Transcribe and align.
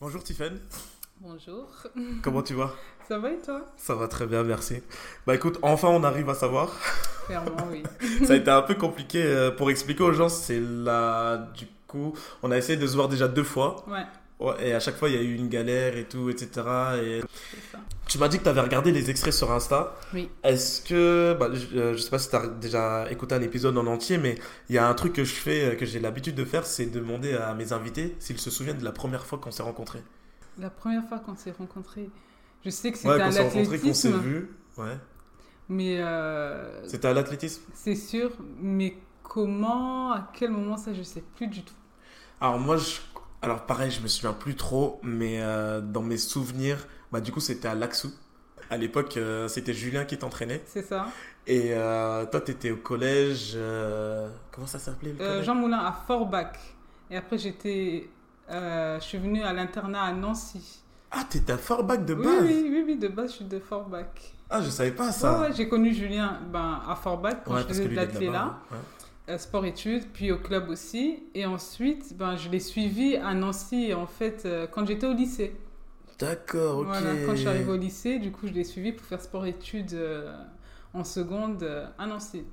Bonjour 0.00 0.22
Tiffen, 0.22 0.58
Bonjour. 1.20 1.66
comment 2.22 2.42
tu 2.42 2.54
vas? 2.54 2.74
Ça 3.08 3.18
va 3.18 3.30
et 3.30 3.38
toi? 3.38 3.64
Ça 3.76 3.94
va 3.94 4.08
très 4.08 4.26
bien, 4.26 4.42
merci. 4.42 4.82
Bah 5.26 5.34
écoute, 5.34 5.58
enfin 5.62 5.88
on 5.88 6.04
arrive 6.04 6.28
à 6.28 6.34
savoir. 6.34 6.70
Clairement, 7.26 7.56
oui. 7.70 7.82
Ça 8.26 8.34
a 8.34 8.36
été 8.36 8.50
un 8.50 8.62
peu 8.62 8.74
compliqué 8.74 9.22
euh, 9.22 9.50
pour 9.50 9.70
expliquer 9.70 10.02
aux 10.02 10.12
gens, 10.12 10.28
c'est 10.28 10.60
là, 10.60 11.38
du 11.56 11.66
coup, 11.88 12.14
on 12.42 12.50
a 12.50 12.56
essayé 12.58 12.78
de 12.78 12.86
se 12.86 12.94
voir 12.94 13.08
déjà 13.08 13.26
deux 13.28 13.42
fois. 13.44 13.84
Ouais, 13.88 14.04
Ouais, 14.38 14.68
et 14.68 14.74
à 14.74 14.80
chaque 14.80 14.96
fois 14.96 15.08
il 15.08 15.14
y 15.14 15.18
a 15.18 15.22
eu 15.22 15.34
une 15.34 15.48
galère 15.48 15.96
et 15.96 16.04
tout, 16.06 16.28
etc. 16.30 16.50
Et 17.02 17.20
tu 18.06 18.18
m'as 18.18 18.28
dit 18.28 18.38
que 18.38 18.42
tu 18.44 18.48
avais 18.48 18.60
regardé 18.60 18.92
les 18.92 19.10
extraits 19.10 19.32
sur 19.34 19.50
Insta. 19.50 19.94
Oui. 20.12 20.30
Est-ce 20.44 20.82
que, 20.82 21.34
bah, 21.38 21.48
je, 21.54 21.76
euh, 21.76 21.92
je 21.94 21.98
sais 22.02 22.10
pas 22.10 22.18
si 22.18 22.28
tu 22.30 22.36
as 22.36 22.46
déjà 22.46 23.10
écouté 23.10 23.34
un 23.34 23.42
épisode 23.42 23.76
en 23.78 23.86
entier, 23.86 24.18
mais 24.18 24.36
il 24.68 24.74
y 24.74 24.78
a 24.78 24.86
un 24.88 24.94
truc 24.94 25.14
que 25.14 25.24
je 25.24 25.34
fais, 25.34 25.72
euh, 25.72 25.76
que 25.76 25.86
j'ai 25.86 26.00
l'habitude 26.00 26.34
de 26.34 26.44
faire, 26.44 26.66
c'est 26.66 26.86
demander 26.86 27.34
à 27.34 27.54
mes 27.54 27.72
invités 27.72 28.14
s'ils 28.18 28.38
se 28.38 28.50
souviennent 28.50 28.78
de 28.78 28.84
la 28.84 28.92
première 28.92 29.24
fois 29.26 29.38
qu'on 29.38 29.50
s'est 29.50 29.62
rencontrés. 29.62 30.02
La 30.58 30.70
première 30.70 31.06
fois 31.08 31.18
qu'on 31.18 31.36
s'est 31.36 31.52
rencontrés, 31.52 32.10
je 32.64 32.70
sais 32.70 32.92
que 32.92 32.98
c'était 32.98 33.08
Ouais, 33.08 33.20
à 33.20 33.26
qu'on 33.26 33.32
s'est 33.32 33.42
rencontrés, 33.42 33.78
qu'on 33.80 33.94
s'est 33.94 34.10
l'athlétisme, 34.10 34.18
vus. 34.18 34.50
Ouais. 34.78 34.96
mais 35.68 35.98
euh, 36.00 36.86
C'était 36.86 37.08
à 37.08 37.14
l'athlétisme 37.14 37.62
c'est 37.74 37.96
sûr, 37.96 38.30
mais 38.60 38.96
comment, 39.22 40.12
à 40.12 40.30
quel 40.32 40.50
moment 40.50 40.76
ça, 40.76 40.92
je 40.94 41.02
sais 41.02 41.22
plus 41.36 41.48
du 41.48 41.62
tout. 41.62 41.74
Alors 42.40 42.58
moi, 42.58 42.76
je... 42.76 42.96
alors 43.46 43.66
pareil, 43.66 43.90
je 43.90 44.00
me 44.00 44.08
souviens 44.08 44.32
plus 44.32 44.54
trop, 44.56 45.00
mais 45.02 45.40
euh, 45.40 45.80
dans 45.80 46.02
mes 46.02 46.18
souvenirs, 46.18 46.86
bah 47.12 47.20
du 47.20 47.32
coup 47.32 47.40
c'était 47.40 47.68
à 47.68 47.74
Laxou. 47.74 48.10
À 48.68 48.76
l'époque, 48.76 49.16
euh, 49.16 49.46
c'était 49.48 49.72
Julien 49.72 50.04
qui 50.04 50.18
t'entraînait. 50.18 50.62
C'est 50.66 50.82
ça 50.82 51.06
Et 51.46 51.68
euh, 51.72 52.26
toi, 52.26 52.40
t'étais 52.40 52.72
au 52.72 52.76
collège. 52.76 53.52
euh, 53.54 54.28
Comment 54.50 54.66
ça 54.66 54.80
s'appelait 54.80 55.12
le 55.12 55.18
collège? 55.18 55.44
Jean 55.44 55.54
Moulin 55.54 55.78
à 55.78 55.92
Forbach. 55.92 56.56
Et 57.08 57.16
après, 57.16 57.38
j'étais, 57.38 58.08
je 58.50 58.98
suis 59.00 59.18
venue 59.18 59.42
à 59.44 59.52
l'internat 59.52 60.02
à 60.02 60.12
Nancy. 60.12 60.80
Ah, 61.12 61.22
t'étais 61.30 61.52
à 61.52 61.58
Forbach 61.58 62.04
de 62.04 62.14
base? 62.14 62.42
oui, 62.42 62.66
oui, 62.68 62.82
oui, 62.84 62.96
de 62.96 63.06
base, 63.06 63.30
je 63.30 63.36
suis 63.36 63.44
de 63.44 63.60
Forbach. 63.60 64.06
Ah, 64.50 64.60
je 64.60 64.68
savais 64.70 64.90
pas 64.90 65.12
ça. 65.12 65.40
ouais, 65.40 65.52
j'ai 65.56 65.68
connu 65.68 65.94
Julien 65.94 66.40
ben, 66.52 66.80
à 66.88 66.96
Forbach 66.96 67.36
quand 67.44 67.54
Ouais, 67.54 67.62
je 67.62 67.68
faisais 67.68 67.86
de 67.86 67.94
l'athlé 67.94 68.28
là. 68.30 68.58
Ouais. 68.72 68.78
Sport-études, 69.38 70.04
puis 70.12 70.30
au 70.32 70.38
club 70.38 70.68
aussi. 70.68 71.22
Et 71.34 71.46
ensuite, 71.46 72.16
ben, 72.16 72.36
je 72.36 72.48
l'ai 72.48 72.60
suivi 72.60 73.16
à 73.16 73.34
Nancy, 73.34 73.92
en 73.94 74.06
fait, 74.06 74.42
euh, 74.44 74.66
quand 74.66 74.86
j'étais 74.86 75.06
au 75.06 75.12
lycée. 75.12 75.54
D'accord, 76.18 76.78
ok. 76.78 76.86
Voilà, 76.86 77.10
quand 77.26 77.32
je 77.32 77.40
suis 77.40 77.48
arrivée 77.48 77.72
au 77.72 77.76
lycée, 77.76 78.18
du 78.18 78.30
coup, 78.30 78.46
je 78.46 78.52
l'ai 78.52 78.64
suivi 78.64 78.92
pour 78.92 79.06
faire 79.06 79.20
sport-études 79.20 79.94
euh, 79.94 80.32
en 80.94 81.04
seconde 81.04 81.62
euh, 81.62 81.86
à 81.98 82.06
Nancy. 82.06 82.44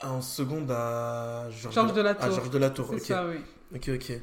Ah, 0.00 0.12
En 0.12 0.22
seconde 0.22 0.70
à 0.70 1.48
Georges 1.50 1.92
de 1.92 2.00
la 2.00 2.14
Tour. 2.14 2.30
Georges 2.30 2.50
de 2.50 2.58
la 2.58 2.70
Tour, 2.70 2.90
ok. 2.92 3.00
ça, 3.00 3.26
oui. 3.26 3.36
Ok, 3.74 3.90
ok. 3.94 4.20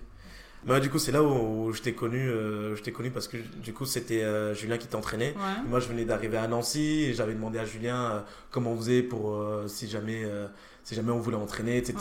Bah, 0.66 0.80
du 0.80 0.90
coup, 0.90 1.00
c'est 1.00 1.12
là 1.12 1.24
où, 1.24 1.68
où 1.68 1.74
je 1.74 1.82
t'ai 1.82 1.94
connu, 1.94 2.30
euh, 2.30 2.76
je 2.76 2.82
t'ai 2.82 2.92
connu 2.92 3.12
parce 3.12 3.28
que 3.28 3.38
du 3.38 3.74
coup, 3.74 3.86
c'était 3.86 4.24
euh, 4.24 4.54
Julien 4.54 4.78
qui 4.78 4.88
t'entraînait. 4.88 5.34
Ouais. 5.34 5.68
Moi, 5.68 5.80
je 5.80 5.88
venais 5.88 6.04
d'arriver 6.04 6.38
à 6.38 6.48
Nancy 6.48 7.04
et 7.04 7.14
j'avais 7.14 7.34
demandé 7.34 7.60
à 7.60 7.66
Julien 7.66 8.12
euh, 8.12 8.20
comment 8.52 8.72
on 8.72 8.78
faisait 8.78 9.04
pour 9.04 9.40
si 9.68 9.88
jamais 9.88 10.24
si 10.88 10.96
jamais 10.96 11.12
on 11.12 11.20
voulait 11.20 11.36
entraîner, 11.36 11.76
etc. 11.76 11.98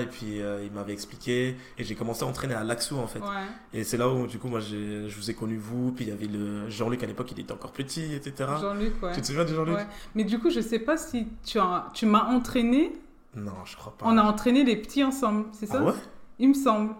Et 0.00 0.06
puis 0.06 0.40
euh, 0.40 0.62
il 0.64 0.70
m'avait 0.70 0.92
expliqué 0.92 1.56
et 1.76 1.82
j'ai 1.82 1.96
commencé 1.96 2.22
à 2.22 2.26
entraîner 2.28 2.54
à 2.54 2.62
Laxou 2.62 2.96
en 2.96 3.08
fait. 3.08 3.18
Ouais. 3.18 3.26
Et 3.74 3.82
c'est 3.82 3.96
là 3.96 4.08
où 4.08 4.28
du 4.28 4.38
coup 4.38 4.46
moi 4.46 4.60
je 4.60 5.12
vous 5.12 5.28
ai 5.28 5.34
connu 5.34 5.56
vous, 5.56 5.90
puis 5.90 6.04
il 6.04 6.10
y 6.10 6.12
avait 6.12 6.28
le 6.28 6.70
Jean-Luc 6.70 7.02
à 7.02 7.06
l'époque, 7.06 7.32
il 7.32 7.40
était 7.40 7.50
encore 7.52 7.72
petit, 7.72 8.14
etc. 8.14 8.48
Jean-Luc, 8.60 9.02
ouais. 9.02 9.12
Tu 9.12 9.22
te 9.22 9.26
souviens 9.26 9.44
de 9.44 9.52
Jean-Luc? 9.52 9.74
Ouais. 9.74 9.86
Mais 10.14 10.22
du 10.22 10.38
coup, 10.38 10.50
je 10.50 10.60
sais 10.60 10.78
pas 10.78 10.96
si 10.96 11.26
tu, 11.44 11.58
as, 11.58 11.88
tu 11.94 12.06
m'as 12.06 12.26
entraîné. 12.26 12.92
Non, 13.34 13.64
je 13.64 13.76
crois 13.76 13.92
pas. 13.98 14.06
On 14.06 14.16
a 14.16 14.22
entraîné 14.22 14.62
les 14.62 14.76
petits 14.76 15.02
ensemble, 15.02 15.46
c'est 15.50 15.66
ça? 15.66 15.78
Ah 15.80 15.86
ouais? 15.86 15.94
Il 16.38 16.50
me 16.50 16.54
semble. 16.54 16.94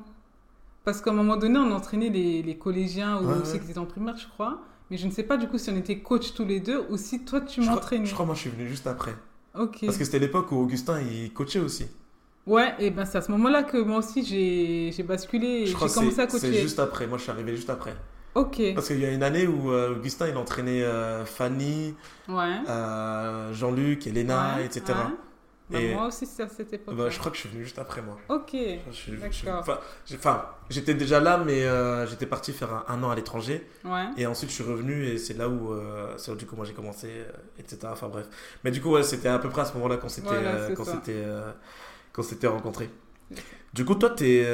Parce 0.84 1.00
qu'à 1.00 1.10
un 1.10 1.14
moment 1.14 1.36
donné, 1.36 1.56
on 1.60 1.70
entraînait 1.70 2.08
les, 2.08 2.42
les 2.42 2.58
collégiens 2.58 3.22
ou 3.22 3.44
ceux 3.44 3.58
qui 3.58 3.70
étaient 3.70 3.78
en 3.78 3.86
primaire, 3.86 4.16
je 4.16 4.26
crois. 4.26 4.58
Mais 4.90 4.96
je 4.96 5.06
ne 5.06 5.12
sais 5.12 5.22
pas 5.22 5.36
du 5.36 5.46
coup 5.46 5.58
si 5.58 5.70
on 5.70 5.76
était 5.76 6.00
coach 6.00 6.34
tous 6.34 6.44
les 6.44 6.58
deux 6.58 6.84
ou 6.90 6.96
si 6.96 7.24
toi 7.24 7.42
tu 7.42 7.60
m'entraînais. 7.60 8.06
je 8.06 8.14
crois 8.14 8.26
moi 8.26 8.34
je 8.34 8.40
suis 8.40 8.50
venu 8.50 8.66
juste 8.66 8.86
après. 8.86 9.14
Ok. 9.58 9.78
Parce 9.84 9.96
que 9.98 10.04
c'était 10.04 10.18
l'époque 10.18 10.50
où 10.52 10.56
Augustin 10.56 11.00
il 11.00 11.32
coachait 11.32 11.58
aussi. 11.60 11.86
Ouais, 12.46 12.74
et 12.78 12.90
ben 12.90 13.04
c'est 13.04 13.18
à 13.18 13.22
ce 13.22 13.30
moment-là 13.32 13.62
que 13.62 13.76
moi 13.76 13.98
aussi 13.98 14.24
j'ai 14.24 15.02
basculé 15.02 15.46
et 15.46 15.66
j'ai 15.66 15.74
commencé 15.74 15.98
à 16.20 16.28
c'est 16.28 16.38
c'est 16.38 16.48
coacher. 16.48 16.62
juste 16.62 16.78
après. 16.78 17.06
Moi 17.06 17.18
je 17.18 17.24
suis 17.24 17.30
arrivé 17.32 17.54
juste 17.56 17.68
après. 17.70 17.94
Ok. 18.34 18.60
Parce 18.74 18.86
qu'il 18.88 19.00
y 19.00 19.04
a 19.04 19.10
une 19.10 19.22
année 19.22 19.46
où 19.46 19.70
euh, 19.72 19.96
Augustin 19.96 20.28
il 20.28 20.36
entraînait 20.36 20.82
euh, 20.82 21.24
Fanny, 21.26 21.94
Ouais. 22.28 22.56
euh, 22.68 23.52
Jean-Luc, 23.52 24.06
Elena, 24.06 24.56
Ouais, 24.58 24.64
etc. 24.66 24.82
ouais. 24.88 25.14
Bah, 25.70 25.80
Et- 25.80 25.92
moi 25.94 26.06
aussi 26.06 26.24
c'est 26.24 26.42
à 26.42 26.48
cette 26.48 26.72
époque. 26.72 26.94
Bah, 26.96 27.10
je 27.10 27.18
crois 27.18 27.30
que 27.30 27.36
je 27.36 27.42
suis 27.42 27.50
venu 27.50 27.62
juste 27.64 27.78
après 27.78 28.00
moi. 28.00 28.16
Ok. 28.28 28.56
Enfin, 30.14 30.46
j'étais 30.70 30.94
déjà 30.94 31.20
là, 31.20 31.38
mais 31.44 31.64
euh, 31.64 32.06
j'étais 32.06 32.24
parti 32.26 32.52
faire 32.52 32.72
un, 32.72 32.84
un 32.88 33.02
an 33.02 33.10
à 33.10 33.14
l'étranger. 33.14 33.68
Ouais. 33.84 34.06
Et 34.16 34.26
ensuite, 34.26 34.48
je 34.50 34.54
suis 34.54 34.64
revenu 34.64 35.04
et 35.06 35.18
c'est 35.18 35.34
là 35.34 35.48
où, 35.48 35.72
euh, 35.72 36.14
c'est 36.16 36.34
du 36.36 36.46
coup, 36.46 36.56
moi 36.56 36.64
j'ai 36.64 36.72
commencé, 36.72 37.08
euh, 37.08 37.30
etc. 37.58 37.78
Enfin 37.90 38.08
bref. 38.08 38.26
Mais 38.64 38.70
du 38.70 38.80
coup, 38.80 38.90
ouais, 38.92 39.02
c'était 39.02 39.28
à 39.28 39.38
peu 39.38 39.50
près 39.50 39.62
à 39.62 39.64
ce 39.66 39.74
moment-là 39.74 39.98
qu'on 39.98 40.08
s'était, 40.08 40.28
Voilà, 40.28 40.74
qu'on 42.14 42.22
s'était, 42.22 42.46
rencontrés. 42.46 42.88
Du 43.74 43.84
coup, 43.84 43.94
toi, 43.94 44.10
t'es, 44.10 44.46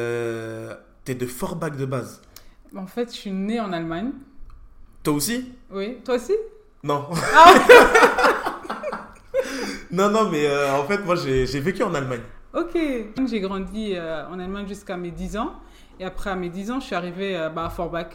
t'es 1.04 1.14
de 1.14 1.26
Forbach 1.26 1.76
de 1.76 1.86
base. 1.86 2.20
En 2.76 2.88
fait, 2.88 3.10
je 3.12 3.16
suis 3.16 3.30
née 3.30 3.60
en 3.60 3.72
Allemagne. 3.72 4.10
Toi 5.04 5.14
aussi? 5.14 5.52
Oui. 5.70 5.98
Toi 6.04 6.16
aussi? 6.16 6.32
Non. 6.82 7.08
Ah 7.34 7.54
non, 9.94 10.10
non, 10.10 10.28
mais 10.28 10.46
euh, 10.46 10.74
en 10.74 10.84
fait, 10.84 11.04
moi 11.04 11.14
j'ai, 11.14 11.60
vécu 11.60 11.82
en 11.82 11.94
Allemagne. 11.94 12.22
Ok. 12.52 12.76
J'ai 13.28 13.40
grandi 13.40 13.92
euh, 13.94 14.26
en 14.28 14.38
Allemagne 14.38 14.66
jusqu'à 14.66 14.96
mes 14.96 15.10
10 15.10 15.36
ans. 15.36 15.54
Et 16.00 16.04
après, 16.04 16.30
à 16.30 16.36
mes 16.36 16.48
10 16.48 16.70
ans, 16.72 16.80
je 16.80 16.86
suis 16.86 16.94
arrivée 16.96 17.36
euh, 17.36 17.48
bah, 17.48 17.66
à 17.66 17.70
Forbach. 17.70 18.08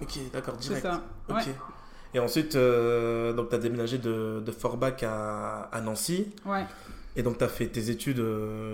Ok, 0.00 0.18
d'accord, 0.32 0.54
C'est 0.60 0.68
direct. 0.68 0.86
ça. 0.86 1.02
Ok. 1.28 1.36
Ouais. 1.36 1.54
Et 2.14 2.18
ensuite, 2.18 2.54
donc, 2.54 3.48
tu 3.48 3.54
as 3.54 3.58
déménagé 3.58 3.96
de, 3.96 4.42
de 4.44 4.52
Forbach 4.52 5.02
à, 5.02 5.70
à 5.72 5.80
Nancy. 5.80 6.30
Ouais. 6.44 6.66
Et 7.16 7.22
donc, 7.22 7.38
tu 7.38 7.44
as 7.44 7.48
fait 7.48 7.68
tes 7.68 7.88
études 7.88 8.22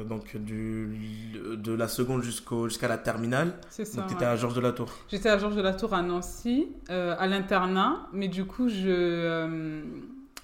donc, 0.09 0.37
du, 0.37 1.39
de 1.57 1.73
la 1.73 1.87
seconde 1.87 2.25
jusqu'au, 2.25 2.69
jusqu'à 2.69 2.89
la 2.89 2.99
terminale. 2.99 3.55
C'est 3.71 3.85
ça. 3.85 3.99
Donc, 3.99 4.09
tu 4.09 4.15
ouais. 4.15 4.17
étais 4.17 4.27
à 4.27 4.35
Georges 4.35 4.55
de 4.55 4.61
la 4.61 4.73
Tour. 4.73 4.89
J'étais 5.09 5.29
à 5.29 5.39
Georges 5.39 5.55
de 5.55 5.63
la 5.63 5.75
Tour 5.75 5.95
à 5.95 6.03
Nancy, 6.03 6.67
à 6.89 7.27
l'internat, 7.29 8.09
mais 8.13 8.27
du 8.27 8.45
coup, 8.45 8.69
je, 8.69 9.85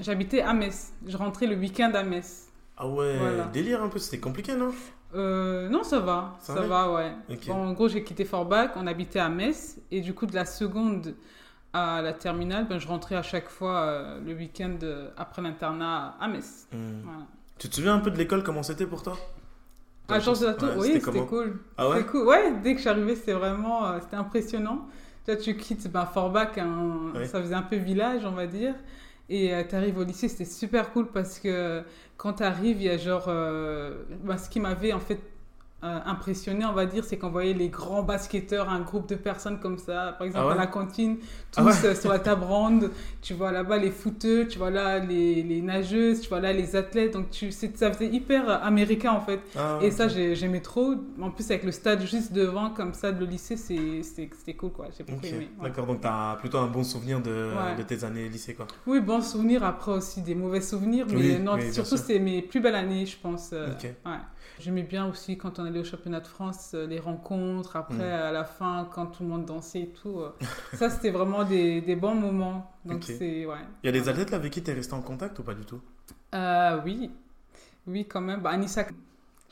j'habitais 0.00 0.41
à 0.41 0.53
Metz. 0.53 0.93
Je 1.06 1.16
rentrais 1.16 1.47
le 1.47 1.56
week-end 1.56 1.93
à 1.94 2.03
Metz. 2.03 2.49
Ah 2.77 2.88
ouais, 2.88 3.16
Voilà. 3.19 3.44
délire 3.44 3.82
un 3.82 3.88
peu, 3.88 3.99
c'était 3.99 4.19
compliqué, 4.19 4.55
non? 4.55 4.71
Euh, 5.15 5.69
non, 5.69 5.84
ça 5.84 6.00
va, 6.00 6.37
Ça 6.41 6.55
va, 6.55 6.93
ouais. 6.93 7.12
Bon, 7.47 7.55
en 7.55 7.72
gros, 7.72 7.88
j'ai 7.88 8.03
quitté 8.03 8.25
Forbach, 8.25 8.71
on 8.77 8.87
habitait 8.87 9.21
à 9.21 9.28
Metz, 9.28 9.78
et 9.93 10.00
du 10.00 10.12
coup, 10.12 10.27
de 10.27 10.34
la 10.34 10.44
seconde 10.44 11.15
à 11.72 12.03
la 12.03 12.12
terminale, 12.12 12.66
ben, 12.69 12.78
je 12.78 12.87
rentrais 12.88 13.15
à 13.16 13.22
chaque 13.22 13.49
fois 13.49 13.81
euh, 13.81 14.21
le 14.25 14.34
week-end 14.34 14.77
euh, 14.83 15.10
après 15.16 15.43
l'internat 15.43 16.16
à 16.21 16.28
Metz. 16.28 16.66
Hmm. 16.72 17.00
Voilà. 17.04 17.19
Tu 17.59 17.69
te 17.69 17.75
souviens 17.77 17.94
un 17.94 18.00
peu 18.00 18.10
de 18.10 18.16
l'école, 18.16 18.43
comment 18.43 18.62
c'était 18.62 18.87
pour 18.87 19.03
toi? 19.03 19.16
À 20.09 20.19
Georges 20.21 20.41
de 20.41 20.47
la 20.47 20.54
Tour, 20.54 20.69
Ouais, 20.71 20.75
oui, 20.78 21.00
c'était 21.03 21.27
cool. 21.27 21.59
Ah 21.78 21.88
ouais? 21.88 22.04
Cool. 22.04 22.27
Ouais, 22.27 22.53
dès 22.62 22.75
que 22.75 22.88
arrivée, 22.88 23.16
c'était 23.16 23.33
vraiment 23.33 23.87
euh, 23.87 23.99
c'était 24.00 24.16
impressionnant. 24.16 24.87
Là, 25.27 25.37
tu 25.37 25.56
quittes 25.56 25.91
ben, 25.91 26.04
Forbach, 26.06 26.56
Ouais. 27.15 27.27
ça 27.27 27.41
faisait 27.41 27.54
un 27.54 27.62
peu 27.62 27.77
village, 27.77 28.25
on 28.25 28.33
va 28.33 28.47
dire. 28.47 28.75
Et 29.28 29.52
tu 29.68 29.74
arrives 29.74 29.98
au 29.98 30.04
lycée, 30.04 30.28
c'était 30.28 30.44
super 30.44 30.92
cool 30.92 31.10
parce 31.10 31.38
que 31.38 31.82
quand 32.16 32.34
tu 32.34 32.42
arrives, 32.42 32.76
il 32.80 32.84
y 32.84 32.90
a 32.90 32.98
genre. 32.98 33.24
euh, 33.28 34.04
ben, 34.22 34.36
ce 34.36 34.50
qui 34.50 34.60
m'avait 34.60 34.92
en 34.92 35.00
fait 35.00 35.20
euh, 35.84 35.99
impressionné, 36.06 36.65
on 36.65 36.72
va 36.72 36.87
dire, 36.87 37.05
c'est 37.05 37.19
qu'on 37.19 37.28
voyait 37.28 37.53
les 37.53 37.69
grands 37.69 38.03
basketteurs, 38.03 38.71
un 38.71 38.81
groupe 38.81 39.09
de 39.09 39.17
personnes 39.17 39.61
comme 39.61 39.77
ça, 39.78 40.15
par 40.19 40.27
exemple 40.27 40.45
Ah 40.45 40.49
ouais 40.49 40.53
à 40.55 40.56
la 40.56 40.67
cantine, 40.67 41.19
tous 41.19 41.61
Ah 41.61 41.65
ouais 41.65 41.72
euh, 41.84 41.95
sur 41.95 42.11
la 42.11 42.19
table 42.19 42.45
ronde. 42.45 42.91
Tu 43.21 43.34
vois 43.34 43.53
là-bas 43.53 43.77
les 43.77 43.91
footeux, 43.91 44.49
tu 44.49 44.59
vois 44.59 44.71
là 44.71 44.99
les, 44.99 45.43
les 45.43 45.61
nageuses, 45.61 46.22
tu 46.22 46.28
vois 46.31 46.41
là 46.41 46.53
les 46.53 46.75
athlètes. 46.75 47.12
Donc 47.12 47.31
tu, 47.31 47.53
c'est- 47.53 47.77
ça 47.77 47.93
faisait 47.93 48.09
hyper 48.09 48.49
américain 48.65 49.12
en 49.12 49.21
fait. 49.21 49.41
Ah, 49.56 49.78
Et 49.83 49.91
ça, 49.91 50.09
j'ai- 50.09 50.34
j'aimais 50.34 50.61
trop. 50.61 50.95
En 51.21 51.31
plus, 51.31 51.50
avec 51.50 51.65
le 51.65 51.72
stade 51.72 52.01
juste 52.06 52.33
devant, 52.33 52.71
comme 52.71 52.95
ça, 52.95 53.12
de 53.12 53.21
le 53.21 53.27
lycée, 53.27 53.56
c'est- 53.56 54.03
c'est- 54.03 54.31
c'était 54.34 54.55
cool, 54.55 54.71
quoi. 54.72 54.87
J'ai 54.97 55.05
beaucoup 55.05 55.19
Ok, 55.19 55.33
aimé. 55.33 55.49
ouais. 55.61 55.69
d'accord, 55.69 55.87
donc 55.87 56.01
tu 56.01 56.07
as 56.07 56.37
plutôt 56.41 56.59
un 56.59 56.66
bon 56.69 56.83
souvenir 56.84 57.21
de, 57.21 57.51
de 57.77 57.83
tes 57.83 58.04
années 58.04 58.28
lycée, 58.28 58.54
quoi. 58.54 58.66
Oui, 58.87 59.01
bon 59.01 59.21
souvenir, 59.21 59.65
après 59.65 59.92
aussi 59.92 60.22
des 60.22 60.34
mauvais 60.34 60.60
souvenirs. 60.60 61.07
Mais 61.10 61.15
Oui, 61.16 61.39
non, 61.41 61.57
oui, 61.57 61.72
surtout, 61.72 61.97
c'était 61.97 62.19
mes 62.19 62.41
plus 62.42 62.60
belles 62.60 62.75
années, 62.75 63.04
je 63.07 63.16
pense. 63.19 63.51
euh, 63.53 63.69
Ok. 63.72 63.83
ouais. 63.84 64.13
J'aimais 64.60 64.83
bien 64.84 65.09
aussi 65.09 65.37
quand 65.37 65.59
on 65.59 65.65
allait 65.65 65.73
au 65.80 65.84
championnat 65.84 66.21
de 66.21 66.26
France, 66.26 66.72
euh, 66.74 66.86
les 66.86 66.98
rencontres, 67.00 67.76
après, 67.76 67.97
Mm. 67.97 68.00
à 68.28 68.32
la 68.32 68.44
fin, 68.44 68.88
quand 68.92 69.06
tout 69.06 69.22
le 69.22 69.28
monde 69.28 69.44
dansait 69.47 69.80
et 69.80 69.88
tout. 69.88 70.21
euh. 70.21 70.30
ça, 70.74 70.91
c'était 70.91 71.10
vraiment 71.10 71.44
des, 71.44 71.80
des 71.80 71.97
bons 71.97 72.15
moments. 72.15 72.71
Donc, 72.84 73.04
c'est. 73.04 73.47
Ouais. 73.47 73.56
Il 73.82 73.86
y 73.86 73.88
a 73.88 73.92
des 73.92 74.09
athlètes 74.09 74.30
là 74.30 74.36
avec 74.38 74.53
qui 74.53 74.62
tu 74.62 74.71
es 74.71 74.74
resté 74.74 74.94
en 74.94 75.03
contact 75.03 75.38
ou 75.38 75.42
pas 75.42 75.54
du 75.54 75.65
tout? 75.65 75.80
Euh, 76.34 76.80
oui. 76.84 77.10
Oui, 77.86 78.06
quand 78.06 78.21
même. 78.21 78.41
Bah, 78.41 78.50
Anissa. 78.50 78.84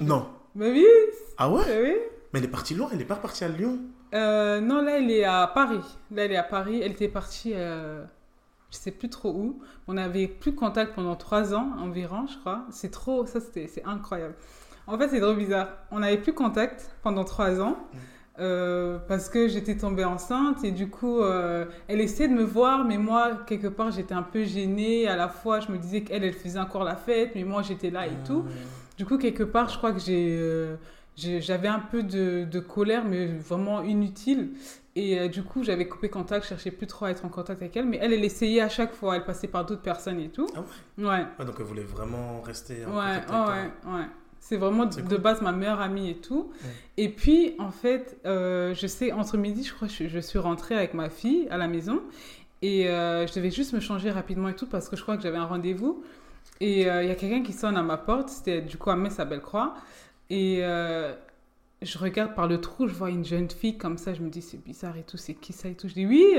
Non. 0.00 0.26
Mais 0.54 0.70
oui, 0.70 0.86
Ah 1.38 1.50
ouais? 1.50 1.62
Mais 1.66 1.82
oui. 1.82 1.96
Mais 2.32 2.38
elle 2.40 2.44
est 2.46 2.48
partie 2.48 2.75
loin, 2.75 2.88
elle 2.92 3.00
est 3.00 3.04
pas 3.06 3.14
repartie 3.16 3.44
à 3.44 3.48
Lyon. 3.48 3.78
Euh, 4.14 4.60
non, 4.60 4.82
là, 4.82 4.98
elle 4.98 5.10
est 5.10 5.25
à 5.25 5.46
Paris. 5.46 5.80
Là, 6.10 6.25
elle 6.25 6.32
est 6.32 6.36
à 6.36 6.42
Paris. 6.42 6.80
Elle 6.82 6.92
était 6.92 7.08
partie, 7.08 7.52
euh, 7.54 8.04
je 8.70 8.76
sais 8.76 8.90
plus 8.90 9.08
trop 9.10 9.30
où. 9.32 9.62
On 9.88 9.94
n'avait 9.94 10.28
plus 10.28 10.54
contact 10.54 10.94
pendant 10.94 11.14
trois 11.16 11.54
ans 11.54 11.72
environ, 11.78 12.26
je 12.26 12.38
crois. 12.38 12.64
C'est 12.70 12.90
trop, 12.90 13.25
ça, 13.26 13.40
c'était, 13.40 13.66
c'est 13.68 13.84
incroyable. 13.84 14.34
En 14.87 14.99
fait, 14.99 15.08
c'est 15.08 15.20
trop 15.20 15.34
bizarre. 15.34 15.69
On 15.90 16.00
n'avait 16.00 16.19
plus 16.19 16.32
contact 16.32 16.90
pendant 17.02 17.25
trois 17.25 17.61
ans. 17.61 17.76
euh, 18.38 18.99
parce 19.08 19.29
que 19.29 19.46
j'étais 19.46 19.76
tombée 19.76 20.05
enceinte 20.05 20.64
et 20.64 20.70
du 20.73 20.88
coup, 20.88 21.20
euh, 21.20 21.67
elle 21.87 22.00
essayait 22.00 22.29
de 22.31 22.34
me 22.34 22.43
voir, 22.43 22.82
mais 22.84 22.96
moi, 22.96 23.32
quelque 23.46 23.67
part, 23.69 23.90
j'étais 23.90 24.14
un 24.14 24.23
peu 24.23 24.43
gênée. 24.44 25.06
À 25.06 25.17
la 25.17 25.29
fois, 25.29 25.61
je 25.61 25.70
me 25.70 25.76
disais 25.79 26.00
qu'elle, 26.00 26.25
elle 26.25 26.32
faisait 26.32 26.58
encore 26.58 26.82
la 26.84 26.96
fête, 26.96 27.32
mais 27.34 27.44
moi, 27.44 27.61
j'étais 27.62 27.90
là 27.90 28.06
et 28.06 28.17
tout. 28.26 28.44
Du 28.96 29.05
coup, 29.05 29.19
quelque 29.19 29.43
part, 29.43 29.69
je 29.69 29.76
crois 29.76 29.93
que 29.93 29.99
j'ai, 30.00 30.38
euh, 30.40 30.76
j'avais 31.17 31.69
un 31.69 31.78
peu 31.81 32.02
de, 32.02 32.44
de 32.50 32.58
colère, 32.61 33.05
mais 33.05 33.26
vraiment 33.26 33.82
inutile. 33.82 34.52
Et 34.96 35.28
du 35.28 35.43
coup, 35.43 35.62
j'avais 35.62 35.87
coupé 35.87 36.08
contact, 36.11 36.44
je 36.44 36.49
cherchais 36.50 36.70
plus 36.70 36.87
trop 36.87 37.05
à 37.06 37.11
être 37.11 37.25
en 37.25 37.28
contact 37.31 37.61
avec 37.62 37.75
elle, 37.76 37.87
mais 37.87 37.99
elle, 38.00 38.12
elle 38.14 38.25
essayait 38.25 38.61
à 38.62 38.69
chaque 38.70 38.93
fois, 38.94 39.17
elle 39.17 39.25
passait 39.25 39.49
par 39.49 39.64
d'autres 39.67 39.81
personnes 39.82 40.20
et 40.20 40.28
tout. 40.28 40.46
Ah 40.55 40.61
ouais? 40.99 41.05
Ouais. 41.06 41.26
Ouais, 41.38 41.44
donc 41.46 41.55
elle 41.58 41.64
voulait 41.67 41.82
vraiment 41.82 42.40
rester 42.43 42.85
en 42.87 42.90
Ouais, 42.90 42.94
contact 43.20 43.31
avec 43.31 43.44
toi. 43.44 43.55
ouais, 43.93 43.99
ouais. 44.00 44.06
C'est 44.44 44.56
vraiment 44.56 44.86
de 44.86 45.16
base 45.16 45.40
ma 45.40 45.52
meilleure 45.52 45.80
amie 45.80 46.10
et 46.10 46.16
tout. 46.16 46.50
Ouais. 46.64 46.70
Et 46.96 47.08
puis, 47.08 47.54
en 47.60 47.70
fait, 47.70 48.18
euh, 48.26 48.74
je 48.74 48.88
sais, 48.88 49.12
entre 49.12 49.36
midi, 49.36 49.62
je 49.62 49.72
crois, 49.72 49.86
je, 49.86 50.08
je 50.08 50.18
suis 50.18 50.40
rentrée 50.40 50.74
avec 50.74 50.94
ma 50.94 51.10
fille 51.10 51.46
à 51.48 51.58
la 51.58 51.68
maison. 51.68 52.02
Et 52.60 52.88
euh, 52.88 53.24
je 53.24 53.32
devais 53.34 53.52
juste 53.52 53.72
me 53.72 53.78
changer 53.78 54.10
rapidement 54.10 54.48
et 54.48 54.56
tout 54.56 54.66
parce 54.66 54.88
que 54.88 54.96
je 54.96 55.02
crois 55.02 55.16
que 55.16 55.22
j'avais 55.22 55.38
un 55.38 55.46
rendez-vous. 55.46 56.02
Et 56.60 56.90
euh, 56.90 57.04
il 57.04 57.08
y 57.08 57.12
a 57.12 57.14
quelqu'un 57.14 57.44
qui 57.44 57.52
sonne 57.52 57.76
à 57.76 57.84
ma 57.84 57.96
porte. 57.96 58.30
C'était 58.30 58.60
du 58.60 58.76
coup 58.76 58.90
à 58.90 58.96
Metz 58.96 59.20
à 59.20 59.24
Bellecroix. 59.24 59.74
Et 60.28 60.60
je 60.60 61.98
regarde 61.98 62.34
par 62.34 62.48
le 62.48 62.60
trou, 62.60 62.88
je 62.88 62.94
vois 62.94 63.10
une 63.10 63.24
jeune 63.24 63.48
fille 63.48 63.78
comme 63.78 63.96
ça. 63.96 64.12
Je 64.12 64.22
me 64.22 64.28
dis, 64.28 64.42
c'est 64.42 64.62
bizarre 64.62 64.96
et 64.96 65.04
tout, 65.04 65.18
c'est 65.18 65.34
qui 65.34 65.52
ça 65.52 65.68
et 65.68 65.74
tout? 65.74 65.86
Je 65.86 65.94
dis, 65.94 66.04
oui. 66.04 66.36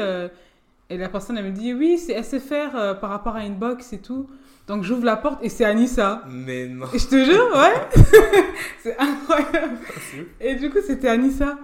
Et 0.94 0.98
la 0.98 1.10
personne, 1.10 1.38
elle 1.38 1.46
me 1.46 1.52
dit, 1.52 1.74
oui, 1.74 1.98
c'est 1.98 2.22
SFR 2.22 2.76
euh, 2.76 2.94
par 2.94 3.10
rapport 3.10 3.36
à 3.36 3.40
Inbox 3.40 3.94
et 3.94 4.00
tout. 4.00 4.28
Donc 4.68 4.84
j'ouvre 4.84 5.04
la 5.04 5.18
porte 5.18 5.40
et 5.44 5.50
c'est 5.50 5.66
Anissa. 5.66 6.22
Mais 6.30 6.68
non. 6.68 6.86
Et 6.94 7.00
je 7.00 7.08
te 7.08 7.24
jure, 7.26 7.50
ouais. 7.54 8.02
c'est 8.82 8.98
incroyable. 8.98 9.78
Ouf. 9.90 10.16
Et 10.40 10.56
du 10.56 10.70
coup, 10.70 10.78
c'était 10.86 11.10
Anissa. 11.10 11.58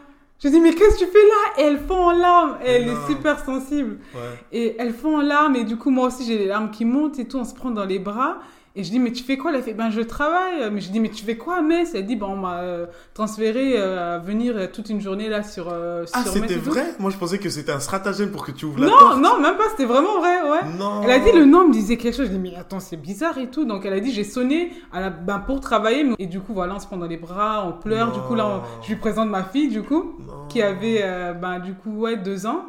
Je 0.44 0.48
dis, 0.50 0.60
mais 0.60 0.74
qu'est-ce 0.74 0.96
que 1.00 1.06
tu 1.06 1.12
fais 1.12 1.18
là? 1.18 1.62
Et 1.64 1.68
elle 1.68 1.80
fond 1.80 1.96
en 1.96 2.12
larmes. 2.12 2.58
Et 2.66 2.72
elle 2.72 2.86
Non. 2.88 2.94
est 2.94 3.08
super 3.12 3.44
sensible. 3.44 4.00
Ouais. 4.16 4.22
Et 4.54 4.76
elle 4.80 4.94
fond 4.94 5.18
en 5.18 5.22
larmes. 5.22 5.56
Et 5.58 5.64
du 5.66 5.76
coup, 5.78 5.90
moi 5.90 6.08
aussi, 6.08 6.26
j'ai 6.26 6.38
les 6.38 6.48
larmes 6.48 6.72
qui 6.72 6.86
montent 6.86 7.20
et 7.20 7.26
tout. 7.26 7.38
On 7.38 7.44
se 7.46 7.54
prend 7.54 7.72
dans 7.72 7.86
les 7.86 8.00
bras. 8.00 8.40
Et 8.76 8.84
je 8.84 8.92
dis, 8.92 9.00
mais 9.00 9.12
tu 9.12 9.24
fais 9.24 9.36
quoi? 9.36 9.52
Elle 9.54 9.64
fait, 9.64 9.74
ben 9.74 9.90
je 9.90 10.00
travaille. 10.02 10.70
Mais 10.72 10.80
je 10.80 10.92
dis, 10.92 11.00
mais 11.00 11.10
tu 11.10 11.26
fais 11.26 11.36
quoi 11.38 11.58
à 11.58 11.62
Metz? 11.62 11.92
Elle 11.96 12.06
dit, 12.06 12.16
ben 12.16 12.28
on 12.28 12.36
m'a 12.38 12.60
euh, 12.62 12.86
transféré 13.16 13.74
euh, 13.76 14.16
à 14.16 14.20
venir 14.20 14.54
euh, 14.56 14.68
toute 14.72 14.90
une 14.90 15.02
journée 15.02 15.28
là 15.28 15.42
sur, 15.44 15.70
euh, 15.72 16.06
Ah, 16.14 16.22
sur 16.24 16.34
c'était 16.34 16.56
vrai? 16.56 16.86
Moi, 17.00 17.10
je 17.12 17.18
pensais 17.18 17.40
que 17.40 17.50
c'était 17.50 17.72
un 17.72 17.80
stratagème 17.80 18.30
pour 18.32 18.46
que 18.46 18.52
tu 18.52 18.66
ouvres 18.66 18.80
la 18.80 18.88
Non, 18.88 18.94
porte. 18.98 19.18
non, 19.20 19.40
même 19.40 19.58
pas. 19.58 19.64
C'était 19.72 19.86
vraiment 19.86 20.20
vrai, 20.20 20.50
ouais. 20.50 20.78
Non. 20.78 21.02
Elle 21.04 21.12
a 21.12 21.20
dit 21.20 21.32
le 21.32 21.46
nom 21.46 21.68
me 21.68 21.74
disait 21.74 21.98
quelque 21.98 22.16
chose. 22.16 22.28
Je 22.28 22.32
dis 22.32 22.40
mais 22.40 22.56
attends 22.56 22.80
c'est 22.80 22.96
bizarre 22.98 23.38
et 23.40 23.50
tout. 23.50 23.66
Donc 23.66 23.86
elle 23.86 23.94
a 23.94 24.00
dit 24.00 24.12
j'ai 24.14 24.24
sonné 24.24 24.72
à 24.94 25.02
la, 25.02 25.10
ben, 25.10 25.40
pour 25.40 25.60
travailler 25.62 26.04
mais- 26.04 26.16
et 26.20 26.28
du 26.28 26.40
coup 26.40 26.54
voilà 26.54 26.76
on 26.76 26.80
se 26.80 26.86
prend 26.86 26.98
dans 26.98 27.08
les 27.08 27.18
bras, 27.18 27.66
on 27.68 27.74
pleure. 27.82 28.12
Du 28.12 28.20
coup 28.22 28.36
là 28.36 28.46
on- 28.48 28.56
Non. 28.58 28.62
je 28.84 28.90
lui 28.90 28.96
présente 28.98 29.30
ma 29.30 29.44
fille 29.44 29.70
du 29.70 29.82
coup 29.82 30.14
Non. 30.26 30.48
qui 30.48 30.62
avait 30.62 31.04
ben, 31.42 31.60
du 31.60 31.74
coup 31.74 31.92
ouais 32.02 32.18
deux 32.18 32.46
ans, 32.46 32.66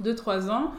deux 0.00 0.14
trois 0.14 0.50
ans 0.50 0.72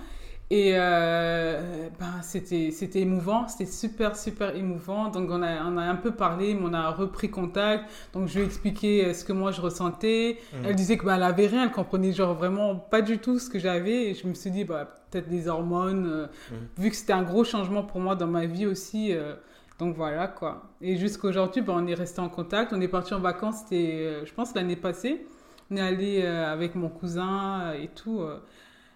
et 0.59 0.73
euh, 0.75 1.89
ben 1.99 2.21
c'était 2.21 2.69
c'était 2.71 2.99
émouvant, 3.01 3.47
c'était 3.47 3.69
super 3.71 4.15
super 4.15 4.55
émouvant. 4.55 5.09
Donc 5.09 5.29
on 5.31 5.41
a 5.41 5.63
on 5.65 5.77
a 5.77 5.83
un 5.83 5.95
peu 5.95 6.11
parlé, 6.11 6.53
mais 6.53 6.61
on 6.69 6.73
a 6.73 6.89
repris 6.91 7.29
contact. 7.29 7.85
Donc 8.13 8.27
je 8.27 8.35
lui 8.35 8.41
ai 8.41 8.45
expliqué 8.45 9.05
euh, 9.05 9.13
ce 9.13 9.23
que 9.25 9.33
moi 9.33 9.51
je 9.51 9.61
ressentais. 9.61 10.37
Mm. 10.53 10.65
Elle 10.65 10.75
disait 10.75 10.97
que 10.97 11.05
bah, 11.05 11.15
elle 11.15 11.23
avait 11.23 11.47
rien, 11.47 11.63
elle 11.63 11.71
comprenait 11.71 12.11
genre 12.11 12.35
vraiment 12.35 12.75
pas 12.75 13.01
du 13.01 13.17
tout 13.17 13.39
ce 13.39 13.49
que 13.49 13.57
j'avais. 13.59 14.09
Et 14.09 14.13
je 14.13 14.27
me 14.27 14.33
suis 14.35 14.51
dit, 14.51 14.63
bah, 14.63 14.83
peut-être 15.09 15.27
des 15.29 15.47
hormones, 15.47 16.05
euh, 16.07 16.27
Mhm. 16.51 16.67
vu 16.83 16.89
que 16.91 16.95
c'était 16.95 17.13
un 17.13 17.23
gros 17.23 17.43
changement 17.43 17.83
pour 17.83 17.99
moi 17.99 18.15
dans 18.15 18.27
ma 18.27 18.45
vie 18.45 18.65
aussi. 18.67 19.13
euh, 19.13 19.33
donc 19.79 19.95
voilà 19.95 20.27
quoi. 20.27 20.51
Et 20.81 20.97
jusqu'aujourd'hui, 20.97 21.61
bah, 21.63 21.73
on 21.75 21.87
est 21.87 21.95
resté 21.95 22.19
en 22.21 22.29
contact. 22.29 22.73
On 22.73 22.81
est 22.81 22.87
parti 22.87 23.13
en 23.15 23.19
vacances, 23.19 23.55
c'était, 23.63 24.23
je 24.23 24.33
pense, 24.33 24.53
l'année 24.53 24.75
passée. 24.75 25.25
On 25.71 25.77
est 25.77 25.81
allé 25.81 26.21
avec 26.23 26.75
mon 26.75 26.89
cousin 26.89 27.73
et 27.73 27.87
tout. 27.87 28.21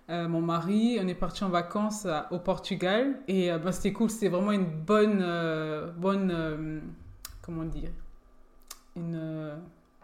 Euh, 0.09 0.13
euh, 0.13 0.27
mon 0.27 0.41
mari, 0.41 0.97
on 1.01 1.07
est 1.07 1.13
parti 1.13 1.43
en 1.43 1.49
vacances 1.49 2.05
à- 2.05 2.27
au 2.31 2.39
Portugal 2.39 3.15
et 3.27 3.51
euh, 3.51 3.57
bah, 3.57 3.71
c'était 3.71 3.93
cool, 3.93 4.09
c'était 4.09 4.29
vraiment 4.29 4.51
une 4.53 4.65
bonne, 4.65 5.19
euh, 5.21 5.91
bonne, 5.97 6.31
euh, 6.33 6.79
comment 7.41 7.63
dire, 7.63 7.89
une, 8.95 9.15
euh, 9.15 9.55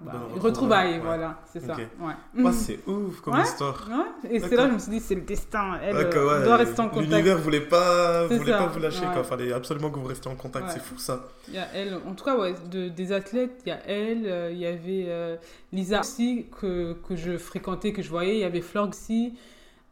bah, 0.02 0.14
retrouvaille, 0.40 0.94
ouais. 0.96 1.00
voilà, 1.00 1.40
c'est 1.46 1.62
ça. 1.62 1.78
Ouais. 2.00 2.52
C'est 2.52 2.80
ouf 2.88 3.22
comme 3.22 3.36
Ouais. 3.36 3.44
histoire. 3.44 3.88
Et 4.30 4.40
c'est 4.42 4.56
là 4.58 4.64
que 4.66 4.70
je 4.72 4.74
me 4.74 4.80
suis 4.80 4.92
dit, 4.92 5.00
c'est 5.00 5.16
le 5.16 5.22
destin. 5.22 5.80
Elle 5.82 5.96
euh, 5.96 6.44
doit 6.44 6.58
rester 6.58 6.82
en 6.82 6.90
contact. 6.90 7.10
L'univers 7.10 7.38
voulait 7.38 7.62
pas, 7.62 8.28
voulait 8.28 8.52
ça, 8.52 8.58
pas 8.58 8.68
vous 8.68 8.80
lâcher. 8.80 9.06
Quoi. 9.14 9.24
Fallait 9.24 9.54
absolument 9.54 9.90
que 9.90 10.00
vous 10.00 10.08
restiez 10.08 10.30
en 10.30 10.36
contact. 10.36 10.72
C'est 10.72 10.82
fou 10.82 10.98
ça. 10.98 11.28
Il 11.48 11.54
y 11.54 11.58
a 11.58 11.68
elle, 11.74 11.96
en 12.06 12.14
tout 12.16 12.26
cas, 12.26 12.36
de, 12.70 12.90
des 12.90 13.12
athlètes, 13.14 13.62
il 13.66 13.70
y 13.70 13.72
a 13.72 13.80
elle, 13.88 14.26
euh, 14.26 14.52
il 14.52 14.58
y 14.58 14.66
avait 14.66 15.06
euh, 15.08 15.38
Lisa 15.72 16.02
aussi 16.02 16.48
que, 16.60 16.94
que 17.08 17.16
je 17.16 17.38
fréquentais, 17.38 17.94
que 17.94 18.02
je 18.02 18.10
voyais, 18.10 18.36
il 18.36 18.42
y 18.42 18.46
avait 18.46 18.62
Florg 18.62 18.90
aussi. 18.90 19.36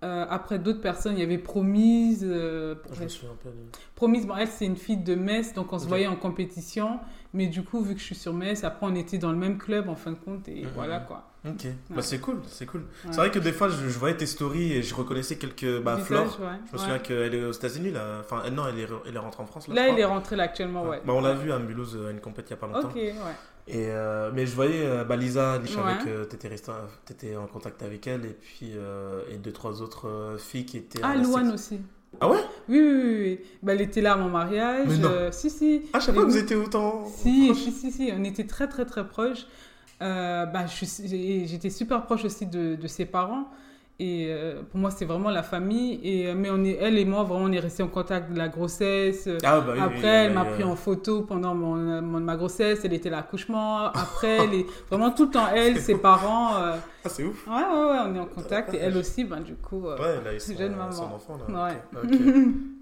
Euh, 0.04 0.26
après 0.30 0.58
d'autres 0.58 0.82
personnes, 0.82 1.14
il 1.16 1.20
y 1.20 1.24
avait 1.24 1.38
Promise. 1.38 2.26
euh, 2.28 2.74
Je 2.92 3.04
me 3.04 3.08
souviens 3.08 3.36
pas 3.44 3.50
de. 3.50 3.56
Promise, 3.96 4.26
bon, 4.26 4.36
elle, 4.36 4.48
c'est 4.48 4.66
une 4.66 4.76
fille 4.78 4.98
de 4.98 5.14
Metz, 5.14 5.54
donc 5.54 5.72
on 5.74 5.78
se 5.80 5.88
voyait 5.88 6.08
en 6.08 6.16
compétition. 6.16 7.00
Mais 7.34 7.46
du 7.48 7.64
coup, 7.64 7.82
vu 7.82 7.94
que 7.94 8.00
je 8.00 8.06
suis 8.06 8.16
sur 8.16 8.34
Metz, 8.34 8.64
après, 8.64 8.88
on 8.88 8.96
était 8.96 9.20
dans 9.20 9.32
le 9.32 9.38
même 9.38 9.58
club 9.60 9.88
en 9.90 9.96
fin 9.96 10.12
de 10.12 10.18
compte, 10.18 10.48
et 10.50 10.64
Mhm. 10.64 10.70
voilà 10.76 11.00
quoi. 11.00 11.28
Ok. 11.48 11.66
Bah, 11.90 12.02
c'est 12.04 12.20
cool, 12.20 12.40
c'est 12.48 12.66
cool. 12.68 12.82
Ouais. 12.82 12.88
C'est 13.12 13.18
vrai 13.18 13.32
que 13.32 13.40
des 13.40 13.52
fois, 13.52 13.68
je, 13.70 13.76
je 13.88 13.98
voyais 13.98 14.16
tes 14.18 14.26
stories 14.28 14.74
et 14.74 14.84
je 14.84 14.94
reconnaissais 14.94 15.38
quelques. 15.38 15.82
Bah, 15.82 15.98
Flore. 15.98 16.38
ouais, 16.42 16.48
Je 16.68 16.74
me 16.74 16.78
souviens 16.78 17.00
qu'elle 17.00 17.34
est 17.34 17.44
aux 17.46 17.52
États-Unis 17.52 17.92
là. 17.92 18.18
Enfin, 18.22 18.42
elle, 18.46 18.54
non, 18.54 18.64
elle 18.68 18.80
est, 18.80 18.88
elle 19.08 19.16
est 19.16 19.20
rentrée 19.20 19.42
en 19.42 19.46
France 19.48 19.68
là. 19.68 19.74
Là, 19.76 19.90
elle 19.90 20.00
est 20.00 20.06
rentrée 20.06 20.36
là 20.36 20.44
actuellement, 20.44 20.84
ouais. 20.88 21.02
Bah, 21.06 21.14
on 21.14 21.22
l'a 21.22 21.34
vu 21.34 21.52
à 21.52 21.58
Mulhouse 21.60 21.98
à 22.08 22.12
une 22.12 22.20
compète 22.22 22.46
il 22.50 22.52
y 22.52 22.54
a 22.54 22.58
pas 22.58 22.68
longtemps. 22.68 22.90
Ok, 22.90 22.96
ouais. 22.96 23.14
Et 23.68 23.86
euh, 23.90 24.32
mais 24.34 24.46
je 24.46 24.56
voyais 24.56 24.86
euh, 24.86 25.04
bah, 25.04 25.16
Lisa, 25.16 25.62
je 25.64 25.68
savais 25.72 25.94
Ouais. 25.94 26.06
que 26.06 26.24
t'étais 26.26 26.50
t'étais 27.06 27.36
en 27.36 27.48
contact 27.48 27.84
avec 27.84 28.08
elle 28.08 28.26
et 28.26 28.38
puis 28.40 28.72
euh, 28.76 29.22
et 29.32 29.38
deux 29.38 29.52
trois 29.52 29.82
autres 29.82 30.08
euh, 30.08 30.38
filles 30.38 30.66
qui 30.66 30.78
étaient. 30.78 31.00
Ah, 31.04 31.16
Louane 31.16 31.52
aussi. 31.52 31.80
Ah 32.20 32.30
ouais? 32.30 32.40
Oui, 32.68 32.80
oui, 32.80 32.92
oui. 32.94 33.20
oui. 33.22 33.40
Bah, 33.64 33.74
elle 33.74 33.82
était 33.82 34.02
là 34.02 34.14
à 34.14 34.18
mon 34.18 34.30
mariage. 34.30 34.88
Mais 34.90 34.98
non. 34.98 35.10
euh, 35.10 35.32
si, 35.32 35.50
si. 35.50 35.84
Ah 35.94 36.00
je 36.00 36.06
savais 36.08 36.18
pas 36.18 36.26
que 36.26 36.30
vous 36.32 36.38
étiez 36.38 36.56
autant. 36.58 37.06
Si, 37.08 37.46
proches. 37.48 37.58
si, 37.60 37.72
si, 37.72 37.92
si, 37.92 38.12
on 38.14 38.24
était 38.24 38.46
très, 38.48 38.68
très, 38.68 38.86
très 38.86 39.08
proches. 39.08 39.46
Euh, 40.02 40.46
bah, 40.48 40.66
J'étais 40.66 41.70
super 41.70 42.04
proche 42.06 42.26
aussi 42.26 42.48
de, 42.48 42.76
de 42.76 42.88
ses 42.88 43.06
parents. 43.06 43.48
Et 44.04 44.28
euh, 44.30 44.62
pour 44.70 44.80
moi, 44.80 44.90
c'est 44.90 45.06
vraiment 45.06 45.30
la 45.30 45.44
famille. 45.44 46.00
Et, 46.04 46.28
euh, 46.28 46.34
mais 46.36 46.50
on 46.50 46.64
est, 46.64 46.78
elle 46.82 46.98
et 46.98 47.06
moi, 47.06 47.22
vraiment, 47.24 47.46
on 47.46 47.52
est 47.52 47.60
restés 47.60 47.84
en 47.84 47.88
contact 47.88 48.32
de 48.32 48.38
la 48.38 48.48
grossesse. 48.50 49.30
Ah 49.44 49.62
bah 49.62 49.74
Après, 49.80 49.98
oui, 50.00 50.06
elle 50.06 50.30
oui, 50.30 50.36
m'a 50.36 50.44
oui, 50.44 50.50
pris 50.54 50.64
en 50.64 50.76
photo 50.76 51.22
pendant 51.22 51.54
mon, 51.54 51.76
mon- 52.02 52.20
ma 52.20 52.36
grossesse. 52.36 52.82
Elle 52.84 52.94
était 52.94 53.10
à 53.10 53.12
l'accouchement. 53.18 53.86
Après, 53.86 54.48
les, 54.48 54.66
vraiment 54.90 55.12
tout 55.12 55.26
le 55.26 55.32
temps, 55.32 55.48
elle, 55.54 55.78
ses 55.80 55.96
parents. 55.98 56.56
euh, 56.58 56.78
Ah 57.06 57.10
c'est 57.10 57.24
ouf. 57.24 57.46
ouais, 57.48 57.54
ouais, 57.54 57.92
ouais, 57.92 57.98
on 58.08 58.16
est 58.16 58.20
en 58.20 58.26
contact. 58.26 58.74
Et 58.74 58.78
elle 58.78 58.98
aussi, 58.98 59.24
ben, 59.24 59.42
du 59.42 59.54
coup. 59.56 59.86
euh, 59.88 59.98
Ouais, 59.98 60.24
là, 60.24 60.38
jeune 60.58 60.76
maman. 60.76 60.92
son 60.92 61.04
enfant 61.04 61.38
là. 61.38 61.68
Ouais. 61.94 62.02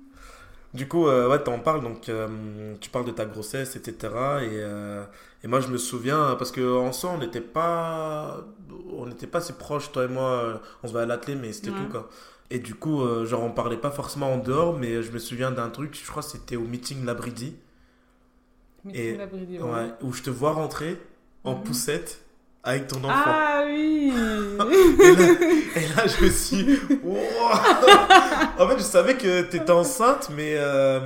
Du 0.74 0.88
coup, 0.88 1.08
euh, 1.08 1.28
ouais, 1.30 1.40
t'en 1.44 1.60
parles, 1.60 1.82
donc 1.82 2.10
euh, 2.10 2.76
tu 2.80 2.90
parles 2.92 3.06
de 3.06 3.12
ta 3.12 3.26
grossesse, 3.26 3.76
etc. 3.76 4.14
Et, 4.44 4.50
euh, 4.54 5.04
et 5.44 5.48
moi, 5.48 5.62
je 5.62 5.68
me 5.70 5.78
souviens, 5.78 6.36
parce 6.38 6.52
qu'en 6.52 6.92
soi, 6.92 7.12
on 7.12 7.18
n'était 7.18 7.42
pas, 7.42 8.46
on 8.94 9.08
n'était 9.08 9.26
pas 9.28 9.42
si 9.42 9.54
proches, 9.54 9.92
toi 9.92 10.06
et 10.06 10.08
moi, 10.08 10.30
euh, 10.44 10.58
on 10.84 10.88
se 10.88 10.94
va 10.94 11.02
à 11.02 11.06
l'athlé, 11.08 11.34
mais 11.36 11.54
c'était 11.54 11.72
Ouais. 11.72 11.78
tout, 11.78 11.88
quoi. 11.90 12.10
Et 12.52 12.60
du 12.60 12.76
coup, 12.76 13.04
genre, 13.26 13.44
on 13.44 13.52
parlait 13.52 13.78
pas 13.78 13.92
forcément 13.92 14.34
en 14.34 14.38
dehors, 14.38 14.78
mais 14.78 15.04
je 15.04 15.12
me 15.12 15.20
souviens 15.20 15.52
d'un 15.52 15.70
truc, 15.70 16.00
je 16.04 16.10
crois 16.10 16.24
que 16.24 16.30
c'était 16.30 16.56
au 16.56 16.64
meeting 16.66 17.06
Labridi, 17.06 17.56
Mais 18.86 18.94
Et- 18.96 19.12
c'est 19.12 19.18
la 19.18 19.28
bride, 19.28 19.50
ouais. 19.52 19.62
ouais, 19.62 19.92
où 20.02 20.14
je 20.14 20.24
te 20.24 20.30
vois 20.30 20.54
rentrer 20.54 20.98
en 21.44 21.56
Mhm. 21.56 21.64
poussette 21.64 22.22
avec 22.64 22.88
ton 22.88 22.98
enfant. 23.04 23.14
Ah 23.26 23.64
oui 23.68 24.12
Et 25.02 25.16
là, 25.16 25.28
et 25.76 25.88
là, 25.96 26.08
je 26.08 26.26
me 26.26 26.30
suis. 26.30 26.80
En 28.58 28.68
fait, 28.68 28.78
je 28.78 28.84
savais 28.84 29.16
que 29.16 29.42
t'étais 29.44 29.72
enceinte, 29.72 30.30
mais. 30.36 30.56
euh, 30.58 31.00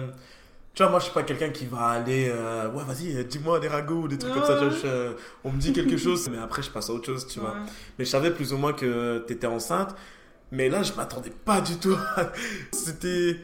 tu 0.74 0.82
vois, 0.82 0.90
moi, 0.90 1.00
je 1.00 1.06
suis 1.06 1.14
pas 1.14 1.22
quelqu'un 1.24 1.50
qui 1.50 1.66
va 1.68 1.86
aller. 1.90 2.32
euh, 2.34 2.68
ouais, 2.72 2.84
vas-y, 2.88 3.24
dis-moi 3.26 3.60
des 3.60 3.68
ragots 3.68 4.02
ou 4.04 4.08
des 4.08 4.18
trucs 4.18 4.34
comme 4.34 4.44
ça. 4.46 4.56
tu 4.58 4.66
vois, 4.66 4.70
je- 4.76 4.88
euh, 4.88 5.12
on 5.44 5.52
me 5.52 5.58
dit 5.60 5.72
quelque 5.74 5.98
chose, 6.06 6.28
mais 6.32 6.40
après, 6.40 6.64
je 6.64 6.72
passe 6.72 6.90
à 6.90 6.94
autre 6.94 7.06
chose, 7.06 7.28
tu 7.28 7.40
vois. 7.40 7.52
Ouais. 7.52 7.56
Mais 8.00 8.06
je 8.06 8.10
savais 8.10 8.32
plus 8.32 8.54
ou 8.54 8.58
moins 8.58 8.74
que 8.74 9.20
t'étais 9.28 9.48
enceinte. 9.48 9.96
Mais 10.52 10.70
là, 10.70 10.82
je 10.84 10.94
m'attendais 10.94 11.32
pas 11.46 11.62
du 11.62 11.78
tout. 11.78 11.98
C'était. 12.72 13.38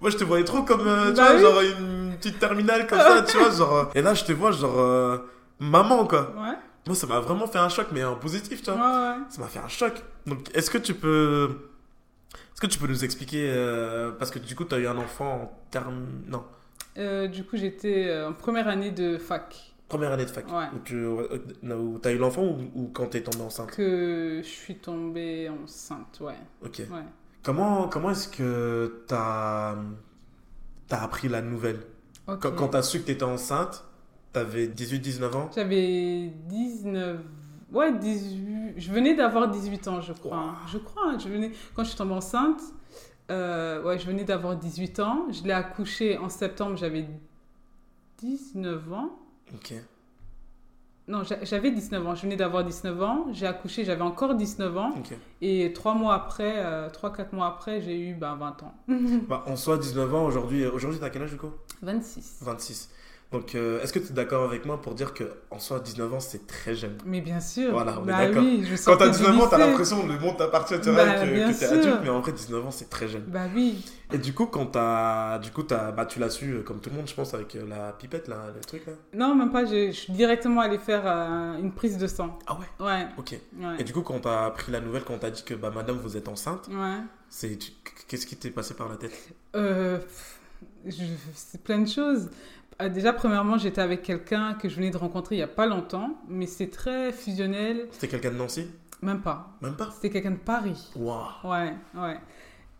Moi, 0.00 0.10
je 0.10 0.16
te 0.16 0.24
voyais 0.24 0.44
trop 0.44 0.62
comme, 0.62 0.86
euh, 0.86 1.10
tu 1.10 1.16
Bah 1.16 1.34
vois, 1.36 1.36
oui. 1.36 1.40
genre 1.68 1.78
une 1.78 2.16
petite 2.16 2.38
terminale 2.38 2.86
comme 2.86 2.98
ça, 2.98 3.22
tu 3.22 3.38
vois, 3.38 3.50
genre. 3.50 3.90
Et 3.94 4.02
là, 4.02 4.14
je 4.14 4.24
te 4.24 4.32
vois, 4.32 4.50
genre. 4.50 4.78
euh, 4.78 5.18
maman, 5.60 6.06
quoi. 6.06 6.32
Ouais, 6.36 6.56
Moi, 6.86 6.94
ça 6.94 7.06
m'a 7.06 7.20
vraiment 7.20 7.46
fait 7.46 7.58
un 7.58 7.68
choc, 7.70 7.88
mais 7.92 8.04
en 8.04 8.16
positif, 8.16 8.62
tu 8.62 8.70
ouais, 8.70 8.76
vois. 8.76 9.12
ouais. 9.16 9.18
Ça 9.30 9.40
m'a 9.40 9.48
fait 9.48 9.58
un 9.58 9.68
choc. 9.68 9.94
Donc, 10.26 10.50
est-ce 10.54 10.70
que 10.70 10.78
tu 10.78 10.94
peux. 10.94 11.48
Est-ce 12.52 12.60
que 12.60 12.66
tu 12.66 12.78
peux 12.78 12.86
nous 12.86 13.04
expliquer. 13.04 13.48
euh, 13.50 14.12
parce 14.12 14.30
que 14.30 14.38
du 14.38 14.54
coup, 14.54 14.64
tu 14.64 14.74
as 14.74 14.78
eu 14.78 14.86
un 14.86 14.96
enfant 14.98 15.32
en 15.42 15.52
termes. 15.70 16.06
Non, 16.28 16.44
Euh, 16.98 17.26
du 17.26 17.44
coup, 17.44 17.56
j'étais 17.56 18.06
euh, 18.08 18.28
en 18.28 18.32
première 18.32 18.68
année 18.68 18.90
de 18.92 19.18
fac. 19.18 19.74
première 19.88 20.12
année 20.12 20.24
de 20.26 20.30
fac. 20.30 20.46
Ouais. 20.52 20.66
Où 20.74 20.78
tu 20.84 22.08
as 22.08 22.12
eu 22.12 22.18
l'enfant 22.18 22.42
ou, 22.44 22.70
ou 22.74 22.90
quand 22.92 23.08
tu 23.08 23.16
es 23.16 23.22
tombée 23.22 23.42
enceinte? 23.44 23.70
Que 23.70 24.40
je 24.42 24.48
suis 24.48 24.76
tombée 24.76 25.48
enceinte, 25.48 26.18
ouais. 26.20 26.36
Ok. 26.64 26.78
ouais. 26.90 27.02
Comment, 27.42 27.88
comment 27.88 28.10
est-ce 28.10 28.28
que 28.28 29.04
tu 29.08 29.14
as, 29.14 29.74
appris 30.90 31.28
la 31.28 31.42
nouvelle? 31.42 31.80
Ok. 32.26 32.40
Quand, 32.40 32.52
quand 32.52 32.68
tu 32.68 32.76
as 32.76 32.82
su 32.82 33.00
que 33.00 33.06
tu 33.06 33.12
étais 33.12 33.22
enceinte, 33.24 33.84
tu 34.34 34.38
avais 34.40 34.66
18-19 34.66 35.34
ans 35.36 35.50
J'avais 35.54 36.28
19... 36.48 37.18
Ouais, 37.72 37.96
18... 37.98 38.74
je 38.76 38.92
venais 38.92 39.14
d'avoir 39.14 39.48
18 39.48 39.88
ans, 39.88 40.00
je 40.00 40.12
crois. 40.12 40.36
Wow. 40.36 40.50
Je 40.68 40.78
crois. 40.78 41.02
hein, 41.12 41.18
Je 41.18 41.28
venais... 41.28 41.52
Quand 41.74 41.82
je 41.84 41.88
suis 41.88 41.96
tombée 41.98 42.12
enceinte, 42.14 42.60
euh, 43.30 43.82
ouais, 43.82 43.98
je 43.98 44.06
venais 44.06 44.24
d'avoir 44.24 44.56
18 44.56 45.00
ans. 45.00 45.26
Je 45.32 45.42
l'ai 45.44 45.52
accouché 45.52 46.18
en 46.18 46.28
septembre, 46.28 46.76
j'avais 46.76 47.06
19 48.18 48.92
ans. 48.92 49.10
Ok. 49.54 49.74
Non, 51.06 51.22
j'a- 51.22 51.44
j'avais 51.44 51.70
19 51.70 52.06
ans. 52.06 52.14
Je 52.14 52.22
venais 52.22 52.36
d'avoir 52.36 52.64
19 52.64 53.02
ans. 53.02 53.26
J'ai 53.32 53.46
accouché, 53.46 53.84
j'avais 53.84 54.00
encore 54.02 54.34
19 54.34 54.76
ans. 54.78 54.92
Ok. 54.96 55.14
Et 55.42 55.72
trois 55.74 55.94
mois 55.94 56.14
après, 56.14 56.54
euh, 56.64 56.88
3-4 56.88 57.34
mois 57.34 57.46
après, 57.46 57.82
j'ai 57.82 57.98
eu 58.00 58.14
ben, 58.14 58.36
20 58.36 58.62
ans. 58.62 58.74
Bah, 59.28 59.44
en 59.46 59.56
soi, 59.56 59.76
19 59.78 60.14
ans, 60.14 60.24
aujourd'hui, 60.24 60.64
aujourd'hui, 60.66 60.98
t'as 61.00 61.10
quel 61.10 61.22
âge 61.22 61.30
du 61.32 61.36
coup? 61.36 61.50
26. 61.82 62.38
26. 62.40 62.90
Donc, 63.34 63.56
euh, 63.56 63.82
est-ce 63.82 63.92
que 63.92 63.98
tu 63.98 64.10
es 64.10 64.12
d'accord 64.12 64.44
avec 64.44 64.64
moi 64.64 64.80
pour 64.80 64.94
dire 64.94 65.12
que 65.12 65.24
en 65.50 65.58
soi, 65.58 65.80
19 65.80 66.14
ans, 66.14 66.20
c'est 66.20 66.46
très 66.46 66.76
jeune? 66.76 66.96
Mais 67.04 67.20
bien 67.20 67.40
sûr. 67.40 67.72
Voilà, 67.72 67.98
on 67.98 68.04
est 68.04 68.06
bah 68.06 68.26
d'accord. 68.28 68.44
oui, 68.44 68.62
Quand 68.62 68.96
t'as 68.96 69.06
sortais 69.06 69.10
du 69.10 69.16
19 69.18 69.40
ans, 69.40 69.46
t'as 69.48 69.58
l'impression 69.58 70.02
que 70.06 70.12
le 70.12 70.18
monde 70.20 70.36
t'appartient, 70.36 70.80
tu 70.80 70.92
Bah, 70.92 71.14
que, 71.16 71.58
t'es 71.58 71.64
adulte, 71.66 71.98
mais 72.04 72.10
en 72.10 72.20
vrai, 72.20 72.30
19 72.30 72.64
ans, 72.64 72.70
c'est 72.70 72.88
très 72.88 73.08
jeune. 73.08 73.24
Bah 73.26 73.46
oui. 73.52 73.84
Et 74.12 74.18
du 74.18 74.32
coup, 74.32 74.46
quand 74.46 74.66
t'as. 74.66 75.40
Du 75.40 75.50
coup, 75.50 75.64
t'as... 75.64 75.90
Bah, 75.90 76.06
tu 76.06 76.20
l'as 76.20 76.30
su, 76.30 76.52
euh, 76.52 76.62
comme 76.62 76.78
tout 76.80 76.90
le 76.90 76.96
monde, 76.96 77.08
je 77.08 77.14
pense, 77.14 77.34
avec 77.34 77.56
euh, 77.56 77.66
la 77.68 77.90
pipette, 77.92 78.28
là, 78.28 78.52
le 78.54 78.60
truc, 78.60 78.86
là? 78.86 78.92
Non, 79.12 79.34
même 79.34 79.50
pas. 79.50 79.64
Je, 79.64 79.86
je 79.88 79.96
suis 79.96 80.12
directement 80.12 80.60
allée 80.60 80.78
faire 80.78 81.02
euh, 81.04 81.58
une 81.58 81.72
prise 81.72 81.98
de 81.98 82.06
sang. 82.06 82.38
Ah 82.46 82.56
ouais? 82.56 82.86
Ouais. 82.86 83.06
Ok. 83.18 83.32
Ouais. 83.58 83.74
Et 83.80 83.82
du 83.82 83.92
coup, 83.92 84.02
quand 84.02 84.20
t'as 84.20 84.46
appris 84.46 84.70
la 84.70 84.78
nouvelle, 84.80 85.02
quand 85.02 85.18
t'as 85.18 85.30
dit 85.30 85.42
que, 85.42 85.54
bah, 85.54 85.72
madame, 85.74 85.96
vous 85.96 86.16
êtes 86.16 86.28
enceinte, 86.28 86.68
Ouais. 86.68 86.98
c'est... 87.28 87.58
Qu'est-ce 88.06 88.26
qui 88.26 88.36
t'est 88.36 88.50
passé 88.50 88.74
par 88.74 88.88
la 88.88 88.96
tête? 88.96 89.12
Euh, 89.56 89.98
je- 90.86 91.02
c'est 91.34 91.62
plein 91.64 91.78
de 91.80 91.88
choses. 91.88 92.30
Ah, 92.78 92.88
Déjà, 92.88 93.12
premièrement, 93.12 93.56
j'étais 93.58 93.80
avec 93.80 94.02
quelqu'un 94.02 94.54
que 94.54 94.68
je 94.68 94.76
venais 94.76 94.90
de 94.90 94.96
rencontrer 94.96 95.36
il 95.36 95.38
n'y 95.38 95.44
a 95.44 95.48
pas 95.48 95.66
longtemps, 95.66 96.18
mais 96.28 96.46
c'est 96.46 96.70
très 96.70 97.12
fusionnel. 97.12 97.86
C'était 97.92 98.08
quelqu'un 98.08 98.30
de 98.30 98.36
Nancy? 98.36 98.66
Même 99.02 99.20
pas. 99.20 99.56
Même 99.60 99.76
pas? 99.76 99.90
C'était 99.94 100.10
quelqu'un 100.10 100.32
de 100.32 100.36
Paris. 100.38 100.90
Waouh 100.96 101.26
Ouais, 101.44 101.74
ouais. 101.94 102.16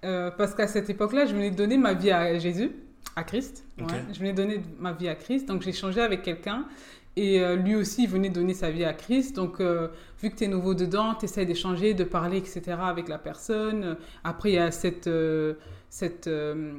Euh, 0.05 0.31
parce 0.31 0.55
qu'à 0.55 0.67
cette 0.67 0.91
époque-là, 0.91 1.27
je 1.27 1.35
venais 1.35 1.51
de 1.51 1.57
donner 1.57 1.79
ma 1.79 1.95
vie 1.95 2.11
à 2.11 2.39
Jésus, 2.39 2.73
à 3.17 3.25
Christ. 3.25 3.65
Ouais. 3.79 3.85
Je 4.13 4.19
venais 4.19 4.33
de 4.33 4.37
donner 4.37 4.63
ma 4.79 4.93
vie 4.93 5.09
à 5.09 5.15
Christ. 5.15 5.47
Donc, 5.47 5.63
j'ai 5.63 5.73
changé 5.73 6.01
avec 6.01 6.23
quelqu'un. 6.23 6.67
Et 7.17 7.41
euh, 7.41 7.55
lui 7.55 7.77
aussi, 7.77 8.05
il 8.05 8.09
venait 8.09 8.29
donner 8.29 8.55
sa 8.55 8.71
vie 8.71 8.85
à 8.85 8.93
Christ. 8.93 9.37
Donc, 9.37 9.61
euh, 9.61 9.89
vu 10.21 10.31
que 10.31 10.37
tu 10.37 10.45
es 10.45 10.49
nouveau 10.49 10.75
dedans, 10.75 11.15
tu 11.15 11.27
essaies 11.27 11.47
d'échanger, 11.47 11.95
de 11.95 12.03
parler, 12.05 12.39
etc. 12.39 12.63
avec 12.81 13.09
la 13.09 13.19
personne. 13.19 13.97
Après, 14.25 14.51
il 14.51 14.55
y 14.55 14.59
a 14.59 14.73
cette, 14.73 15.07
euh, 15.07 15.55
cette 15.91 16.27
euh, 16.27 16.73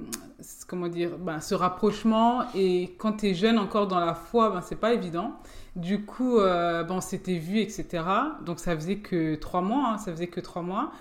comment 0.68 0.90
dire, 0.90 1.18
ben, 1.18 1.40
ce 1.40 1.56
rapprochement. 1.56 2.44
Et 2.54 2.96
quand 2.98 3.14
tu 3.14 3.28
es 3.28 3.34
jeune 3.34 3.58
encore 3.58 3.88
dans 3.88 4.00
la 4.00 4.14
foi, 4.14 4.50
ben, 4.50 4.62
c'est 4.62 4.76
pas 4.80 4.94
évident. 4.94 5.32
Du 5.78 6.04
coup, 6.06 6.38
euh, 6.40 6.84
bon, 6.84 6.96
on 6.98 7.02
s'était 7.02 7.38
vu, 7.38 7.60
etc. 7.60 8.04
Donc, 8.46 8.60
ça 8.60 8.76
faisait 8.76 8.98
que 8.98 9.36
trois 9.36 9.62
mois. 9.62 9.92
hein, 9.94 9.98
ça 9.98 10.12
faisait 10.12 10.28
que 10.28 10.42
trois 10.42 10.62
mois. 10.62 10.92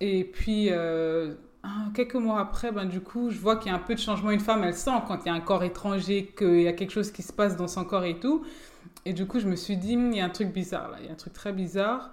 Et 0.00 0.24
puis, 0.24 0.68
euh, 0.70 1.34
quelques 1.94 2.14
mois 2.14 2.40
après, 2.40 2.72
ben, 2.72 2.84
du 2.86 3.00
coup, 3.00 3.30
je 3.30 3.38
vois 3.38 3.56
qu'il 3.56 3.70
y 3.70 3.74
a 3.74 3.76
un 3.76 3.80
peu 3.80 3.94
de 3.94 4.00
changement. 4.00 4.30
Une 4.30 4.40
femme, 4.40 4.64
elle 4.64 4.74
sent 4.74 4.90
quand 5.06 5.18
il 5.24 5.28
y 5.28 5.30
a 5.30 5.34
un 5.34 5.40
corps 5.40 5.64
étranger, 5.64 6.32
qu'il 6.38 6.62
y 6.62 6.68
a 6.68 6.72
quelque 6.72 6.92
chose 6.92 7.10
qui 7.10 7.22
se 7.22 7.32
passe 7.32 7.56
dans 7.56 7.68
son 7.68 7.84
corps 7.84 8.04
et 8.04 8.18
tout. 8.18 8.44
Et 9.08 9.14
du 9.14 9.26
coup, 9.26 9.40
je 9.40 9.46
me 9.48 9.56
suis 9.56 9.78
dit, 9.78 9.96
Hum, 9.96 10.12
il 10.12 10.18
y 10.18 10.20
a 10.20 10.26
un 10.26 10.28
truc 10.28 10.52
bizarre 10.52 10.90
là, 10.90 10.98
il 11.00 11.06
y 11.06 11.08
a 11.08 11.12
un 11.12 11.16
truc 11.16 11.32
très 11.32 11.52
bizarre. 11.52 12.10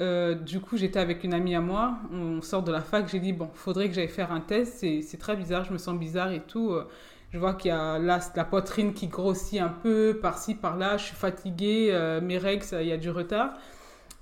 Euh, 0.00 0.34
du 0.34 0.60
coup, 0.60 0.76
j'étais 0.76 0.98
avec 0.98 1.22
une 1.22 1.34
amie 1.34 1.54
à 1.54 1.60
moi, 1.60 1.98
on 2.12 2.42
sort 2.42 2.64
de 2.64 2.72
la 2.72 2.80
fac, 2.80 3.08
j'ai 3.08 3.20
dit, 3.20 3.32
bon, 3.32 3.48
faudrait 3.54 3.88
que 3.88 3.94
j'aille 3.94 4.08
faire 4.08 4.32
un 4.32 4.40
test, 4.40 4.78
c'est 4.80 5.18
très 5.18 5.36
bizarre, 5.36 5.64
je 5.64 5.72
me 5.72 5.78
sens 5.78 5.96
bizarre 5.96 6.32
et 6.32 6.40
tout. 6.42 6.72
Euh, 6.72 6.88
Je 7.32 7.38
vois 7.38 7.54
qu'il 7.54 7.68
y 7.70 7.72
a 7.72 7.98
la 8.00 8.18
poitrine 8.44 8.92
qui 8.94 9.06
grossit 9.06 9.60
un 9.60 9.68
peu, 9.68 10.18
par-ci, 10.20 10.56
par-là, 10.56 10.96
je 10.96 11.04
suis 11.04 11.16
fatiguée, 11.16 11.90
euh, 11.92 12.20
mes 12.20 12.38
règles, 12.38 12.66
il 12.80 12.88
y 12.88 12.92
a 12.92 12.96
du 12.96 13.10
retard. 13.10 13.52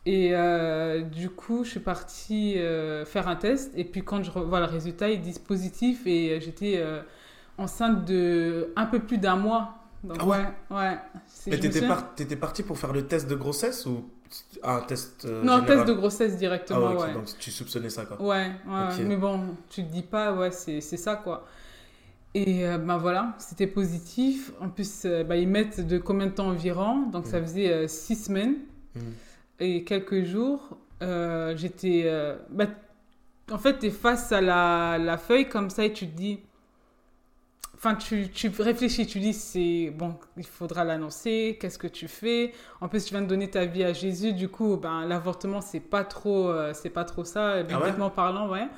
Et 0.07 0.33
du 1.13 1.31
coup, 1.31 1.65
je 1.65 1.71
suis 1.71 1.81
partie 1.81 2.55
faire 3.07 3.29
un 3.29 3.37
test. 3.37 3.73
Et 3.77 3.85
puis, 3.85 4.03
quand 4.03 4.23
je 4.23 4.31
revois 4.31 4.61
le 4.61 4.67
résultat, 4.67 5.11
ils 5.11 5.21
disent 5.21 5.39
positif. 5.39 6.07
Et 6.07 6.41
j'étais 6.41 6.83
enceinte 7.59 8.05
de 8.07 8.73
un 8.77 8.87
peu 8.87 9.01
plus 9.01 9.19
d'un 9.19 9.37
mois. 9.37 9.80
Donc, 10.05 10.19
Ah 10.19 10.27
ouais 10.27 10.47
ouais, 10.71 10.99
Mais 11.51 11.59
t'étais, 11.59 11.83
par... 11.87 12.15
t'étais 12.15 12.37
parti 12.37 12.63
pour 12.63 12.79
faire 12.79 12.93
le 12.93 13.07
test 13.07 13.29
de 13.29 13.35
grossesse 13.35 13.87
ou 13.87 14.05
ah, 14.63 14.77
un 14.77 14.81
test 14.83 15.25
euh, 15.25 15.45
Non, 15.45 15.57
général? 15.59 15.67
test 15.67 15.87
de 15.89 15.93
grossesse 15.93 16.33
Ah 16.33 16.37
directement, 16.39 16.89
ouais, 16.89 16.95
ok, 16.95 17.01
ouais. 17.03 17.13
donc 17.15 17.25
tu 17.39 17.51
soupçonnais 17.51 17.91
ça 17.91 18.05
quoi. 18.07 18.19
Ouais, 18.19 18.51
ouais, 18.67 18.97
mais 19.07 19.17
bon, 19.17 19.57
tu 19.71 19.83
te 19.85 19.91
dis 19.91 20.03
pas, 20.03 20.33
ouais, 20.35 20.51
c'est 20.51 20.81
c'est 20.81 20.97
ça, 20.99 21.17
quoi. 21.17 21.47
Et 22.35 22.67
euh, 22.67 22.79
ben 22.79 22.99
voilà, 22.99 23.35
c'était 23.39 23.67
positif. 23.67 24.53
En 24.61 24.69
plus, 24.71 25.05
euh, 25.05 25.25
ben, 25.25 25.37
ils 25.37 25.49
mettent 25.49 25.81
de 25.87 25.99
combien 25.99 26.27
de 26.27 26.33
temps 26.33 26.49
environ? 26.49 27.09
Donc, 27.11 27.27
ça 27.27 27.41
Mm. 27.41 27.45
faisait 27.45 27.73
euh, 27.73 27.89
six 27.89 28.17
semaines 28.17 28.57
Mm. 28.95 29.15
et 29.59 29.85
quelques 29.85 30.25
jours. 30.25 30.79
J'étais... 31.57 32.05
ben, 32.51 32.69
en 33.51 33.59
fait, 33.59 33.79
tu 33.81 33.87
es 33.87 33.91
face 33.91 34.33
à 34.33 34.41
la, 34.41 34.99
la 34.99 35.19
feuille 35.19 35.49
comme 35.49 35.71
ça 35.71 35.85
et 35.85 35.93
tu 35.93 36.07
te 36.09 36.17
dis... 36.17 36.41
Enfin, 37.83 37.95
tu, 37.95 38.29
tu 38.29 38.51
réfléchis, 38.59 39.07
tu 39.07 39.21
dis, 39.21 39.33
c'est 39.33 39.91
bon, 39.97 40.15
il 40.37 40.45
faudra 40.45 40.85
l'annoncer, 40.85 41.57
qu'est-ce 41.59 41.79
que 41.79 41.87
tu 41.87 42.09
fais? 42.09 42.53
En 42.83 42.89
plus, 42.89 43.07
tu 43.07 43.15
viens 43.15 43.23
de 43.23 43.27
donner 43.27 43.49
ta 43.49 43.65
vie 43.65 43.85
à 43.85 43.95
Jésus, 43.95 44.35
du 44.35 44.51
coup, 44.51 44.77
ben, 44.77 45.07
l'avortement, 45.07 45.63
c'est 45.63 45.81
pas 45.81 46.05
trop, 46.05 46.51
euh, 46.51 46.73
c'est 46.75 46.91
pas 46.91 47.05
trop 47.05 47.25
ça, 47.25 47.63
bibliquement 47.63 48.11
parlant, 48.11 48.51
ouais. 48.51 48.69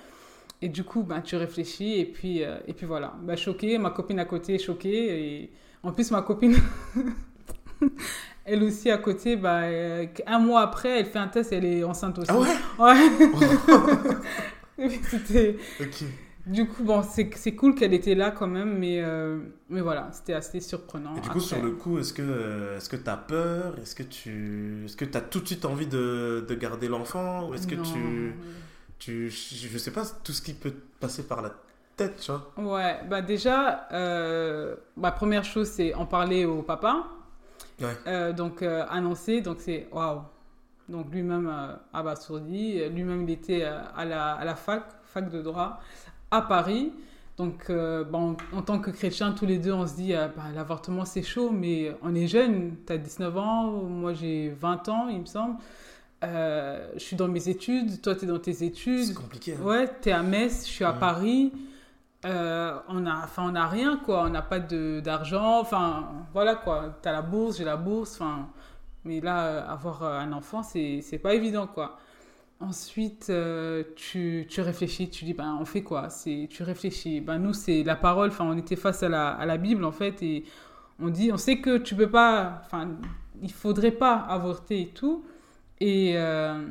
Et 0.61 0.69
du 0.69 0.85
coup, 0.85 1.03
ben, 1.03 1.21
tu 1.21 1.35
réfléchis, 1.35 1.99
et 1.99 2.05
puis, 2.05 2.45
euh, 2.45 2.59
et 2.69 2.75
puis 2.75 2.87
voilà. 2.87 3.15
Ben, 3.23 3.37
choquée, 3.37 3.77
ma 3.77 3.91
copine 3.91 4.21
à 4.21 4.25
côté 4.25 4.55
est 4.55 4.65
choquée, 4.65 5.41
et 5.41 5.53
en 5.83 5.91
plus, 5.91 6.13
ma 6.13 6.23
copine, 6.23 6.55
elle 8.45 8.63
aussi 8.63 8.89
à 8.89 8.99
côté, 8.99 9.35
ben, 9.35 9.63
euh, 9.65 10.07
un 10.29 10.39
mois 10.39 10.61
après, 10.61 11.01
elle 11.01 11.07
fait 11.07 11.19
un 11.19 11.27
test 11.27 11.53
elle 11.53 11.65
est 11.65 11.83
enceinte 11.83 12.21
aussi. 12.21 12.31
Ah 12.31 12.39
ouais? 12.39 12.55
Ouais. 12.79 13.11
Puis, 14.79 15.01
C'était... 15.11 15.57
Ok. 15.81 16.05
Du 16.47 16.67
coup, 16.67 16.83
bon, 16.83 17.03
c'est 17.03 17.55
cool 17.55 17.75
qu'elle 17.77 17.95
était 17.95 18.17
là 18.17 18.33
quand 18.33 18.49
même, 18.49 18.77
mais, 18.79 19.01
euh, 19.01 19.39
mais 19.69 19.81
voilà, 19.81 20.09
c'était 20.13 20.33
assez 20.35 20.61
surprenant. 20.61 21.13
Et 21.17 21.21
du 21.21 21.29
coup, 21.29 21.39
Après- 21.39 21.41
sur 21.41 21.63
le 21.63 21.71
coup, 21.71 21.99
est-ce 21.99 22.13
que 22.13 22.77
est-ce 22.77 22.89
que 22.89 22.97
t'as 22.97 23.17
peur? 23.17 23.79
Est-ce 23.79 23.95
que 23.95 24.03
tu 24.03 24.83
est-ce 24.85 24.97
que 24.97 25.05
t'as 25.05 25.21
tout 25.21 25.41
de 25.41 25.47
suite 25.47 25.65
envie 25.65 25.87
de, 25.87 26.45
de 26.49 26.55
garder 26.57 26.89
l'enfant? 26.89 27.49
Ou 27.49 27.55
est-ce 27.55 27.67
que 27.69 27.77
tu 27.77 28.35
tu 28.99 29.31
je 29.31 29.79
sais 29.79 29.91
pas 29.93 30.03
tout 30.25 30.33
ce 30.33 30.43
qui 30.43 30.55
peut 30.55 30.75
passer 31.01 31.25
par 31.29 31.43
la 31.43 31.53
tête, 31.97 32.17
tu 32.21 32.33
vois 32.33 32.53
Ouais, 32.57 33.01
bah 33.09 33.23
déjà, 33.23 33.87
euh, 33.93 34.75
bah, 34.97 35.13
première 35.13 35.45
chose, 35.45 35.69
c'est 35.69 35.95
en 35.95 36.07
parler 36.07 36.45
au 36.45 36.63
papa. 36.63 37.07
Ouais. 37.81 37.97
Euh, 38.07 38.33
donc, 38.33 38.63
euh, 38.63 38.85
annoncer, 38.91 39.41
donc 39.43 39.59
c'est 39.61 39.89
waouh. 39.93 40.23
Donc, 40.89 41.11
lui-même 41.13 41.51
abasourdi. 41.93 42.89
Lui-même, 42.91 43.23
il 43.23 43.31
était 43.31 43.63
à, 43.63 44.05
la, 44.05 44.33
à 44.35 44.45
la 44.45 44.55
fac, 44.57 44.85
fac 45.05 45.31
de 45.31 45.41
droit, 45.41 45.81
à 46.33 46.43
Paris. 46.43 46.93
Donc, 47.39 47.71
euh, 47.71 48.05
bon, 48.05 48.37
en 48.53 48.63
tant 48.63 48.79
que 48.79 48.91
chrétien, 48.91 49.33
tous 49.33 49.47
les 49.47 49.59
deux, 49.59 49.73
on 49.73 49.87
se 49.87 49.95
dit, 49.95 50.15
euh, 50.15 50.29
bah, 50.37 50.45
l'avortement, 50.55 51.05
c'est 51.05 51.23
chaud, 51.23 51.51
mais 51.51 51.95
on 52.03 52.15
est 52.15 52.27
jeune. 52.27 52.75
Tu 52.87 52.93
as 52.93 52.99
19 52.99 53.37
ans, 53.39 53.65
moi 53.85 54.13
j'ai 54.13 54.51
20 54.51 54.89
ans, 54.89 55.09
il 55.09 55.21
me 55.21 55.25
semble. 55.27 55.57
Euh, 56.25 56.89
je 56.95 57.01
suis 57.01 57.17
dans 57.17 57.29
mes 57.29 57.49
études, 57.49 58.01
toi, 58.03 58.15
tu 58.15 58.25
es 58.27 58.29
dans 58.29 58.39
tes 58.39 58.63
études. 58.65 59.05
C'est 59.07 59.15
compliqué. 59.15 59.55
hein. 59.59 59.65
Ouais, 59.65 59.89
t'es 60.03 60.13
à 60.13 60.23
Metz, 60.23 60.67
je 60.67 60.71
suis 60.71 60.85
à. 60.85 60.93
Paris. 60.93 61.53
On 62.25 62.29
a, 63.07 63.25
enfin, 63.25 63.45
on 63.51 63.55
a 63.57 63.67
rien 63.67 63.97
quoi. 64.05 64.25
On 64.25 64.29
n'a 64.31 64.43
pas 64.43 64.61
de 64.61 65.01
d'argent. 65.01 65.59
Enfin, 65.61 66.09
voilà 66.33 66.55
quoi. 66.55 66.97
T'as 67.03 67.11
la 67.13 67.23
bourse, 67.23 67.59
j'ai 67.59 67.65
la 67.65 67.77
bourse. 67.77 68.21
Enfin, 68.21 68.49
mais 69.05 69.21
là, 69.21 69.69
avoir 69.69 70.05
un 70.05 70.33
enfant, 70.33 70.63
c'est 70.63 71.01
c'est 71.03 71.19
pas 71.19 71.35
évident 71.35 71.67
quoi. 71.67 71.99
Ensuite, 72.63 73.27
euh, 73.31 73.83
tu, 73.97 74.47
tu 74.49 74.61
réfléchis, 74.61 75.11
tu 75.11 75.25
dis, 75.25 75.35
ben, 75.35 75.59
on 75.61 75.65
fait 75.65 75.83
quoi? 75.83 76.11
C'est 76.11 76.47
Tu 76.49 76.63
réfléchis. 76.63 77.21
Ben, 77.21 77.39
nous, 77.39 77.53
c'est 77.53 77.83
la 77.83 77.97
parole. 77.97 78.29
Enfin, 78.29 78.45
on 78.47 78.57
était 78.57 78.77
face 78.77 79.03
à 79.03 79.09
la, 79.09 79.31
à 79.31 79.47
la 79.47 79.57
Bible, 79.57 79.85
en 79.85 79.91
fait, 79.91 80.23
et 80.23 80.45
on 81.01 81.09
dit, 81.09 81.33
on 81.33 81.37
sait 81.37 81.59
que 81.59 81.79
tu 81.79 81.97
peux 81.97 82.11
pas, 82.11 82.63
enfin, 82.65 82.91
il 83.43 83.51
faudrait 83.51 83.91
pas 83.91 84.15
avorter 84.15 84.83
et 84.83 84.89
tout. 84.89 85.25
Et 85.81 86.13
euh, 86.17 86.65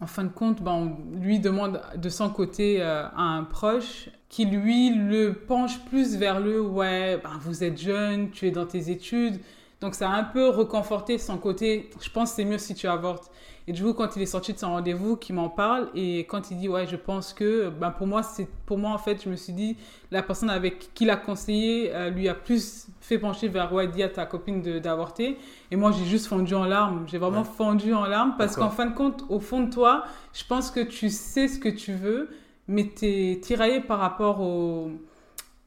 en 0.00 0.06
fin 0.06 0.22
de 0.22 0.28
compte, 0.28 0.62
ben, 0.62 0.72
on 0.72 1.18
lui 1.18 1.40
demande 1.40 1.80
de 1.96 2.08
son 2.08 2.30
côté 2.30 2.80
euh, 2.80 3.08
à 3.08 3.22
un 3.22 3.42
proche 3.42 4.10
qui, 4.28 4.44
lui, 4.44 4.90
le 4.94 5.32
penche 5.32 5.80
plus 5.86 6.16
vers 6.16 6.38
le, 6.38 6.60
ouais, 6.60 7.20
ben, 7.24 7.38
vous 7.40 7.64
êtes 7.64 7.80
jeune, 7.80 8.30
tu 8.30 8.46
es 8.46 8.52
dans 8.52 8.66
tes 8.66 8.90
études. 8.90 9.40
Donc, 9.80 9.94
ça 9.94 10.10
a 10.10 10.14
un 10.14 10.24
peu 10.24 10.48
reconforté 10.48 11.18
son 11.18 11.38
côté, 11.38 11.90
je 12.00 12.10
pense 12.10 12.30
que 12.30 12.36
c'est 12.36 12.44
mieux 12.44 12.58
si 12.58 12.74
tu 12.74 12.88
avortes. 12.88 13.30
Et 13.68 13.72
du 13.72 13.84
coup, 13.84 13.92
quand 13.92 14.16
il 14.16 14.22
est 14.22 14.26
sorti 14.26 14.52
de 14.54 14.58
son 14.58 14.68
rendez-vous, 14.70 15.16
qu'il 15.16 15.34
m'en 15.34 15.50
parle, 15.50 15.90
et 15.94 16.20
quand 16.20 16.50
il 16.50 16.56
dit, 16.58 16.68
ouais, 16.68 16.86
je 16.86 16.96
pense 16.96 17.32
que, 17.34 17.68
ben 17.68 17.90
pour 17.90 18.06
moi, 18.06 18.22
c'est, 18.22 18.48
pour 18.66 18.78
moi, 18.78 18.90
en 18.92 18.98
fait, 18.98 19.22
je 19.22 19.28
me 19.28 19.36
suis 19.36 19.52
dit, 19.52 19.76
la 20.10 20.22
personne 20.22 20.48
avec 20.50 20.92
qui 20.94 21.04
l'a 21.04 21.16
conseillé 21.16 21.94
euh, 21.94 22.08
lui 22.10 22.28
a 22.28 22.34
plus 22.34 22.88
fait 23.00 23.18
pencher 23.18 23.46
vers, 23.48 23.72
ouais, 23.72 23.86
dis 23.86 24.02
à 24.02 24.08
ta 24.08 24.24
copine 24.26 24.62
d'avorter. 24.80 25.36
Et 25.70 25.76
moi, 25.76 25.92
j'ai 25.92 26.06
juste 26.06 26.26
fondu 26.26 26.54
en 26.54 26.64
larmes. 26.64 27.04
J'ai 27.06 27.18
vraiment 27.18 27.42
Ouais. 27.42 27.44
fondu 27.44 27.92
en 27.94 28.06
larmes 28.06 28.34
parce 28.38 28.56
qu'en 28.56 28.70
fin 28.70 28.86
de 28.86 28.94
compte, 28.94 29.24
au 29.28 29.38
fond 29.38 29.60
de 29.62 29.70
toi, 29.70 30.04
je 30.32 30.44
pense 30.48 30.70
que 30.70 30.80
tu 30.80 31.10
sais 31.10 31.46
ce 31.46 31.58
que 31.58 31.68
tu 31.68 31.92
veux, 31.92 32.30
mais 32.68 32.90
tu 32.96 33.06
es 33.06 33.40
tiraillé 33.40 33.80
par 33.80 33.98
rapport 33.98 34.40
au, 34.40 34.90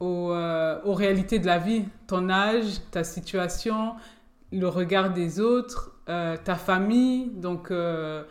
au, 0.02 0.32
euh, 0.32 0.78
aux 0.84 0.94
réalités 0.94 1.38
de 1.38 1.46
la 1.46 1.58
vie. 1.58 1.84
Ton 2.06 2.28
âge, 2.28 2.80
ta 2.90 3.04
situation, 3.04 3.94
le 4.50 4.68
regard 4.68 5.12
des 5.12 5.40
autres. 5.40 5.90
euh, 6.08 6.36
ta 6.36 6.56
famille, 6.56 7.30
donc 7.36 7.70
euh, 7.70 8.24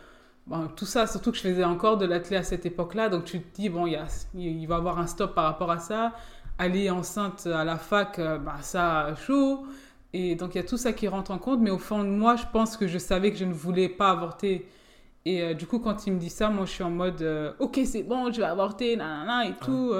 bon, 0.46 0.68
tout 0.76 0.84
ça, 0.84 1.06
surtout 1.06 1.30
que 1.32 1.38
je 1.38 1.42
faisais 1.42 1.64
encore 1.64 1.96
de 1.96 2.04
l'athlète 2.04 2.40
à 2.40 2.42
cette 2.42 2.66
époque-là, 2.66 3.08
donc 3.08 3.24
tu 3.24 3.40
te 3.40 3.54
dis, 3.56 3.70
bon, 3.70 3.86
il, 3.86 3.94
y 3.94 3.96
a, 3.96 4.06
il 4.34 4.66
va 4.66 4.74
y 4.74 4.78
avoir 4.78 4.98
un 4.98 5.06
stop 5.06 5.34
par 5.34 5.44
rapport 5.44 5.70
à 5.70 5.78
ça. 5.78 6.12
Aller 6.58 6.90
enceinte 6.90 7.46
à 7.46 7.64
la 7.64 7.78
fac, 7.78 8.18
euh, 8.18 8.38
bah, 8.38 8.56
ça, 8.60 9.14
chaud. 9.26 9.64
Et 10.12 10.34
donc 10.36 10.54
il 10.54 10.58
y 10.58 10.60
a 10.60 10.64
tout 10.64 10.76
ça 10.76 10.92
qui 10.92 11.08
rentre 11.08 11.30
en 11.30 11.38
compte, 11.38 11.60
mais 11.60 11.70
au 11.70 11.78
fond 11.78 12.04
de 12.04 12.10
moi, 12.10 12.36
je 12.36 12.44
pense 12.52 12.76
que 12.76 12.86
je 12.86 12.98
savais 12.98 13.32
que 13.32 13.38
je 13.38 13.46
ne 13.46 13.54
voulais 13.54 13.88
pas 13.88 14.10
avorter. 14.10 14.68
Et 15.24 15.54
du 15.54 15.66
coup, 15.66 15.78
quand 15.78 16.06
il 16.06 16.12
me 16.12 16.18
dit 16.18 16.28
ça, 16.28 16.50
moi, 16.50 16.66
je 16.66 16.72
suis 16.72 16.84
en 16.84 16.90
mode, 16.90 17.24
ok, 17.58 17.80
c'est 17.84 18.02
bon, 18.02 18.30
je 18.30 18.40
vais 18.40 18.46
avorter, 18.46 18.96
nanana, 18.96 19.46
et 19.46 19.54
tout. 19.54 19.94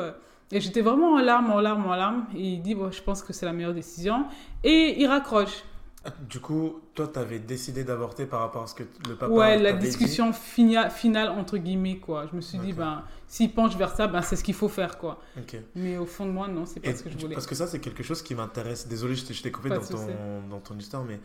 Et 0.52 0.60
j'étais 0.60 0.82
vraiment 0.82 1.14
en 1.14 1.18
larmes, 1.20 1.50
en 1.50 1.60
larmes, 1.60 1.86
en 1.86 1.96
larmes. 1.96 2.26
Et 2.36 2.42
il 2.54 2.62
dit, 2.62 2.74
bon, 2.74 2.92
je 2.92 3.02
pense 3.02 3.22
que 3.22 3.32
c'est 3.32 3.46
la 3.46 3.52
meilleure 3.52 3.74
décision. 3.74 4.26
Et 4.62 5.00
il 5.00 5.06
raccroche. 5.06 5.64
Ah, 6.04 6.10
Du 6.28 6.40
coup, 6.40 6.80
toi, 6.94 7.06
t'avais 7.08 7.38
décidé 7.38 7.84
d'avorter 7.84 8.26
par 8.26 8.40
rapport 8.40 8.64
à 8.64 8.66
ce 8.66 8.74
que 8.74 8.82
le 9.08 9.14
papa 9.14 9.32
ouais, 9.32 9.56
la 9.58 9.72
dit? 9.72 9.86
discussion 9.86 10.32
finia- 10.32 10.90
finale, 10.90 11.28
entre 11.30 11.56
guillemets, 11.58 11.98
quoi. 11.98 12.26
Je 12.30 12.34
me 12.36 12.40
suis 12.40 12.58
dit, 12.58 12.72
ben, 12.72 13.02
s'il 13.28 13.52
penche 13.54 13.76
vers 13.76 13.94
ça, 13.94 14.08
ben, 14.08 14.20
c'est 14.20 14.34
ce 14.36 14.42
qu'il 14.44 14.54
faut 14.54 14.68
faire, 14.68 14.98
quoi. 14.98 15.20
Mais 15.76 15.96
au 15.98 16.06
fond 16.06 16.26
de 16.26 16.32
moi, 16.32 16.48
non, 16.48 16.66
c'est 16.66 16.80
pas 16.80 16.90
Et 16.90 16.94
ce 16.96 17.04
que 17.04 17.08
je 17.10 17.14
tu- 17.16 17.22
voulais. 17.22 17.34
Parce 17.34 17.46
que 17.46 17.54
ça, 17.54 17.66
c'est 17.68 17.78
quelque 17.78 18.02
chose 18.02 18.20
qui 18.20 18.34
m'intéresse. 18.34 18.88
Désolé, 18.88 19.14
je 19.14 19.42
t'ai 19.42 19.50
coupé 19.52 19.68
dans 19.70 19.80
ton, 19.80 20.06
dans 20.50 20.58
ton 20.60 20.76
histoire, 20.76 21.04
mais 21.04 21.20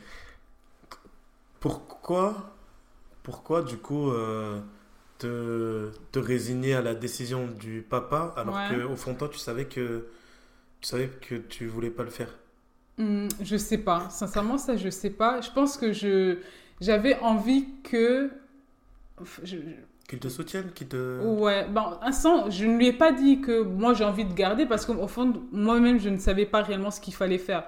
pourquoi, 1.60 2.56
pourquoi 3.24 3.64
du 3.64 3.78
coup, 3.78 4.12
euh, 4.12 4.60
te, 5.20 5.90
te 6.12 6.20
résigner 6.20 6.74
à 6.76 6.82
la 6.82 6.96
décision 6.96 7.48
du 7.48 7.82
papa 7.88 8.34
alors 8.38 8.56
Ouais. 8.56 8.76
que 8.76 8.84
au 8.84 8.96
fond 8.96 9.14
de 9.14 9.18
toi, 9.18 9.30
tu 9.30 9.38
savais 9.40 9.66
que 9.66 10.08
tu 10.82 10.88
savais 10.88 11.08
que 11.08 11.36
tu 11.36 11.66
voulais 11.68 11.90
pas 11.90 12.04
le 12.04 12.10
faire. 12.10 12.30
Hmm, 12.98 13.28
je 13.42 13.58
sais 13.58 13.78
pas. 13.80 14.10
Sincèrement, 14.10 14.58
ça, 14.58 14.76
je 14.78 14.90
sais 14.90 15.10
pas. 15.12 15.42
Je 15.42 15.52
pense 15.52 15.78
que 15.78 15.92
je 15.94 16.38
j'avais 16.82 17.18
envie 17.20 17.66
que. 17.84 18.30
je- 19.44 19.58
Qu'il 20.08 20.20
te 20.20 20.30
soutienne, 20.30 20.72
qu'il 20.74 20.88
te. 20.88 21.20
Ouais, 21.22 21.68
bon, 21.68 21.98
un 22.02 22.12
sens, 22.14 22.56
je 22.56 22.66
ne 22.66 22.78
lui 22.78 22.88
ai 22.88 22.94
pas 22.94 23.12
dit 23.12 23.42
que 23.42 23.62
moi 23.62 23.94
j'ai 23.94 24.06
envie 24.06 24.24
de 24.24 24.34
garder 24.34 24.66
parce 24.66 24.86
qu'au 24.86 25.08
fond, 25.08 25.34
moi-même, 25.52 26.00
je 26.00 26.08
ne 26.10 26.18
savais 26.18 26.46
pas 26.46 26.62
réellement 26.62 26.92
ce 26.92 27.02
qu'il 27.02 27.14
fallait 27.14 27.38
faire. 27.38 27.66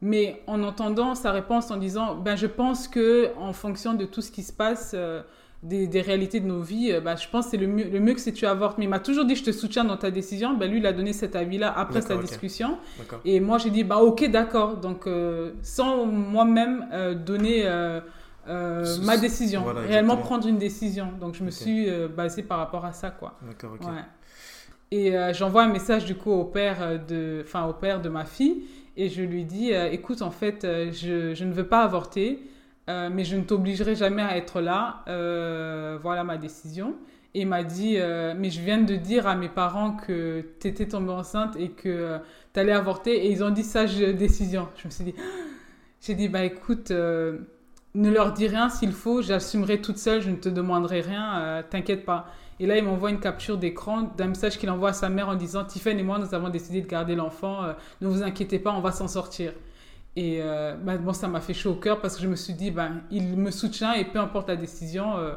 Mais 0.00 0.42
en 0.46 0.62
entendant 0.62 1.14
sa 1.14 1.32
réponse 1.32 1.70
en 1.70 1.76
disant, 1.76 2.14
ben, 2.16 2.36
je 2.36 2.46
pense 2.46 2.88
que 2.88 3.30
en 3.36 3.52
fonction 3.52 3.94
de 3.94 4.04
tout 4.06 4.22
ce 4.22 4.30
qui 4.30 4.42
se 4.42 4.52
passe, 4.52 4.92
euh, 4.94 5.22
des, 5.62 5.86
des 5.86 6.00
réalités 6.00 6.40
de 6.40 6.46
nos 6.46 6.60
vies, 6.60 6.92
euh, 6.92 7.00
ben, 7.00 7.16
je 7.16 7.26
pense 7.28 7.46
que 7.46 7.50
c'est 7.52 7.56
le 7.56 7.66
mieux, 7.66 7.88
le 7.90 7.98
mieux 7.98 8.14
que 8.14 8.20
c'est 8.20 8.32
tu 8.32 8.46
avortes. 8.46 8.78
Mais 8.78 8.84
il 8.84 8.88
m'a 8.88 8.98
toujours 9.00 9.24
dit, 9.24 9.34
je 9.34 9.44
te 9.44 9.52
soutiens 9.52 9.84
dans 9.84 9.96
ta 9.96 10.10
décision. 10.10 10.54
Ben, 10.54 10.70
lui, 10.70 10.78
il 10.78 10.86
a 10.86 10.92
donné 10.92 11.12
cet 11.12 11.34
avis-là 11.34 11.72
après 11.76 12.02
sa 12.02 12.16
discussion. 12.16 12.78
Et 13.24 13.40
moi, 13.40 13.58
j'ai 13.58 13.70
dit, 13.70 13.84
bah 13.84 13.98
ok, 13.98 14.30
d'accord. 14.30 14.76
Donc, 14.76 15.06
euh, 15.06 15.52
sans 15.62 16.06
moi-même 16.06 16.86
euh, 16.92 17.14
donner 17.14 17.64
ma 18.46 19.16
décision, 19.16 19.62
voilà, 19.62 19.80
réellement 19.80 20.16
prendre 20.16 20.46
une 20.46 20.58
décision. 20.58 21.08
Donc, 21.20 21.34
je 21.34 21.42
me 21.42 21.50
suis 21.50 21.88
basée 22.16 22.42
par 22.42 22.58
rapport 22.58 22.84
à 22.84 22.92
ça, 22.92 23.10
quoi. 23.10 23.38
D'accord, 23.46 23.72
ok. 23.80 23.86
Ouais. 23.86 24.04
Et 24.92 25.12
j'envoie 25.32 25.64
un 25.64 25.68
message 25.68 26.04
du 26.04 26.14
coup 26.14 26.30
au 26.30 26.44
père 26.44 27.00
de, 27.08 27.42
enfin 27.44 27.66
au 27.66 27.72
père 27.72 28.00
de 28.00 28.08
ma 28.08 28.24
fille, 28.24 28.62
et 28.96 29.08
je 29.08 29.22
lui 29.22 29.44
dis, 29.44 29.72
écoute, 29.72 30.22
en 30.22 30.30
fait, 30.30 30.60
je, 30.62 31.34
je 31.34 31.44
ne 31.44 31.52
veux 31.52 31.66
pas 31.66 31.82
avorter, 31.82 32.40
euh, 32.88 33.10
mais 33.12 33.24
je 33.24 33.36
ne 33.36 33.42
t'obligerai 33.42 33.96
jamais 33.96 34.22
à 34.22 34.36
être 34.36 34.60
là. 34.60 35.02
Euh, 35.08 35.98
voilà 36.02 36.24
ma 36.24 36.36
décision. 36.36 36.94
Et 37.34 37.44
m'a 37.44 37.64
dit, 37.64 37.96
euh, 37.98 38.34
mais 38.36 38.48
je 38.48 38.60
viens 38.60 38.80
de 38.80 38.96
dire 38.96 39.26
à 39.26 39.34
mes 39.34 39.48
parents 39.48 39.92
que 39.92 40.42
tu 40.60 40.68
étais 40.68 40.86
tombée 40.86 41.12
enceinte 41.12 41.56
et 41.56 41.68
que 41.70 42.18
tu 42.54 42.60
allais 42.60 42.72
avorter, 42.72 43.26
et 43.26 43.30
ils 43.30 43.44
ont 43.44 43.50
dit 43.50 43.62
sage 43.64 43.98
décision. 43.98 44.68
Je 44.76 44.86
me 44.86 44.90
suis 44.90 45.04
dit, 45.04 45.14
j'ai 46.00 46.14
dit, 46.14 46.28
bah 46.28 46.44
écoute, 46.44 46.90
ne 46.90 48.10
leur 48.10 48.32
dis 48.32 48.48
rien 48.48 48.70
s'il 48.70 48.92
faut, 48.92 49.20
j'assumerai 49.20 49.82
toute 49.82 49.98
seule, 49.98 50.22
je 50.22 50.30
ne 50.30 50.36
te 50.36 50.48
demanderai 50.48 51.02
rien, 51.02 51.62
t'inquiète 51.68 52.06
pas. 52.06 52.26
Et 52.58 52.66
là, 52.66 52.78
il 52.78 52.84
m'envoie 52.84 53.10
une 53.10 53.20
capture 53.20 53.58
d'écran 53.58 54.10
d'un 54.16 54.28
message 54.28 54.56
qu'il 54.56 54.70
envoie 54.70 54.90
à 54.90 54.94
sa 54.94 55.10
mère 55.10 55.28
en 55.28 55.34
disant 55.34 55.62
Tiffen 55.64 55.98
et 55.98 56.02
moi, 56.02 56.18
nous 56.18 56.34
avons 56.34 56.48
décidé 56.48 56.80
de 56.80 56.86
garder 56.86 57.16
l'enfant. 57.16 57.64
ne 58.00 58.08
vous 58.08 58.22
inquiétez 58.22 58.58
pas, 58.58 58.72
on 58.72 58.80
va 58.80 58.92
s'en 58.92 59.08
sortir. 59.08 59.52
Et 60.16 60.38
euh, 60.40 60.74
bah, 60.82 60.96
bon, 60.96 61.12
ça 61.12 61.28
m'a 61.28 61.40
fait 61.42 61.52
chaud 61.52 61.72
au 61.72 61.74
cœur 61.74 62.00
parce 62.00 62.16
que 62.16 62.22
je 62.22 62.28
me 62.28 62.36
suis 62.36 62.54
dit 62.54 62.70
ben, 62.70 63.02
il 63.10 63.36
me 63.36 63.50
soutient 63.50 63.92
et 63.92 64.04
peu 64.06 64.18
importe 64.18 64.48
la 64.48 64.56
décision, 64.56 65.18
euh, 65.18 65.34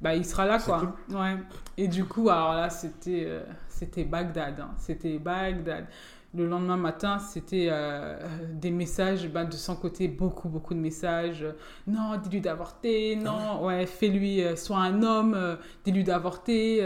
bah, 0.00 0.14
il 0.14 0.24
sera 0.24 0.46
là. 0.46 0.60
Quoi. 0.60 0.94
Ouais. 1.10 1.36
Et 1.76 1.88
du 1.88 2.04
coup, 2.04 2.30
alors 2.30 2.54
là, 2.54 2.70
c'était 2.70 3.24
euh, 3.26 3.42
c'était 3.68 4.04
Bagdad. 4.04 4.60
hein. 4.60 4.70
C'était 4.78 5.18
Bagdad. 5.18 5.86
Le 6.32 6.46
lendemain 6.46 6.76
matin, 6.76 7.18
c'était 7.18 7.66
euh, 7.72 8.16
des 8.52 8.70
messages 8.70 9.28
ben, 9.28 9.46
de 9.46 9.54
son 9.54 9.74
côté, 9.74 10.06
beaucoup, 10.06 10.48
beaucoup 10.48 10.74
de 10.74 10.78
messages. 10.78 11.44
Non, 11.88 12.16
dis-lui 12.22 12.40
d'avorter. 12.40 13.16
Non, 13.16 13.64
ouais, 13.64 13.84
fais-lui, 13.84 14.44
euh, 14.44 14.54
sois 14.54 14.78
un 14.78 15.02
homme. 15.02 15.36
dis-lui 15.84 16.04
d'avorter. 16.04 16.78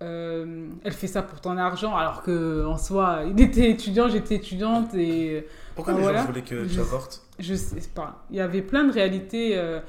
elle 0.00 0.92
fait 0.92 1.06
ça 1.06 1.22
pour 1.22 1.40
ton 1.40 1.56
argent, 1.56 1.96
alors 1.96 2.22
que 2.22 2.66
en 2.66 2.76
soi, 2.76 3.20
il 3.26 3.40
était 3.40 3.70
étudiant, 3.70 4.10
j'étais 4.10 4.34
étudiante 4.34 4.94
et 4.94 5.46
Pourquoi 5.74 5.94
Ah, 5.94 5.96
les 5.96 6.02
voilà. 6.02 6.18
gens 6.20 6.26
voulaient 6.26 6.42
que 6.42 6.66
tu 6.66 6.80
avortes? 6.80 7.22
Je 7.38 7.54
sais 7.54 7.80
pas. 7.94 8.24
Il 8.30 8.36
y 8.36 8.40
avait 8.40 8.62
plein 8.62 8.84
de 8.84 8.92
réalités. 8.92 9.56
euh, 9.56 9.80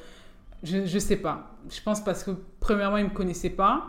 je, 0.64 0.86
je 0.86 1.00
sais 1.00 1.18
pas. 1.18 1.52
Je 1.70 1.82
pense 1.82 2.04
parce 2.04 2.24
que 2.24 2.32
premièrement, 2.60 2.98
ils 2.98 3.06
me 3.06 3.10
connaissaient 3.14 3.50
pas. 3.52 3.86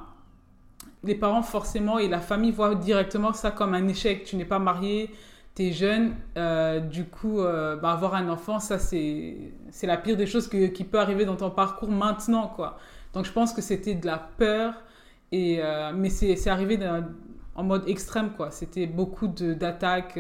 Les 1.05 1.15
parents 1.15 1.43
forcément 1.43 1.99
et 1.99 2.09
la 2.09 2.21
famille 2.21 2.53
voient 2.53 2.75
directement 2.75 3.33
ça 3.33 3.51
comme 3.51 3.75
un 3.75 3.87
échec. 3.89 4.25
Tu 4.25 4.37
n'es 4.37 4.45
pas 4.45 4.59
marié, 4.59 5.11
tu 5.55 5.65
es 5.65 5.73
jeune. 5.73 6.15
euh, 6.37 6.81
du 6.81 7.05
coup, 7.05 7.41
euh, 7.41 7.77
bah, 7.77 7.93
avoir 7.93 8.15
un 8.15 8.29
enfant, 8.29 8.59
ça 8.61 8.79
c'est 8.79 9.37
la 9.83 9.97
pire 9.97 10.17
des 10.17 10.27
choses 10.27 10.49
que- 10.49 10.67
qui 10.67 10.85
peut 10.85 10.99
arriver 10.99 11.25
dans 11.25 11.37
ton 11.37 11.51
parcours 11.51 11.91
maintenant, 11.91 12.49
quoi. 12.49 12.79
Donc 13.15 13.25
je 13.25 13.33
pense 13.33 13.53
que 13.53 13.63
c'était 13.63 13.95
de 13.95 14.07
la 14.07 14.19
peur. 14.19 14.75
Et, 15.33 15.61
mais 15.95 16.09
c'est 16.11 16.49
arrivé 16.49 16.79
en 17.57 17.63
mode 17.65 17.89
extrême, 17.89 18.31
quoi. 18.37 18.51
C'était 18.51 18.87
beaucoup 18.87 19.27
d'attaques. 19.29 20.19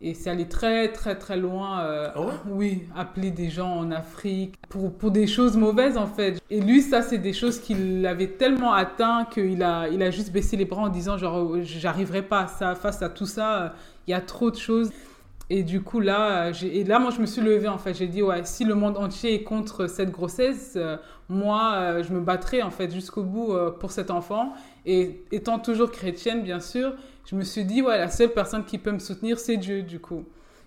Et 0.00 0.14
c'est 0.14 0.30
allé 0.30 0.46
très, 0.46 0.92
très, 0.92 1.16
très 1.16 1.36
loin. 1.36 1.80
euh, 1.80 2.14
ouais? 2.14 2.32
Oui, 2.48 2.82
appeler 2.96 3.32
des 3.32 3.50
gens 3.50 3.78
en 3.78 3.90
Afrique 3.90 4.54
pour, 4.68 4.92
pour 4.92 5.10
des 5.10 5.26
choses 5.26 5.56
mauvaises, 5.56 5.96
en 5.96 6.06
fait. 6.06 6.40
Et 6.50 6.60
lui, 6.60 6.82
ça, 6.82 7.02
c'est 7.02 7.18
des 7.18 7.32
choses 7.32 7.58
qui 7.58 7.74
l'avaient 7.74 8.28
tellement 8.28 8.72
atteint 8.72 9.24
qu'il 9.24 9.62
a, 9.62 9.88
il 9.88 10.00
a 10.02 10.10
juste 10.12 10.30
baissé 10.32 10.56
les 10.56 10.64
bras 10.64 10.82
en 10.82 10.88
disant, 10.88 11.18
genre, 11.18 11.36
oh, 11.50 11.56
j'arriverai 11.62 12.22
pas 12.22 12.42
à 12.42 12.46
ça, 12.46 12.74
face 12.76 13.02
à 13.02 13.08
tout 13.08 13.26
ça, 13.26 13.74
il 14.06 14.12
y 14.12 14.14
a 14.14 14.20
trop 14.20 14.52
de 14.52 14.56
choses. 14.56 14.90
Et 15.50 15.62
du 15.62 15.80
coup, 15.80 15.98
là, 15.98 16.50
et 16.62 16.84
là, 16.84 16.98
moi, 16.98 17.10
je 17.10 17.20
me 17.20 17.26
suis 17.26 17.40
levée, 17.40 17.68
en 17.68 17.78
fait. 17.78 17.94
J'ai 17.94 18.06
dit, 18.06 18.22
ouais, 18.22 18.42
si 18.44 18.64
le 18.64 18.74
monde 18.74 18.98
entier 18.98 19.34
est 19.34 19.42
contre 19.42 19.88
cette 19.88 20.10
grossesse, 20.12 20.74
euh, 20.76 20.96
moi, 21.28 21.72
euh, 21.74 22.02
je 22.04 22.12
me 22.12 22.20
battrai, 22.20 22.62
en 22.62 22.70
fait, 22.70 22.92
jusqu'au 22.92 23.22
bout 23.22 23.52
pour 23.80 23.90
cet 23.90 24.10
enfant. 24.10 24.52
Et 24.90 25.22
étant 25.32 25.58
toujours 25.58 25.90
chrétienne, 25.92 26.42
bien 26.42 26.60
sûr, 26.60 26.94
je 27.26 27.36
me 27.36 27.42
suis 27.42 27.66
dit, 27.66 27.82
ouais, 27.82 27.98
la 27.98 28.08
seule 28.08 28.30
personne 28.30 28.64
qui 28.64 28.78
peut 28.78 28.90
me 28.90 28.98
soutenir, 28.98 29.38
c'est 29.38 29.58
Dieu, 29.58 29.82
du 29.82 30.00
coup. 30.00 30.24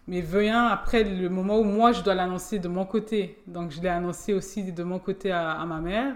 Mais 0.08 0.22
vient 0.22 0.68
après 0.68 1.04
le 1.04 1.28
moment 1.28 1.60
où 1.60 1.64
moi, 1.64 1.92
je 1.92 2.04
dois 2.04 2.14
l'annoncer 2.14 2.60
de 2.60 2.68
mon 2.68 2.86
côté. 2.86 3.40
Donc, 3.48 3.72
je 3.72 3.82
l'ai 3.82 3.90
annoncé 3.90 4.36
aussi 4.36 4.72
de 4.72 4.84
mon 4.84 5.00
côté 5.00 5.32
à, 5.32 5.66
ma 5.66 5.80
mère. 5.80 6.14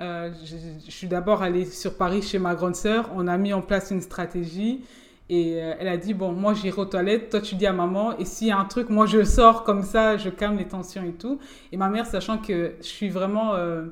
Euh, 0.00 0.30
je, 0.44 0.54
je 0.86 0.90
suis 0.92 1.08
d'abord 1.08 1.42
allée 1.42 1.64
sur 1.64 1.96
Paris 1.96 2.22
chez 2.22 2.38
ma 2.38 2.54
grande 2.54 2.76
sœur. 2.76 3.10
On 3.12 3.26
a 3.26 3.36
mis 3.36 3.52
en 3.52 3.60
place 3.60 3.90
une 3.90 4.02
stratégie. 4.02 4.84
Et 5.28 5.60
euh, 5.60 5.74
elle 5.80 5.88
a 5.88 5.96
dit, 5.96 6.14
bon, 6.14 6.30
moi, 6.30 6.54
j'irai 6.54 6.80
aux 6.80 6.84
toilettes. 6.84 7.30
Toi, 7.30 7.40
tu 7.40 7.56
dis 7.56 7.66
à 7.66 7.72
maman. 7.72 8.16
Et 8.18 8.24
s'il 8.24 8.46
y 8.46 8.52
a 8.52 8.58
un 8.58 8.66
truc, 8.66 8.88
moi, 8.88 9.06
je 9.06 9.24
sors 9.24 9.64
comme 9.64 9.82
ça, 9.82 10.16
je 10.16 10.28
calme 10.28 10.58
les 10.58 10.68
tensions 10.68 11.02
et 11.02 11.14
tout. 11.14 11.40
Et 11.72 11.76
ma 11.76 11.88
mère, 11.88 12.06
sachant 12.06 12.38
que 12.38 12.74
je 12.80 12.86
suis 12.86 13.08
vraiment... 13.08 13.56
euh, 13.56 13.86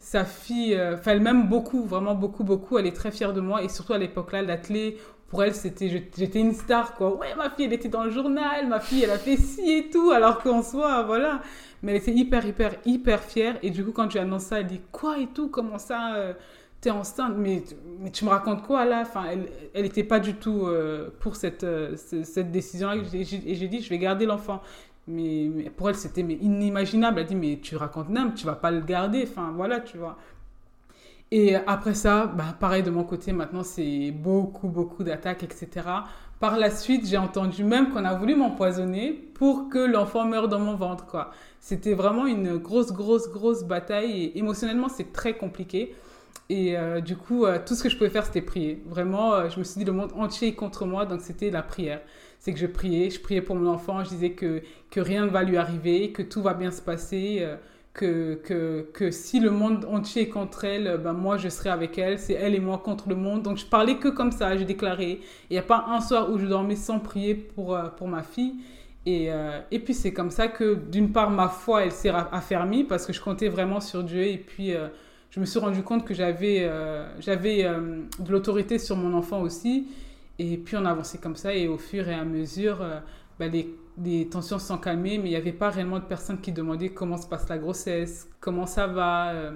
sa 0.00 0.24
fille, 0.24 0.74
euh, 0.74 0.96
enfin, 0.96 1.12
elle 1.12 1.20
m'aime 1.20 1.48
beaucoup, 1.48 1.84
vraiment 1.84 2.14
beaucoup, 2.14 2.44
beaucoup. 2.44 2.78
Elle 2.78 2.86
est 2.86 2.96
très 2.96 3.10
fière 3.12 3.32
de 3.32 3.40
moi. 3.40 3.62
Et 3.62 3.68
surtout 3.68 3.92
à 3.92 3.98
l'époque-là, 3.98 4.42
l'athlé, 4.42 4.96
pour 5.28 5.44
elle, 5.44 5.54
c'était, 5.54 5.88
j'étais 6.16 6.40
une 6.40 6.52
star, 6.54 6.94
quoi. 6.94 7.16
Ouais, 7.16 7.34
ma 7.36 7.50
fille, 7.50 7.66
elle 7.66 7.72
était 7.72 7.88
dans 7.88 8.04
le 8.04 8.10
journal, 8.10 8.66
ma 8.68 8.80
fille, 8.80 9.04
elle 9.04 9.10
a 9.10 9.18
fait 9.18 9.36
ci 9.36 9.70
et 9.70 9.90
tout, 9.90 10.10
alors 10.10 10.42
qu'en 10.42 10.62
soi, 10.62 11.02
voilà. 11.04 11.40
Mais 11.82 11.92
elle 11.92 11.98
était 11.98 12.12
hyper, 12.14 12.44
hyper, 12.46 12.72
hyper 12.84 13.20
fière. 13.22 13.58
Et 13.62 13.70
du 13.70 13.84
coup, 13.84 13.92
quand 13.92 14.10
je 14.10 14.18
lui 14.18 14.40
ça, 14.40 14.60
elle 14.60 14.66
dit 14.66 14.80
Quoi 14.92 15.18
et 15.18 15.28
tout? 15.28 15.48
Comment 15.48 15.78
ça 15.78 16.14
euh, 16.16 16.32
T'es 16.80 16.90
enceinte? 16.90 17.34
Mais, 17.36 17.62
mais 18.00 18.10
tu 18.10 18.24
me 18.24 18.30
racontes 18.30 18.62
quoi 18.62 18.84
là? 18.86 19.00
Enfin, 19.02 19.24
Elle 19.30 19.46
elle 19.74 19.82
n'était 19.82 20.04
pas 20.04 20.18
du 20.20 20.34
tout 20.34 20.66
euh, 20.66 21.10
pour 21.20 21.36
cette, 21.36 21.60
ce- 21.62 22.22
cette 22.22 22.50
décision-là. 22.50 22.96
Et 23.14 23.24
j'ai 23.24 23.68
dit 23.68 23.80
Je 23.82 23.88
vais 23.90 23.98
garder 23.98 24.26
l'enfant. 24.26 24.62
Mais, 25.08 25.70
pour 25.76 25.88
elle, 25.88 25.96
c'était 25.96 26.20
inimaginable. 26.20 27.20
Elle 27.20 27.26
dit 27.26 27.34
Mais 27.34 27.58
tu 27.62 27.76
racontes 27.76 28.08
n'importe, 28.08 28.38
tu 28.38 28.46
vas 28.46 28.54
pas 28.54 28.70
le 28.70 28.80
garder. 28.80 29.26
Enfin, 29.28 29.52
voilà, 29.54 29.80
tu 29.80 29.98
vois. 29.98 30.16
Et 31.32 31.54
après 31.54 31.94
ça, 31.94 32.26
bah, 32.26 32.56
pareil 32.58 32.82
de 32.82 32.90
mon 32.90 33.04
côté, 33.04 33.32
maintenant 33.32 33.62
c'est 33.62 34.10
beaucoup, 34.10 34.68
beaucoup 34.68 35.04
d'attaques, 35.04 35.44
etc. 35.44 35.68
Par 36.40 36.56
la 36.58 36.70
suite, 36.70 37.06
j'ai 37.06 37.18
entendu 37.18 37.62
même 37.62 37.90
qu'on 37.90 38.04
a 38.04 38.14
voulu 38.14 38.34
m'empoisonner 38.34 39.12
pour 39.12 39.68
que 39.68 39.78
l'enfant 39.78 40.24
meure 40.24 40.48
dans 40.48 40.58
mon 40.58 40.74
ventre, 40.74 41.06
quoi. 41.06 41.30
C'était 41.60 41.94
vraiment 41.94 42.26
une 42.26 42.56
grosse, 42.56 42.92
grosse, 42.92 43.30
grosse 43.30 43.62
bataille 43.62 44.10
et 44.10 44.38
émotionnellement, 44.38 44.88
c'est 44.88 45.12
très 45.12 45.36
compliqué. 45.36 45.94
Et 46.48 46.76
euh, 46.76 47.00
du 47.00 47.16
coup, 47.16 47.44
euh, 47.44 47.58
tout 47.64 47.74
ce 47.74 47.82
que 47.84 47.88
je 47.88 47.96
pouvais 47.96 48.10
faire, 48.10 48.24
c'était 48.24 48.42
prier. 48.42 48.82
Vraiment, 48.86 49.34
euh, 49.34 49.48
je 49.50 49.58
me 49.58 49.64
suis 49.64 49.78
dit, 49.78 49.84
le 49.84 49.92
monde 49.92 50.10
entier 50.16 50.48
est 50.48 50.54
contre 50.54 50.84
moi, 50.84 51.06
donc 51.06 51.20
c'était 51.20 51.50
la 51.50 51.62
prière. 51.62 52.00
C'est 52.40 52.52
que 52.52 52.58
je 52.58 52.66
priais, 52.66 53.10
je 53.10 53.20
priais 53.20 53.42
pour 53.42 53.54
mon 53.54 53.70
enfant, 53.70 54.02
je 54.02 54.08
disais 54.10 54.32
que, 54.32 54.62
que 54.90 54.98
rien 54.98 55.26
ne 55.26 55.30
va 55.30 55.44
lui 55.44 55.56
arriver, 55.56 56.10
que 56.10 56.22
tout 56.22 56.42
va 56.42 56.54
bien 56.54 56.72
se 56.72 56.82
passer, 56.82 57.38
euh, 57.42 57.56
que, 57.92 58.34
que, 58.44 58.88
que, 58.92 59.10
si 59.10 59.40
le 59.40 59.50
monde 59.50 59.84
entier 59.84 60.22
est 60.22 60.28
contre 60.28 60.64
elle, 60.64 61.00
ben 61.02 61.12
moi 61.12 61.36
je 61.38 61.48
serai 61.48 61.70
avec 61.70 61.98
elle, 61.98 62.18
c'est 62.18 62.34
elle 62.34 62.54
et 62.54 62.60
moi 62.60 62.78
contre 62.78 63.08
le 63.08 63.16
monde. 63.16 63.42
Donc 63.42 63.58
je 63.58 63.66
parlais 63.66 63.96
que 63.96 64.08
comme 64.08 64.32
ça, 64.32 64.56
j'ai 64.56 64.64
déclaré. 64.64 65.20
Il 65.50 65.54
n'y 65.54 65.58
a 65.58 65.62
pas 65.62 65.86
un 65.88 66.00
soir 66.00 66.30
où 66.30 66.38
je 66.38 66.46
dormais 66.46 66.76
sans 66.76 67.00
prier 67.00 67.34
pour, 67.34 67.74
euh, 67.74 67.88
pour 67.88 68.08
ma 68.08 68.22
fille. 68.22 68.54
Et, 69.06 69.32
euh, 69.32 69.60
et 69.70 69.78
puis 69.78 69.94
c'est 69.94 70.12
comme 70.12 70.30
ça 70.30 70.48
que 70.48 70.74
d'une 70.74 71.10
part 71.10 71.30
ma 71.30 71.48
foi 71.48 71.84
elle 71.84 71.92
s'est 71.92 72.10
affermie 72.10 72.84
parce 72.84 73.06
que 73.06 73.14
je 73.14 73.20
comptais 73.20 73.48
vraiment 73.48 73.80
sur 73.80 74.04
Dieu 74.04 74.24
et 74.24 74.36
puis 74.36 74.74
euh, 74.74 74.88
je 75.30 75.40
me 75.40 75.46
suis 75.46 75.58
rendu 75.58 75.82
compte 75.82 76.04
que 76.04 76.12
j'avais 76.12 76.68
j'avais 77.18 77.62
de 77.62 78.32
l'autorité 78.32 78.78
sur 78.78 78.96
mon 78.96 79.16
enfant 79.16 79.40
aussi. 79.40 79.86
Et 80.40 80.56
puis 80.56 80.76
on 80.76 80.84
a 80.84 80.90
avancé 80.90 81.18
comme 81.18 81.36
ça 81.36 81.54
et 81.54 81.68
au 81.68 81.78
fur 81.78 82.08
et 82.08 82.14
à 82.14 82.24
mesure, 82.24 82.84
ben, 83.38 83.52
les 83.52 83.76
les 84.02 84.28
tensions 84.28 84.58
se 84.58 84.66
sont 84.66 84.78
calmées, 84.78 85.18
mais 85.18 85.26
il 85.26 85.30
n'y 85.30 85.36
avait 85.36 85.52
pas 85.52 85.70
réellement 85.70 85.98
de 85.98 86.04
personnes 86.04 86.40
qui 86.40 86.52
demandaient 86.52 86.90
comment 86.90 87.16
se 87.16 87.26
passe 87.26 87.48
la 87.48 87.58
grossesse, 87.58 88.28
comment 88.40 88.66
ça 88.66 88.86
va, 88.86 89.30
euh, 89.30 89.52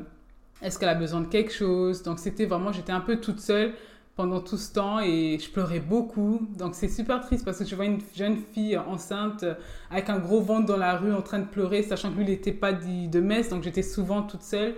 est-ce 0.62 0.78
qu'elle 0.78 0.88
a 0.88 0.94
besoin 0.94 1.20
de 1.22 1.26
quelque 1.26 1.52
chose. 1.52 2.02
Donc 2.02 2.18
c'était 2.18 2.46
vraiment, 2.46 2.72
j'étais 2.72 2.92
un 2.92 3.00
peu 3.00 3.20
toute 3.20 3.40
seule 3.40 3.72
pendant 4.16 4.40
tout 4.40 4.56
ce 4.56 4.72
temps 4.72 5.00
et 5.00 5.38
je 5.40 5.50
pleurais 5.50 5.80
beaucoup. 5.80 6.46
Donc 6.58 6.74
c'est 6.74 6.88
super 6.88 7.20
triste 7.20 7.44
parce 7.44 7.58
que 7.58 7.64
je 7.64 7.74
vois 7.74 7.86
une 7.86 8.00
jeune 8.14 8.36
fille 8.52 8.76
enceinte 8.76 9.42
euh, 9.42 9.54
avec 9.90 10.10
un 10.10 10.18
gros 10.18 10.40
ventre 10.40 10.66
dans 10.66 10.76
la 10.76 10.96
rue 10.96 11.12
en 11.12 11.22
train 11.22 11.38
de 11.38 11.46
pleurer, 11.46 11.82
sachant 11.82 12.12
que 12.12 12.20
n'était 12.20 12.52
pas 12.52 12.72
dit 12.72 13.08
de 13.08 13.20
messe, 13.20 13.48
donc 13.48 13.62
j'étais 13.62 13.82
souvent 13.82 14.22
toute 14.22 14.42
seule. 14.42 14.74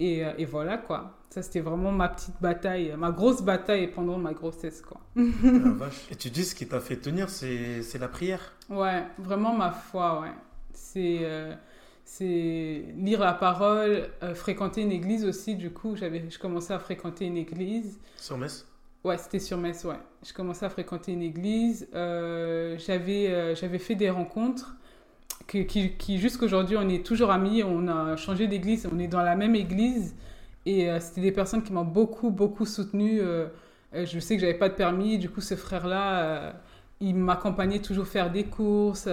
Euh, 0.00 0.32
et 0.38 0.44
voilà 0.44 0.78
quoi. 0.78 1.18
Ça, 1.32 1.40
c'était 1.40 1.60
vraiment 1.60 1.92
ma 1.92 2.10
petite 2.10 2.34
bataille, 2.42 2.94
ma 2.98 3.10
grosse 3.10 3.40
bataille 3.40 3.86
pendant 3.86 4.18
ma 4.18 4.34
grossesse, 4.34 4.82
quoi. 4.82 5.00
Ah, 5.16 5.22
Et 6.10 6.14
tu 6.14 6.28
dis 6.28 6.44
ce 6.44 6.54
qui 6.54 6.66
t'a 6.68 6.78
fait 6.78 6.96
tenir, 6.96 7.30
c'est 7.30 7.98
la 7.98 8.08
prière 8.08 8.52
Ouais, 8.68 9.02
vraiment 9.16 9.54
ma 9.54 9.70
foi, 9.70 10.20
ouais. 10.20 10.32
C'est 10.74 11.20
euh, 11.22 11.54
c'est 12.04 12.84
lire 12.98 13.20
la 13.20 13.32
parole, 13.32 14.10
euh, 14.22 14.34
fréquenter 14.34 14.82
une 14.82 14.92
église 14.92 15.24
aussi. 15.24 15.54
Du 15.54 15.70
coup, 15.70 15.96
j'avais, 15.96 16.22
je 16.28 16.38
commençais 16.38 16.74
à 16.74 16.78
fréquenter 16.78 17.24
une 17.24 17.38
église. 17.38 17.98
Sur 18.18 18.36
Metz 18.36 18.66
Ouais, 19.02 19.16
c'était 19.16 19.38
sur 19.38 19.56
Metz, 19.56 19.86
ouais. 19.86 20.00
Je 20.26 20.34
commençais 20.34 20.66
à 20.66 20.70
fréquenter 20.70 21.12
une 21.12 21.22
église. 21.22 21.88
Euh, 21.94 22.76
j'avais, 22.76 23.54
j'avais 23.54 23.78
fait 23.78 23.94
des 23.94 24.10
rencontres 24.10 24.76
qui, 25.48 25.66
qui, 25.66 25.92
qui 25.96 26.18
jusqu'aujourd'hui, 26.18 26.76
on 26.76 26.90
est 26.90 27.06
toujours 27.06 27.30
amis. 27.30 27.62
On 27.62 27.88
a 27.88 28.16
changé 28.16 28.48
d'église, 28.48 28.86
on 28.92 28.98
est 28.98 29.08
dans 29.08 29.22
la 29.22 29.34
même 29.34 29.54
église. 29.54 30.14
Et 30.66 30.88
euh, 30.90 31.00
c'était 31.00 31.20
des 31.20 31.32
personnes 31.32 31.62
qui 31.62 31.72
m'ont 31.72 31.84
beaucoup, 31.84 32.30
beaucoup 32.30 32.66
soutenu. 32.66 33.20
Euh, 33.20 33.46
euh, 33.94 34.06
je 34.06 34.18
sais 34.18 34.36
que 34.36 34.40
j'avais 34.40 34.54
pas 34.54 34.68
de 34.68 34.74
permis, 34.74 35.18
du 35.18 35.28
coup, 35.28 35.40
ce 35.40 35.56
frère-là, 35.56 36.54
il 37.00 37.14
m'accompagnait 37.16 37.80
toujours 37.80 38.06
faire 38.06 38.30
des 38.30 38.44
courses. 38.44 39.08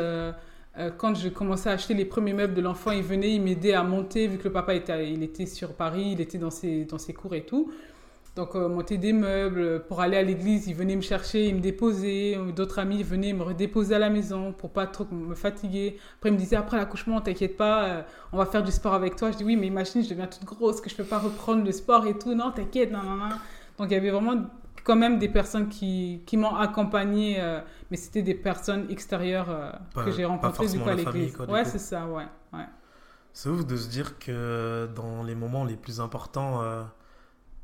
quand 0.97 1.15
je 1.15 1.29
commençais 1.29 1.69
à 1.69 1.73
acheter 1.73 1.93
les 1.93 2.05
premiers 2.05 2.33
meubles 2.33 2.53
de 2.53 2.61
l'enfant, 2.61 2.91
il 2.91 3.03
venait, 3.03 3.33
il 3.35 3.41
m'aidait 3.41 3.73
à 3.73 3.83
monter, 3.83 4.27
vu 4.27 4.37
que 4.37 4.45
le 4.45 4.51
papa 4.51 4.75
était, 4.75 5.11
il 5.11 5.23
était 5.23 5.47
sur 5.47 5.73
Paris, 5.73 6.11
il 6.13 6.21
était 6.21 6.37
dans 6.37 6.51
ses, 6.51 6.85
dans 6.85 6.99
ses 6.99 7.13
cours 7.13 7.35
et 7.35 7.45
tout. 7.45 7.71
Donc, 8.35 8.55
euh, 8.55 8.69
monter 8.69 8.97
des 8.97 9.11
meubles 9.11 9.83
pour 9.87 10.01
aller 10.01 10.15
à 10.15 10.21
l'église, 10.21 10.67
ils 10.67 10.75
venaient 10.75 10.95
me 10.95 11.01
chercher, 11.01 11.47
ils 11.47 11.55
me 11.55 11.59
déposaient. 11.59 12.37
D'autres 12.55 12.79
amis 12.79 13.03
venaient 13.03 13.33
me 13.33 13.43
redéposer 13.43 13.95
à 13.95 13.99
la 13.99 14.09
maison 14.09 14.53
pour 14.53 14.71
pas 14.71 14.87
trop 14.87 15.05
me 15.11 15.35
fatiguer. 15.35 15.97
Après, 16.17 16.29
ils 16.29 16.33
me 16.33 16.37
disaient 16.37 16.55
après 16.55 16.77
l'accouchement, 16.77 17.19
t'inquiète 17.21 17.57
pas, 17.57 17.83
euh, 17.85 18.01
on 18.31 18.37
va 18.37 18.45
faire 18.45 18.63
du 18.63 18.71
sport 18.71 18.93
avec 18.93 19.15
toi. 19.15 19.31
Je 19.31 19.37
dis 19.37 19.43
oui, 19.43 19.55
mais 19.55 19.67
imagine, 19.67 20.03
je 20.03 20.09
deviens 20.09 20.27
toute 20.27 20.45
grosse, 20.45 20.79
que 20.79 20.89
je 20.89 20.95
peux 20.95 21.03
pas 21.03 21.19
reprendre 21.19 21.65
le 21.65 21.71
sport 21.71 22.05
et 22.05 22.17
tout. 22.17 22.33
Non, 22.33 22.51
t'inquiète, 22.51 22.91
non, 22.91 23.03
non, 23.03 23.15
non. 23.15 23.29
Donc, 23.77 23.87
il 23.89 23.93
y 23.93 23.97
avait 23.97 24.11
vraiment 24.11 24.35
quand 24.83 24.95
même 24.95 25.19
des 25.19 25.29
personnes 25.29 25.67
qui, 25.67 26.21
qui 26.25 26.37
m'ont 26.37 26.55
accompagné, 26.55 27.37
euh, 27.39 27.59
mais 27.91 27.97
c'était 27.97 28.21
des 28.21 28.35
personnes 28.35 28.85
extérieures 28.89 29.79
que 29.95 30.11
j'ai 30.11 30.25
rencontrées 30.25 30.67
du 30.67 30.79
coup 30.79 30.89
à 30.89 30.93
l'église. 30.93 31.37
Ouais, 31.39 31.65
c'est 31.65 31.79
ça, 31.79 32.05
ouais. 32.05 32.25
ouais. 32.53 32.65
C'est 33.33 33.49
ouf 33.49 33.65
de 33.65 33.75
se 33.75 33.89
dire 33.89 34.17
que 34.17 34.87
dans 34.95 35.23
les 35.23 35.35
moments 35.35 35.65
les 35.65 35.75
plus 35.75 35.99
importants 35.99 36.61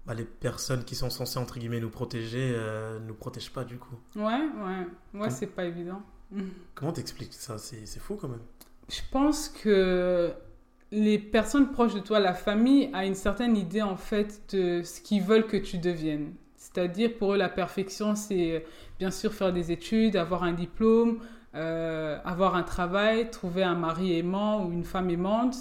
bah, 0.06 0.14
les 0.14 0.26
personnes 0.26 0.84
qui 0.84 0.96
sont 0.96 1.10
censées, 1.10 1.40
entre 1.40 1.58
guillemets, 1.58 1.80
nous 1.80 1.90
protéger, 1.90 2.54
euh, 2.56 3.00
nous 3.00 3.14
protègent 3.14 3.52
pas 3.52 3.64
du 3.64 3.78
coup. 3.78 3.96
Ouais, 4.16 4.24
ouais. 4.24 5.20
Ouais, 5.20 5.30
c'est 5.30 5.48
pas 5.48 5.66
évident. 5.66 6.02
Comment 6.76 6.92
t'expliques 6.92 7.34
ça? 7.34 7.58
C'est 7.58 8.00
fou 8.00 8.16
quand 8.20 8.28
même. 8.28 8.44
Je 8.90 9.02
pense 9.12 9.50
que 9.50 10.32
les 10.92 11.18
personnes 11.18 11.72
proches 11.72 11.96
de 11.96 12.00
toi, 12.00 12.20
la 12.20 12.34
famille, 12.34 12.90
a 12.94 13.06
une 13.06 13.16
certaine 13.16 13.58
idée 13.58 13.82
en 13.82 13.98
fait 13.98 14.42
de 14.56 14.84
ce 14.84 15.02
qu'ils 15.02 15.24
veulent 15.24 15.48
que 15.48 15.58
tu 15.58 15.78
deviennes. 15.78 16.34
C'est-à-dire 16.56 17.18
pour 17.18 17.34
eux, 17.34 17.38
la 17.38 17.50
perfection, 17.50 18.16
c'est 18.16 18.66
bien 19.00 19.12
sûr 19.12 19.34
faire 19.34 19.54
des 19.54 19.72
études, 19.72 20.16
avoir 20.16 20.44
un 20.44 20.54
diplôme, 20.54 21.20
euh, 21.56 22.18
avoir 22.26 22.56
un 22.56 22.64
travail, 22.64 23.30
trouver 23.32 23.64
un 23.64 23.76
mari 23.76 24.18
aimant 24.18 24.66
ou 24.66 24.72
une 24.72 24.84
femme 24.84 25.10
aimante. 25.10 25.56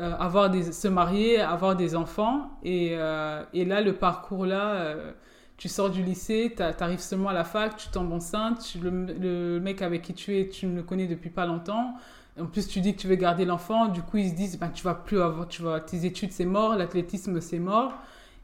Euh, 0.00 0.12
avoir 0.18 0.52
se 0.52 0.88
marier, 0.88 1.40
avoir 1.40 1.76
des 1.76 1.94
enfants. 1.94 2.50
Et, 2.64 2.94
euh, 2.94 3.44
et 3.52 3.64
là, 3.64 3.80
le 3.80 3.94
parcours 3.94 4.44
là, 4.44 4.72
euh, 4.72 5.12
tu 5.56 5.68
sors 5.68 5.88
du 5.88 6.02
lycée, 6.02 6.52
tu 6.56 6.62
arrives 6.62 6.98
seulement 6.98 7.28
à 7.28 7.32
la 7.32 7.44
fac, 7.44 7.76
tu 7.76 7.88
tombes 7.90 8.12
enceinte, 8.12 8.74
le, 8.82 8.90
le, 8.90 9.60
mec 9.60 9.82
avec 9.82 10.02
qui 10.02 10.12
tu 10.12 10.36
es, 10.36 10.48
tu 10.48 10.66
ne 10.66 10.74
le 10.74 10.82
connais 10.82 11.06
depuis 11.06 11.30
pas 11.30 11.46
longtemps. 11.46 11.94
En 12.40 12.46
plus, 12.46 12.66
tu 12.66 12.80
dis 12.80 12.96
que 12.96 13.00
tu 13.00 13.06
veux 13.06 13.14
garder 13.14 13.44
l'enfant, 13.44 13.86
du 13.86 14.02
coup, 14.02 14.16
ils 14.16 14.30
se 14.30 14.34
disent, 14.34 14.58
ben, 14.58 14.70
tu 14.70 14.82
vas 14.82 14.94
plus 14.94 15.20
avoir, 15.20 15.46
tu 15.46 15.62
vas, 15.62 15.78
tes 15.78 16.04
études, 16.04 16.32
c'est 16.32 16.44
mort, 16.44 16.74
l'athlétisme, 16.74 17.40
c'est 17.40 17.60
mort. 17.60 17.92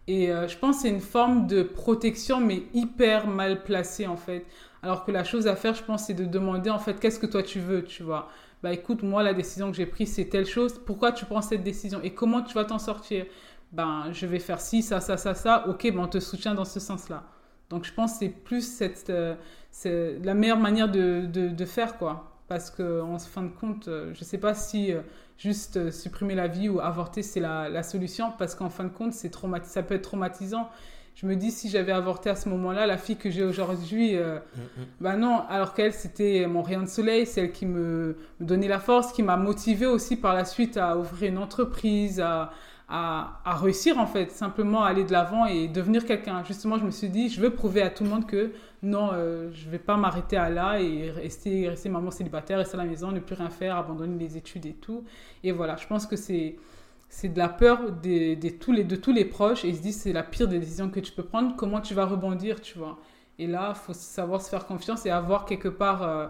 Et 0.07 0.29
je 0.29 0.57
pense 0.57 0.77
que 0.77 0.83
c'est 0.83 0.89
une 0.89 1.01
forme 1.01 1.49
de 1.49 1.65
protection, 1.65 2.41
mais 2.41 2.63
hyper 2.75 3.27
mal 3.27 3.65
placée, 3.65 4.07
en 4.07 4.17
fait. 4.17 4.47
Alors 4.83 5.05
que 5.05 5.11
la 5.11 5.25
chose 5.25 5.49
à 5.49 5.57
faire, 5.57 5.75
je 5.75 5.83
pense, 5.83 6.07
c'est 6.07 6.15
de 6.15 6.25
demander, 6.25 6.71
en 6.71 6.79
fait, 6.79 7.01
qu'est-ce 7.01 7.19
que 7.19 7.27
toi 7.27 7.43
tu 7.43 7.59
veux, 7.59 7.85
tu 7.85 8.05
vois 8.05 8.29
bah 8.63 8.73
écoute, 8.73 9.03
moi 9.03 9.23
la 9.23 9.35
décision 9.35 9.71
que 9.71 9.77
j'ai 9.77 9.87
prise 9.87 10.13
c'est 10.13 10.27
telle 10.27 10.47
chose, 10.47 10.79
pourquoi 10.85 11.13
tu 11.13 11.25
prends 11.25 11.43
cette 11.43 11.63
décision 11.63 12.01
et 12.03 12.13
comment 12.15 12.43
tu 12.43 12.55
vas 12.55 12.65
t'en 12.65 12.79
sortir? 12.79 13.27
Ben 13.73 14.07
je 14.13 14.27
vais 14.27 14.39
faire 14.39 14.61
ci, 14.61 14.83
ça, 14.83 15.01
ça, 15.01 15.17
ça, 15.17 15.35
ça, 15.35 15.67
ok, 15.69 15.83
ben 15.93 16.01
on 16.01 16.09
te 16.09 16.21
soutient 16.21 16.55
dans 16.55 16.65
ce 16.65 16.81
sens-là. 16.81 17.25
Donc 17.71 17.85
je 17.85 17.95
pense 17.95 18.15
que 18.15 18.19
c'est 18.21 18.29
plus 18.29 18.63
cette, 18.63 19.11
euh, 19.11 19.37
la 20.23 20.35
meilleure 20.35 20.59
manière 20.59 20.91
de, 20.91 21.27
de, 21.27 21.65
faire 21.65 21.97
quoi. 21.99 22.37
Parce 22.49 22.69
qu'en 22.69 23.17
fin 23.19 23.43
de 23.45 23.49
compte, 23.49 23.87
euh, 23.87 24.13
je 24.13 24.25
sais 24.25 24.39
pas 24.39 24.55
si 24.55 24.93
euh, 24.93 25.03
juste 25.39 25.93
supprimer 25.93 26.35
la 26.35 26.49
vie 26.49 26.69
ou 26.69 26.81
avorter 26.81 27.23
c'est 27.23 27.39
la, 27.39 27.69
la, 27.69 27.85
solution. 27.85 28.33
Parce 28.39 28.57
qu'en 28.57 28.71
fin 28.71 28.85
de 28.85 28.89
compte, 28.89 29.13
c'est 29.13 29.33
ça 29.63 29.83
peut 29.85 29.95
être 29.95 30.03
traumatisant 30.03 30.69
je 31.15 31.27
me 31.27 31.37
dis 31.37 31.51
si 31.51 31.69
j'avais 31.69 31.93
avorté 31.93 32.31
à 32.31 32.35
ce 32.35 32.49
moment-là, 32.49 32.87
la 32.87 32.97
fille 32.97 33.17
que 33.17 33.31
j'ai 33.31 33.45
aujourd'hui, 33.45 34.17
euh, 34.17 34.39
mm, 34.39 34.61
mm. 34.61 34.85
bah 35.01 35.17
non, 35.17 35.43
alors 35.49 35.75
qu'elle 35.75 35.93
c'était 35.93 36.47
mon 36.47 36.63
rayon 36.63 36.83
de 36.83 36.89
soleil, 36.89 37.27
celle 37.27 37.53
qui 37.53 37.67
me, 37.67 38.17
me 38.41 38.47
donnait 38.47 38.69
la 38.69 38.81
force, 38.81 39.13
qui 39.13 39.23
m'a 39.23 39.37
motivée 39.37 39.87
aussi 39.87 40.17
par 40.17 40.35
la 40.35 40.45
suite 40.45 40.77
à 40.77 40.97
ouvrir 40.97 41.31
une 41.31 41.39
entreprise, 41.39 42.21
à, 42.21 42.53
à, 42.89 43.41
à 43.45 43.57
réussir 43.57 43.99
en 43.99 44.07
fait, 44.07 44.31
simplement 44.31 44.83
aller 44.83 45.05
de 45.05 45.13
l'avant 45.13 45.47
et 45.47 45.69
devenir 45.69 46.05
quelqu'un. 46.05 46.43
Justement, 46.45 46.79
je 46.79 46.85
me 46.85 46.91
suis 46.91 47.09
dit, 47.09 47.29
je 47.29 47.41
veux 47.41 47.51
prouver 47.51 47.83
à 47.83 47.91
tout 47.91 48.05
le 48.05 48.11
monde 48.11 48.27
que 48.27 48.53
non, 48.83 49.11
euh, 49.13 49.51
je 49.53 49.69
vais 49.69 49.79
pas 49.79 49.97
m'arrêter 49.97 50.37
à 50.37 50.49
là 50.49 50.81
et 50.81 51.11
rester, 51.11 51.69
rester 51.69 51.89
maman 51.89 52.11
célibataire, 52.11 52.59
rester 52.59 52.77
à 52.77 52.79
la 52.79 52.89
maison, 52.89 53.13
ne 53.13 53.21
plus 53.21 53.35
rien 53.35 53.51
faire, 53.51 53.77
abandonner 53.77 54.19
les 54.19 54.37
études 54.37 54.67
et 54.67 54.73
tout. 54.73 55.05
Et 55.45 55.53
voilà, 55.53 55.77
je 55.77 55.87
pense 55.87 56.07
que 56.07 56.17
c'est 56.17 56.57
c'est 57.11 57.29
de 57.29 57.39
la 57.39 57.49
peur 57.49 57.91
de, 57.91 58.35
de, 58.35 58.49
tous 58.49 58.73
les, 58.73 58.85
de 58.85 58.97
tous 58.97 59.13
les 59.13 59.25
proches 59.25 59.65
et 59.65 59.69
ils 59.69 59.77
se 59.77 59.83
disent 59.83 60.01
c'est 60.01 60.13
la 60.13 60.23
pire 60.23 60.47
des 60.47 60.61
décisions 60.61 60.89
que 60.89 61.01
tu 61.01 61.13
peux 61.13 61.25
prendre, 61.25 61.57
comment 61.57 61.81
tu 61.81 61.93
vas 61.93 62.07
rebondir, 62.07 62.61
tu 62.61 62.79
vois? 62.79 62.99
Et 63.39 63.47
là, 63.49 63.75
il 63.75 63.79
faut 63.79 63.93
savoir 63.93 64.41
se 64.41 64.49
faire 64.49 64.65
confiance 64.67 65.07
et 65.07 65.11
avoir 65.11 65.45
quelque 65.45 65.69
part, 65.69 66.03
euh, 66.05 66.29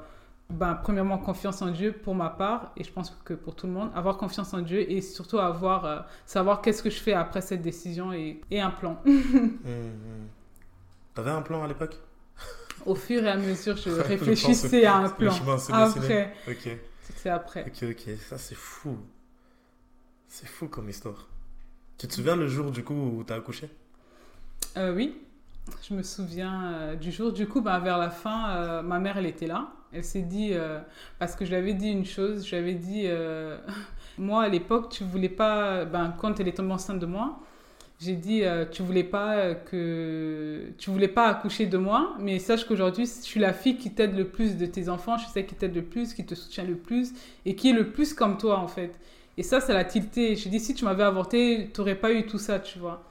ben, 0.49 0.75
premièrement, 0.75 1.19
confiance 1.19 1.61
en 1.61 1.71
Dieu 1.71 1.93
pour 1.93 2.15
ma 2.15 2.31
part, 2.31 2.73
et 2.79 2.85
je 2.85 2.91
pense 2.91 3.15
que 3.25 3.35
pour 3.35 3.55
tout 3.55 3.67
le 3.67 3.75
monde, 3.75 3.91
avoir 3.95 4.17
confiance 4.17 4.55
en 4.55 4.63
Dieu 4.63 4.91
et 4.91 5.03
surtout 5.03 5.39
avoir, 5.39 5.85
euh, 5.85 5.99
savoir 6.25 6.63
qu'est-ce 6.63 6.83
que 6.83 6.91
je 6.91 7.01
fais 7.01 7.13
après 7.13 7.43
cette 7.43 7.63
décision 7.63 8.13
et, 8.13 8.41
et 8.51 8.61
un 8.61 8.71
plan. 8.71 8.99
Tu 9.05 9.11
mmh, 9.13 10.29
T'avais 11.15 11.31
un 11.31 11.43
plan 11.43 11.63
à 11.63 11.69
l'époque? 11.69 11.99
Au 12.87 12.95
fur 12.95 13.23
et 13.23 13.29
à 13.29 13.37
mesure, 13.37 13.77
je 13.77 13.91
réfléchissais 14.01 14.87
à 14.87 14.97
un 14.97 15.09
plan. 15.11 15.35
Après. 15.73 16.33
Ok. 16.49 16.71
C'est 17.17 17.29
après. 17.29 17.67
Ok, 17.67 17.91
ok, 17.91 18.15
ça 18.29 18.39
c'est 18.39 18.55
fou. 18.55 18.97
C'est 20.33 20.47
fou 20.47 20.69
comme 20.69 20.89
histoire. 20.89 21.27
Tu 21.99 22.07
te 22.07 22.15
souviens 22.15 22.37
le 22.37 22.47
jour 22.47 22.71
du 22.71 22.85
coup 22.85 22.95
où 22.95 23.25
tu 23.25 23.33
as 23.33 23.37
accouché? 23.37 23.69
Euh, 24.77 24.95
Oui, 24.95 25.17
je 25.83 25.93
me 25.93 26.05
souviens 26.05 26.73
euh, 26.73 26.95
du 26.95 27.11
jour. 27.11 27.33
Du 27.33 27.49
coup, 27.49 27.61
bah, 27.61 27.81
vers 27.81 27.99
la 27.99 28.11
fin, 28.11 28.51
euh, 28.51 28.81
ma 28.81 29.01
mère, 29.01 29.19
elle 29.19 29.27
était 29.27 29.49
là. 29.49 29.73
Elle 29.93 30.05
s'est 30.05 30.23
dit, 30.23 30.53
parce 31.19 31.35
que 31.35 31.45
je 31.45 31.51
lui 31.51 31.57
avais 31.57 31.75
dit 31.75 31.89
une 31.89 32.07
chose, 32.07 32.47
je 32.47 32.51
lui 32.51 32.63
avais 32.63 32.75
dit, 32.75 33.09
moi 34.19 34.45
à 34.45 34.49
l'époque, 34.49 34.89
tu 34.89 35.03
voulais 35.03 35.29
pas, 35.29 35.85
ben, 35.85 36.15
quand 36.17 36.39
elle 36.39 36.47
est 36.47 36.53
tombée 36.53 36.75
enceinte 36.75 37.01
de 37.01 37.07
moi, 37.07 37.41
j'ai 37.99 38.15
dit, 38.15 38.45
tu 38.71 38.83
voulais 38.83 39.03
pas 39.03 39.57
que, 39.57 40.73
tu 40.79 40.91
voulais 40.91 41.09
pas 41.09 41.27
accoucher 41.27 41.67
de 41.67 41.77
moi, 41.77 42.15
mais 42.21 42.39
sache 42.39 42.65
qu'aujourd'hui, 42.69 43.05
je 43.05 43.27
suis 43.27 43.41
la 43.41 43.53
fille 43.53 43.79
qui 43.79 43.93
t'aide 43.93 44.17
le 44.17 44.29
plus 44.29 44.57
de 44.57 44.65
tes 44.67 44.89
enfants, 44.89 45.17
je 45.17 45.25
suis 45.25 45.33
celle 45.33 45.47
qui 45.47 45.57
t'aide 45.57 45.75
le 45.75 45.83
plus, 45.83 46.15
qui 46.15 46.25
te 46.25 46.37
soutient 46.37 46.63
le 46.63 46.77
plus 46.77 47.11
et 47.45 47.57
qui 47.57 47.71
est 47.71 47.75
le 47.75 47.91
plus 47.91 48.15
comme 48.15 48.39
toi 48.39 48.61
en 48.61 48.69
fait. 48.69 48.95
Et 49.37 49.43
ça, 49.43 49.61
ça 49.61 49.73
l'a 49.73 49.85
tilté. 49.85 50.37
Je 50.37 50.49
dis, 50.49 50.61
si 50.61 50.75
tu 50.75 50.85
m'avais 50.85 51.03
avorté, 51.03 51.71
tu 51.73 51.81
n'aurais 51.81 51.95
pas 51.95 52.13
eu 52.13 52.27
tout 52.27 52.39
ça, 52.39 52.59
tu 52.59 52.79
vois. 52.79 53.05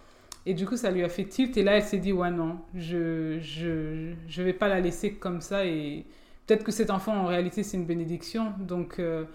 Et 0.46 0.54
du 0.54 0.66
coup, 0.66 0.78
ça 0.78 0.92
lui 0.92 1.04
a 1.04 1.10
fait 1.10 1.26
tilt. 1.26 1.58
Et 1.58 1.64
là, 1.64 1.78
elle 1.78 1.84
s'est 1.84 1.98
dit, 1.98 2.14
ouais, 2.14 2.32
non, 2.32 2.60
je 2.76 3.40
je, 3.42 4.14
je 4.28 4.42
vais 4.42 4.54
pas 4.54 4.68
la 4.68 4.80
laisser 4.80 5.14
comme 5.14 5.42
ça. 5.42 5.66
Et 5.66 6.06
peut-être 6.48 6.64
que 6.64 6.72
cet 6.72 6.90
enfant, 6.90 7.16
en 7.16 7.26
réalité, 7.26 7.64
c'est 7.64 7.78
une 7.78 7.86
bénédiction. 7.86 8.54
Donc, 8.60 9.00
euh, 9.00 9.26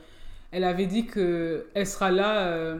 elle 0.52 0.64
avait 0.64 0.86
dit 0.86 1.06
que 1.06 1.66
elle 1.74 1.86
sera 1.86 2.10
là 2.10 2.46
euh, 2.46 2.78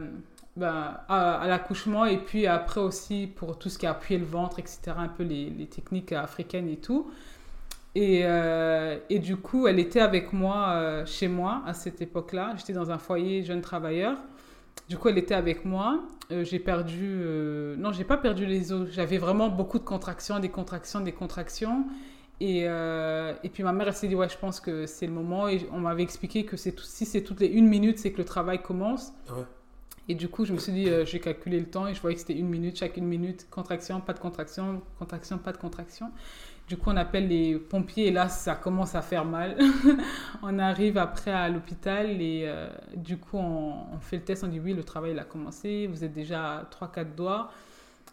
ben, 0.55 0.97
à, 1.09 1.43
l'accouchement 1.47 2.05
et 2.05 2.17
puis 2.17 2.47
après 2.47 2.79
aussi 2.79 3.27
pour 3.35 3.59
tout 3.59 3.67
ce 3.69 3.77
qui 3.77 3.85
a 3.85 3.91
appuyé 3.91 4.17
le 4.19 4.25
ventre, 4.25 4.59
etc. 4.59 4.79
Un 4.97 5.09
peu 5.09 5.23
les, 5.23 5.49
les 5.49 5.67
techniques 5.67 6.13
africaines 6.13 6.69
et 6.69 6.77
tout. 6.77 7.11
Et, 7.95 8.21
euh, 8.25 8.99
et, 9.09 9.19
du 9.19 9.37
coup, 9.37 9.67
elle 9.67 9.79
était 9.79 10.01
avec 10.01 10.33
moi 10.33 10.67
euh, 10.71 11.05
chez 11.05 11.29
moi 11.29 11.63
à 11.65 11.73
cette 11.73 12.01
époque-là. 12.01 12.53
J'étais 12.57 12.73
dans 12.73 12.91
un 12.91 12.97
foyer 12.97 13.43
jeune 13.43 13.61
travailleur. 13.61 14.17
Du 14.89 14.97
coup, 14.97 15.07
elle 15.07 15.17
était 15.17 15.33
avec 15.33 15.63
moi. 15.63 16.03
Euh, 16.31 16.43
j'ai 16.43 16.59
perdu. 16.59 17.23
Non, 17.77 17.93
j'ai 17.93 18.03
pas 18.03 18.17
perdu 18.17 18.45
les 18.45 18.73
os. 18.73 18.89
J'avais 18.91 19.17
vraiment 19.17 19.47
beaucoup 19.47 19.79
de 19.79 19.85
contractions, 19.85 20.39
des 20.39 20.49
contractions, 20.49 20.99
des 20.99 21.13
contractions. 21.13 21.85
Et, 22.41 22.63
et 22.63 23.49
puis 23.49 23.63
ma 23.63 23.71
mère, 23.71 23.87
elle 23.87 23.93
s'est 23.93 24.09
dit 24.09 24.15
Ouais, 24.15 24.27
je 24.27 24.37
pense 24.37 24.59
que 24.59 24.85
c'est 24.85 25.07
le 25.07 25.13
moment. 25.13 25.47
Et 25.47 25.65
on 25.71 25.79
m'avait 25.79 26.03
expliqué 26.03 26.43
que 26.43 26.57
si 26.57 27.05
c'est 27.05 27.21
toutes 27.21 27.39
les 27.39 27.47
une 27.47 27.67
minute, 27.67 27.97
c'est 27.97 28.11
que 28.11 28.17
le 28.17 28.25
travail 28.25 28.61
commence. 28.61 29.13
Ouais. 29.29 29.43
Et 30.07 30.15
du 30.15 30.29
coup, 30.29 30.45
je 30.45 30.53
me 30.53 30.59
suis 30.59 30.71
dit, 30.71 30.89
euh, 30.89 31.05
j'ai 31.05 31.19
calculé 31.19 31.59
le 31.59 31.65
temps 31.65 31.87
et 31.87 31.93
je 31.93 32.01
voyais 32.01 32.15
que 32.15 32.21
c'était 32.21 32.37
une 32.37 32.47
minute, 32.47 32.77
chaque 32.77 32.97
une 32.97 33.07
minute, 33.07 33.47
contraction, 33.49 34.01
pas 34.01 34.13
de 34.13 34.19
contraction, 34.19 34.81
contraction, 34.99 35.37
pas 35.39 35.51
de 35.51 35.57
contraction. 35.57 36.11
Du 36.67 36.77
coup, 36.77 36.89
on 36.89 36.97
appelle 36.97 37.27
les 37.27 37.57
pompiers 37.57 38.07
et 38.07 38.11
là, 38.11 38.29
ça 38.29 38.55
commence 38.55 38.95
à 38.95 39.01
faire 39.01 39.25
mal. 39.25 39.57
on 40.43 40.57
arrive 40.59 40.97
après 40.97 41.31
à 41.31 41.49
l'hôpital 41.49 42.21
et 42.21 42.43
euh, 42.45 42.69
du 42.95 43.17
coup, 43.17 43.37
on, 43.37 43.73
on, 43.93 43.99
fait 43.99 44.17
le 44.17 44.23
test. 44.23 44.43
On 44.43 44.47
dit 44.47 44.59
oui, 44.59 44.73
le 44.73 44.83
travail 44.83 45.11
il 45.11 45.19
a 45.19 45.23
commencé. 45.23 45.87
Vous 45.87 46.03
êtes 46.03 46.13
déjà 46.13 46.57
à 46.57 46.63
3-4 46.63 47.15
doigts. 47.15 47.51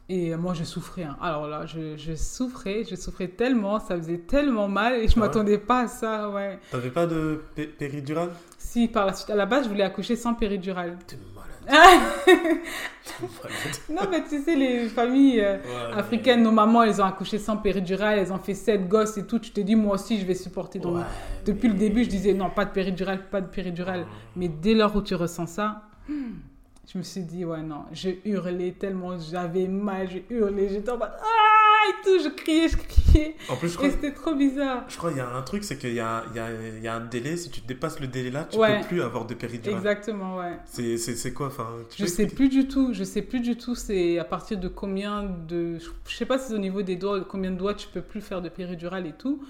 Et 0.09 0.37
moi, 0.37 0.53
je 0.53 0.65
souffrais. 0.65 1.05
Hein. 1.05 1.17
Alors 1.23 1.47
là, 1.47 1.65
je, 1.65 1.97
je, 1.97 2.15
souffrais. 2.15 2.85
Je 2.85 2.97
souffrais 2.97 3.29
tellement. 3.29 3.81
Ça 3.81 3.97
faisait 3.97 4.19
tellement 4.19 4.69
mal 4.69 4.95
et 4.95 5.09
je 5.09 5.17
ne 5.17 5.23
ah 5.23 5.27
m'attendais 5.27 5.59
pas 5.59 5.85
à 5.85 5.89
ça. 5.89 6.29
Ouais. 6.31 6.59
T'avais 6.71 6.91
pas 6.91 7.07
de 7.07 7.43
pé 7.55 7.67
péridurale? 7.67 8.31
Si, 8.59 8.89
par 8.89 9.07
la 9.07 9.15
suite. 9.15 9.31
À 9.31 9.35
la 9.35 9.47
base, 9.47 9.65
je 9.65 9.71
voulais 9.71 9.85
accoucher 9.85 10.17
sans 10.17 10.35
péridurale. 10.35 10.99
T'es 11.07 11.17
malade. 11.35 11.52
non, 13.91 14.03
mais 14.11 14.25
tu 14.25 14.43
sais, 14.43 14.57
les 14.57 14.89
familles 14.89 15.41
euh, 15.41 15.59
ouais, 15.59 15.99
africaines, 15.99 16.41
mais... 16.41 16.47
nos 16.47 16.53
mamans, 16.53 16.83
elles 16.83 17.01
ont 17.01 17.05
accouché 17.05 17.39
sans 17.39 17.57
péridurale, 17.57 18.19
elles 18.19 18.33
ont 18.33 18.39
fait 18.39 18.55
sept 18.55 18.89
gosses 18.89 19.17
et 19.17 19.27
tout. 19.27 19.39
Tu 19.39 19.51
te 19.51 19.61
dis, 19.61 19.77
moi 19.77 19.95
aussi, 19.95 20.21
je 20.21 20.27
vais 20.27 20.35
supporter. 20.35 20.79
Donc, 20.79 20.97
ouais, 20.97 21.03
depuis 21.45 21.69
mais... 21.69 21.75
le 21.75 21.79
début, 21.79 22.05
je 22.05 22.09
disais, 22.09 22.35
non, 22.35 22.51
pas 22.51 22.65
de 22.65 22.71
péridurale, 22.71 23.29
pas 23.31 23.41
de 23.41 23.47
péridurale. 23.47 24.01
Ouais. 24.01 24.07
Mais 24.37 24.49
dès 24.49 24.75
lors 24.75 24.95
où 24.97 25.03
tu 25.03 25.15
ressens 25.15 25.47
ça, 25.47 25.83
je 26.09 26.99
me 26.99 27.03
suis 27.03 27.23
dit, 27.23 27.45
ouais, 27.45 27.63
non, 27.63 27.85
j'ai 27.93 28.21
hurlé 28.25 28.73
tellement, 28.73 29.19
j'avais 29.19 29.67
mal, 29.67 30.09
j'ai 30.11 30.25
hurlé, 30.31 30.69
j'étais 30.69 30.91
en 30.91 30.99
mode, 30.99 31.13
ah, 31.21 31.72
et 31.91 32.05
tout, 32.05 32.23
je 32.23 32.29
criais, 32.29 32.69
je 32.69 32.77
criais. 32.77 33.37
En 33.49 33.57
plus, 33.57 33.69
je 33.69 33.77
crois, 33.77 33.89
et 33.89 33.91
c'était 33.91 34.13
trop 34.13 34.35
bizarre. 34.35 34.85
Je 34.89 34.97
crois 34.97 35.11
qu'il 35.11 35.19
y 35.19 35.23
a 35.23 35.29
un 35.29 35.43
truc, 35.43 35.65
c'est 35.65 35.77
qu'il 35.77 35.95
y 35.95 36.01
a, 36.01 36.25
il 36.31 36.37
y, 36.37 36.41
a, 36.41 36.49
il 36.77 36.83
y 36.83 36.89
a 36.89 36.95
un 36.95 37.05
délai, 37.05 37.37
si 37.37 37.51
tu 37.51 37.61
dépasses 37.61 38.01
le 38.01 38.07
délai 38.07 38.31
là, 38.31 38.45
tu 38.51 38.59
ouais. 38.59 38.81
peux 38.81 38.87
plus 38.87 39.03
avoir 39.03 39.27
de 39.27 39.35
péridurale. 39.35 39.79
Exactement, 39.79 40.37
ouais. 40.37 40.59
C'est 40.65 41.33
quoi, 41.33 41.47
enfin, 41.49 41.69
Je 41.97 42.07
sais 42.07 42.27
plus 42.27 42.49
du 42.49 42.69
tout, 42.69 42.93
je 42.93 43.05
sais 43.05 43.23
plus 43.23 43.41
du 43.41 43.57
tout, 43.57 43.75
c'est 43.75 44.19
à 44.19 44.25
partir 44.25 44.59
de 44.59 44.69
combien 44.69 45.25
de, 45.49 45.79
je 46.07 46.17
sais 46.17 46.27
pas 46.27 46.39
si 46.39 46.49
c'est 46.49 46.55
au 46.55 46.59
niveau 46.59 46.83
des 46.83 46.97
doigts, 46.97 47.25
combien 47.25 47.51
de 47.51 47.57
doigts 47.57 47.75
tu 47.75 47.89
peux 47.89 48.03
plus 48.03 48.21
faire 48.21 48.43
de 48.43 48.49
péridurale 48.49 49.07
et 49.07 49.13
tout. 49.13 49.43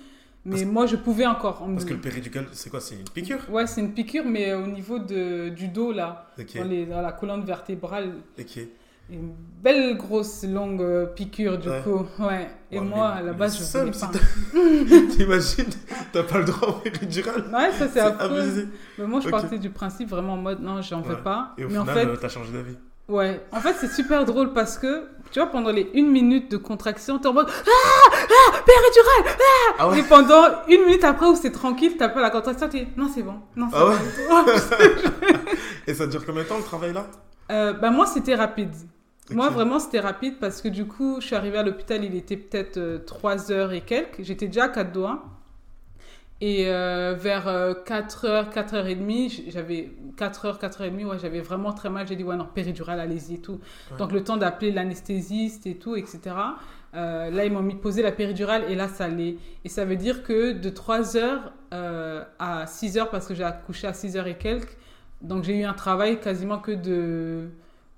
Mais 0.44 0.56
parce 0.56 0.64
moi, 0.64 0.86
je 0.86 0.96
pouvais 0.96 1.26
encore. 1.26 1.64
Parce 1.64 1.84
que 1.84 1.94
le 1.94 2.00
péridurale, 2.00 2.48
c'est 2.52 2.68
quoi 2.68 2.80
C'est 2.80 2.96
une 2.96 3.04
piqûre? 3.04 3.48
Ouais, 3.48 3.66
c'est 3.66 3.80
une 3.80 3.92
piqûre, 3.92 4.24
mais 4.26 4.52
au 4.54 4.66
niveau 4.66 4.98
de, 4.98 5.50
du 5.50 5.68
dos, 5.68 5.92
là, 5.92 6.32
okay. 6.36 6.58
dans, 6.58 6.64
les, 6.64 6.86
dans, 6.86 7.00
la 7.00 7.12
colonne 7.12 7.44
vertébrale. 7.44 8.14
Ok. 8.38 8.58
Une 9.10 9.34
belle 9.62 9.96
grosse 9.96 10.44
longue 10.44 11.12
piqûre, 11.14 11.58
du 11.58 11.68
ouais. 11.68 11.82
coup. 11.82 12.06
Ouais. 12.18 12.50
Et 12.70 12.78
ouais, 12.78 12.84
moi, 12.84 13.08
à 13.08 13.22
la 13.22 13.32
base, 13.32 13.58
je 13.58 13.78
voulais 13.78 13.90
pas. 13.90 14.10
T'imagines 15.16 15.70
T'as 16.12 16.22
pas 16.22 16.38
le 16.38 16.44
droit 16.44 16.68
au 16.68 16.72
péridurale 16.72 17.44
Ouais, 17.52 17.72
ça, 17.72 17.88
c'est 17.88 18.00
affreux. 18.00 18.68
Mais 18.98 19.06
moi, 19.06 19.20
je 19.20 19.28
okay. 19.28 19.32
partais 19.32 19.58
du 19.58 19.70
principe 19.70 20.08
vraiment 20.08 20.34
en 20.34 20.38
mode, 20.38 20.60
non, 20.60 20.80
j'en 20.80 21.02
veux 21.02 21.18
pas. 21.18 21.52
Et 21.58 21.64
au 21.64 21.68
mais 21.68 21.78
final, 21.78 22.08
en 22.08 22.12
fait, 22.12 22.18
t'as 22.20 22.28
changé 22.28 22.52
d'avis 22.52 22.76
Ouais, 23.08 23.44
en 23.50 23.60
fait, 23.60 23.74
c'est 23.78 23.90
super 23.92 24.24
drôle 24.24 24.52
parce 24.52 24.78
que, 24.78 25.08
tu 25.32 25.40
vois, 25.40 25.50
pendant 25.50 25.70
les 25.70 25.90
une 25.92 26.10
minute 26.10 26.50
de 26.50 26.56
contraction, 26.56 27.18
t'es 27.18 27.26
en 27.26 27.32
mode 27.32 27.48
Ah 27.50 28.10
Ah 28.10 28.62
Péridurale 28.64 29.36
Ah, 29.38 29.74
ah 29.80 29.88
ouais. 29.90 29.98
Et 29.98 30.02
pendant 30.04 30.44
une 30.68 30.84
minute 30.86 31.04
après 31.04 31.26
où 31.26 31.34
c'est 31.34 31.50
tranquille, 31.50 31.96
t'as 31.98 32.08
pas 32.08 32.22
la 32.22 32.30
contraction, 32.30 32.68
dis 32.68 32.86
Non, 32.96 33.10
c'est 33.12 33.22
bon. 33.22 33.34
Non, 33.56 33.68
c'est 33.70 33.76
ah 33.76 34.44
ouais 34.46 34.94
Et 35.88 35.94
ça 35.94 36.06
dure 36.06 36.24
combien 36.24 36.44
de 36.44 36.48
temps 36.48 36.58
le 36.58 36.62
travail 36.62 36.92
là? 36.92 37.06
Euh, 37.52 37.72
Bah, 37.72 37.90
moi, 37.90 38.06
c'était 38.06 38.34
rapide. 38.34 38.74
Okay. 39.26 39.34
Moi, 39.34 39.48
vraiment, 39.50 39.78
c'était 39.78 40.00
rapide 40.00 40.38
parce 40.40 40.60
que 40.60 40.68
du 40.68 40.86
coup, 40.86 41.20
je 41.20 41.26
suis 41.26 41.36
arrivée 41.36 41.58
à 41.58 41.62
l'hôpital, 41.62 42.04
il 42.04 42.14
était 42.14 42.36
peut-être 42.36 42.76
euh, 42.78 42.98
3 42.98 43.52
heures 43.52 43.72
et 43.72 43.82
quelques. 43.82 44.22
J'étais 44.22 44.46
déjà 44.46 44.64
à 44.64 44.68
4 44.68 44.92
doigts. 44.92 45.24
Et 46.40 46.64
euh, 46.66 47.14
vers 47.16 47.46
4h, 47.46 48.52
4h30, 48.52 49.44
j'avais 49.50 49.92
4h, 50.16 50.58
4h30, 50.58 51.04
ouais, 51.04 51.18
j'avais 51.20 51.40
vraiment 51.40 51.72
très 51.72 51.88
mal. 51.88 52.08
J'ai 52.08 52.16
dit, 52.16 52.24
ouais, 52.24 52.34
non, 52.34 52.48
péridurale, 52.52 52.98
allez-y 52.98 53.34
et 53.34 53.40
tout. 53.40 53.60
Ouais. 53.92 53.98
Donc, 53.98 54.10
le 54.10 54.24
temps 54.24 54.36
d'appeler 54.36 54.72
l'anesthésiste 54.72 55.68
et 55.68 55.76
tout, 55.76 55.94
etc. 55.94 56.34
Euh, 56.94 57.30
là, 57.30 57.44
ils 57.46 57.52
m'ont 57.52 57.62
mis 57.62 57.74
poser 57.74 58.02
la 58.02 58.12
péridurale 58.12 58.64
et 58.68 58.74
là, 58.74 58.88
ça 58.88 59.04
allait. 59.04 59.36
Et 59.64 59.68
ça 59.68 59.84
veut 59.84 59.96
dire 59.96 60.22
que 60.22 60.52
de 60.52 60.70
3h 60.70 61.40
euh, 61.72 62.24
à 62.38 62.64
6h, 62.66 63.08
parce 63.10 63.26
que 63.26 63.34
j'ai 63.34 63.44
accouché 63.44 63.86
à 63.86 63.92
6h 63.92 64.26
et 64.26 64.34
quelques, 64.34 64.76
donc 65.22 65.44
j'ai 65.44 65.60
eu 65.60 65.64
un 65.64 65.72
travail 65.72 66.20
quasiment 66.20 66.58
que 66.58 66.72
de 66.72 67.48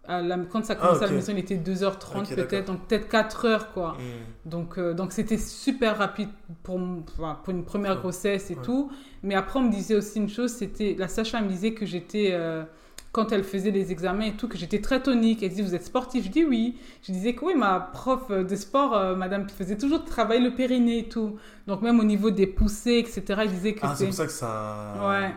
la, 0.07 0.37
quand 0.51 0.65
ça 0.65 0.75
commençait 0.75 0.95
ah, 0.95 0.97
okay. 0.97 1.05
à 1.05 1.09
la 1.09 1.13
maison, 1.15 1.33
il 1.33 1.39
était 1.39 1.57
2h30 1.57 2.19
okay, 2.19 2.35
peut-être, 2.35 2.67
donc 2.67 2.87
peut-être 2.87 3.11
4h 3.11 3.73
quoi. 3.73 3.93
Mm. 3.93 4.51
Donc 4.51 4.79
euh, 4.79 4.93
donc 4.93 5.13
c'était 5.13 5.39
super 5.39 5.99
rapide 5.99 6.29
pour, 6.63 6.77
enfin, 6.77 7.39
pour 7.43 7.53
une 7.53 7.65
première 7.65 7.99
grossesse 7.99 8.51
et 8.51 8.55
ouais. 8.55 8.63
tout. 8.63 8.91
Mais 9.23 9.35
après, 9.35 9.59
on 9.61 9.63
me 9.63 9.71
disait 9.71 9.95
aussi 9.95 10.19
une 10.19 10.29
chose, 10.29 10.53
c'était 10.53 10.95
la 10.99 11.09
sage-femme 11.09 11.45
me 11.45 11.49
disait 11.51 11.73
que 11.73 11.87
j'étais, 11.87 12.31
euh, 12.33 12.65
quand 13.13 13.33
elle 13.33 13.45
faisait 13.45 13.71
les 13.71 13.93
examens 13.93 14.27
et 14.27 14.33
tout, 14.33 14.47
que 14.47 14.59
j'étais 14.59 14.83
très 14.83 15.03
tonique. 15.03 15.43
Elle 15.43 15.49
disait, 15.49 15.63
vous 15.63 15.75
êtes 15.75 15.87
sportif? 15.87 16.25
Je 16.25 16.31
dis 16.31 16.45
oui. 16.45 16.77
Je 17.03 17.13
disais 17.13 17.33
que 17.35 17.45
oui, 17.47 17.55
ma 17.55 17.81
prof 17.81 18.31
de 18.31 18.57
sport, 18.57 18.95
euh, 18.95 19.17
madame, 19.17 19.49
faisait 19.49 19.79
toujours 19.79 20.05
travailler 20.05 20.43
le 20.43 20.55
périnée 20.55 20.99
et 20.99 21.09
tout. 21.09 21.39
Donc 21.67 21.81
même 21.81 21.99
au 21.99 22.05
niveau 22.05 22.31
des 22.31 22.47
poussées, 22.47 22.99
etc., 22.99 23.23
elle 23.39 23.51
disait 23.51 23.73
que 23.73 23.81
ah, 23.83 23.95
c'est 23.97 24.05
pour 24.05 24.15
ça 24.15 24.27
que 24.27 24.33
ça... 24.33 25.09
Ouais. 25.09 25.33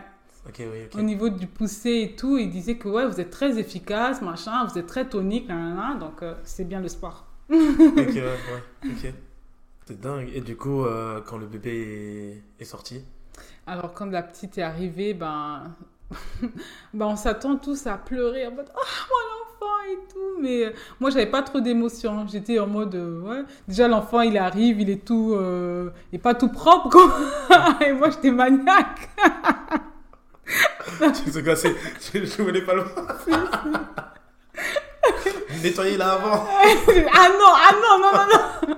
Okay, 0.48 0.66
oui, 0.66 0.84
okay. 0.86 0.98
Au 0.98 1.02
niveau 1.02 1.28
du 1.28 1.46
poussé 1.46 2.00
et 2.02 2.16
tout, 2.16 2.38
il 2.38 2.50
disait 2.50 2.76
que 2.76 2.88
ouais, 2.88 3.06
vous 3.06 3.20
êtes 3.20 3.30
très 3.30 3.58
efficace, 3.58 4.22
machin, 4.22 4.64
vous 4.64 4.78
êtes 4.78 4.86
très 4.86 5.08
tonique, 5.08 5.48
nanana, 5.48 5.94
donc 5.98 6.22
euh, 6.22 6.34
c'est 6.44 6.64
bien 6.64 6.80
le 6.80 6.88
sport. 6.88 7.26
ok, 7.50 7.58
ouais, 7.96 8.22
ouais, 8.22 8.90
ok. 8.90 9.12
C'est 9.88 9.98
dingue. 9.98 10.30
Et 10.34 10.42
du 10.42 10.54
coup, 10.54 10.84
euh, 10.84 11.22
quand 11.24 11.38
le 11.38 11.46
bébé 11.46 12.42
est, 12.58 12.62
est, 12.62 12.66
sorti? 12.66 13.02
Alors, 13.66 13.94
quand 13.94 14.04
la 14.04 14.22
petite 14.22 14.58
est 14.58 14.62
arrivée, 14.62 15.14
ben, 15.14 15.74
ben 16.92 17.06
on 17.06 17.16
s'attend 17.16 17.56
tous 17.56 17.86
à 17.86 17.96
pleurer 17.96 18.46
en 18.46 18.50
mode 18.50 18.70
Oh, 18.76 18.80
mon 19.08 19.66
enfant 19.66 19.76
et 19.90 20.12
tout. 20.12 20.42
Mais 20.42 20.66
euh, 20.66 20.72
moi, 21.00 21.08
j'avais 21.08 21.30
pas 21.30 21.40
trop 21.40 21.60
d'émotion. 21.60 22.26
J'étais 22.28 22.58
en 22.58 22.66
mode 22.66 22.96
euh, 22.96 23.20
Ouais. 23.22 23.44
Déjà, 23.66 23.88
l'enfant, 23.88 24.20
il 24.20 24.36
arrive, 24.36 24.78
il 24.78 24.90
est 24.90 25.06
tout. 25.06 25.34
Il 26.12 26.16
est 26.16 26.22
pas 26.22 26.34
tout 26.34 26.50
propre, 26.50 26.90
quoi. 26.90 27.80
et 27.86 27.94
moi, 27.94 28.10
j'étais 28.10 28.30
maniaque. 28.30 29.08
tu 29.16 29.18
sais 29.24 29.32
quoi, 29.48 30.28
c'est. 30.28 30.37
Je, 32.12 32.24
je 32.24 32.42
voulais 32.42 32.62
pas 32.62 32.74
le 32.74 32.82
voir. 32.82 33.06
Nettoyer 35.62 35.96
là 35.96 36.12
avant. 36.12 36.46
ah 37.12 37.28
non, 37.28 37.52
ah 37.54 37.72
non, 37.82 37.98
non, 37.98 38.12
non, 38.12 38.26
non. 38.32 38.76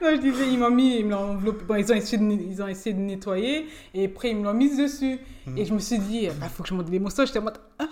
Non 0.00 0.10
je 0.14 0.20
disais, 0.20 0.48
ils 0.50 0.58
m'ont 0.58 0.70
mis, 0.70 0.98
ils 0.98 1.04
me 1.04 1.10
l'ont 1.10 1.32
enveloppé. 1.32 1.64
Bon, 1.64 1.74
ils 1.74 1.90
ont, 1.90 1.94
essayé 1.94 2.18
de, 2.18 2.30
ils 2.30 2.62
ont 2.62 2.68
essayé 2.68 2.94
de 2.94 3.00
nettoyer 3.00 3.66
et 3.94 4.06
après, 4.06 4.30
ils 4.30 4.36
me 4.36 4.44
l'ont 4.44 4.54
mise 4.54 4.76
dessus. 4.76 5.18
Mm. 5.46 5.58
Et 5.58 5.64
je 5.64 5.74
me 5.74 5.78
suis 5.78 5.98
dit, 5.98 6.20
il 6.22 6.30
bah, 6.38 6.48
faut 6.48 6.62
que 6.62 6.68
je 6.68 6.74
monte 6.74 6.88
l'émotion. 6.90 7.24
J'étais 7.26 7.40
en 7.40 7.42
mode, 7.42 7.58
ah, 7.78 7.86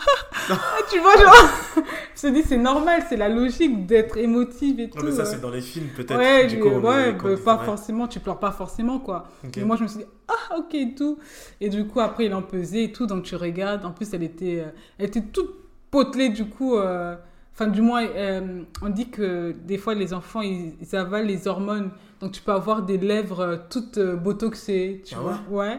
tu 0.91 1.01
vois, 1.01 1.17
genre. 1.17 1.35
je 1.77 1.81
me 1.81 1.85
suis 2.17 2.33
dit, 2.33 2.49
c'est 2.49 2.59
normal, 2.59 3.05
c'est 3.09 3.17
la 3.17 3.29
logique 3.29 3.87
d'être 3.87 4.17
émotive 4.17 4.79
et 4.81 4.87
non, 4.87 4.93
tout. 4.93 5.07
mais 5.07 5.13
ça, 5.13 5.25
c'est 5.25 5.41
dans 5.41 5.51
les 5.51 5.61
films, 5.61 5.89
peut-être. 5.97 6.17
Ouais, 6.17 6.47
du 6.47 6.61
coup, 6.61 6.69
ouais, 6.69 7.13
bah, 7.13 7.31
pas 7.45 7.59
forcément, 7.59 8.07
tu 8.07 8.21
pleures 8.21 8.39
pas 8.39 8.53
forcément, 8.53 9.01
quoi. 9.01 9.29
Okay. 9.45 9.61
Et 9.61 9.65
moi, 9.65 9.77
je 9.77 9.83
me 9.83 9.89
suis 9.89 9.99
dit, 9.99 10.07
ah, 10.29 10.59
ok, 10.59 10.75
et 10.75 10.95
tout. 10.95 11.19
Et 11.61 11.69
du 11.69 11.87
coup, 11.87 12.01
après, 12.01 12.27
ils 12.27 12.31
l'ont 12.31 12.43
pesé 12.43 12.85
et 12.85 12.93
tout. 12.93 13.07
Donc, 13.07 13.25
tu 13.25 13.35
regardes. 13.37 13.85
En 13.85 13.93
plus, 13.93 14.13
elle 14.15 14.23
était, 14.23 14.61
euh, 14.61 14.71
elle 14.99 15.07
était 15.07 15.23
toute 15.23 15.51
potelée, 15.91 16.29
du 16.29 16.49
coup. 16.49 16.77
Euh, 16.77 17.17
Enfin, 17.59 17.69
du 17.69 17.81
moins, 17.81 18.05
euh, 18.05 18.65
on 18.83 18.91
dit 18.91 19.09
que 19.09 19.53
des 19.53 19.79
fois, 19.79 19.95
les 19.95 20.13
enfants, 20.13 20.43
ils, 20.43 20.75
ils, 20.79 20.95
avalent 20.95 21.27
les 21.27 21.49
hormones. 21.49 21.91
Donc, 22.21 22.33
tu 22.33 22.43
peux 22.43 22.53
avoir 22.53 22.83
des 22.83 22.99
lèvres 22.99 23.41
euh, 23.41 23.57
toutes 23.71 23.97
euh, 23.97 24.15
botoxées, 24.15 25.01
tu 25.07 25.15
ah 25.17 25.21
vois. 25.21 25.41
Ouais? 25.49 25.69
ouais. 25.69 25.79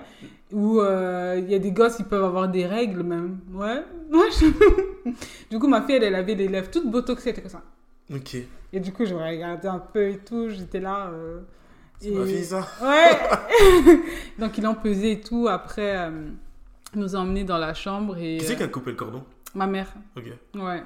Ou 0.54 0.82
il 0.82 0.88
euh, 0.88 1.40
y 1.42 1.54
a 1.54 1.60
des 1.60 1.72
gosses, 1.72 1.98
ils 2.00 2.06
peuvent 2.06 2.24
avoir 2.24 2.48
des 2.50 2.66
règles 2.66 3.04
même. 3.04 3.42
Ouais. 3.54 3.84
ouais. 4.12 5.14
du 5.52 5.60
coup, 5.60 5.68
ma 5.68 5.84
fille, 5.84 5.98
elle, 5.98 6.06
elle, 6.06 6.16
avait 6.16 6.34
les 6.34 6.48
lèvres 6.48 6.72
toutes 6.72 6.90
botoxées, 6.90 7.36
comme 7.36 7.48
ça. 7.48 7.62
Ok. 8.12 8.38
Et 8.74 8.80
du 8.80 8.92
coup, 8.92 9.06
je 9.06 9.14
regardais 9.14 9.68
un 9.68 9.78
peu 9.78 10.10
et 10.10 10.18
tout. 10.18 10.50
J'étais 10.50 10.80
là. 10.80 11.12
C'est 12.00 12.10
et... 12.10 12.16
ma 12.16 12.26
fille, 12.26 12.44
ça 12.44 12.68
Ouais. 12.82 14.00
Donc, 14.40 14.58
ils 14.58 14.64
l'ont 14.64 14.74
pesé 14.74 15.12
et 15.12 15.22
tout. 15.22 15.48
Après, 15.48 16.10
ils 16.96 17.00
nous 17.00 17.16
ont 17.16 17.20
emmenés 17.20 17.44
dans 17.44 17.60
la 17.60 17.76
chambre. 17.76 18.18
Et, 18.18 18.38
Qui 18.38 18.46
c'est 18.46 18.56
qui 18.56 18.64
a 18.64 18.68
coupé 18.68 18.90
le 18.90 18.98
cordon? 18.98 19.24
Ma 19.54 19.68
mère. 19.68 19.94
Ok. 20.16 20.26
Ouais. 20.56 20.82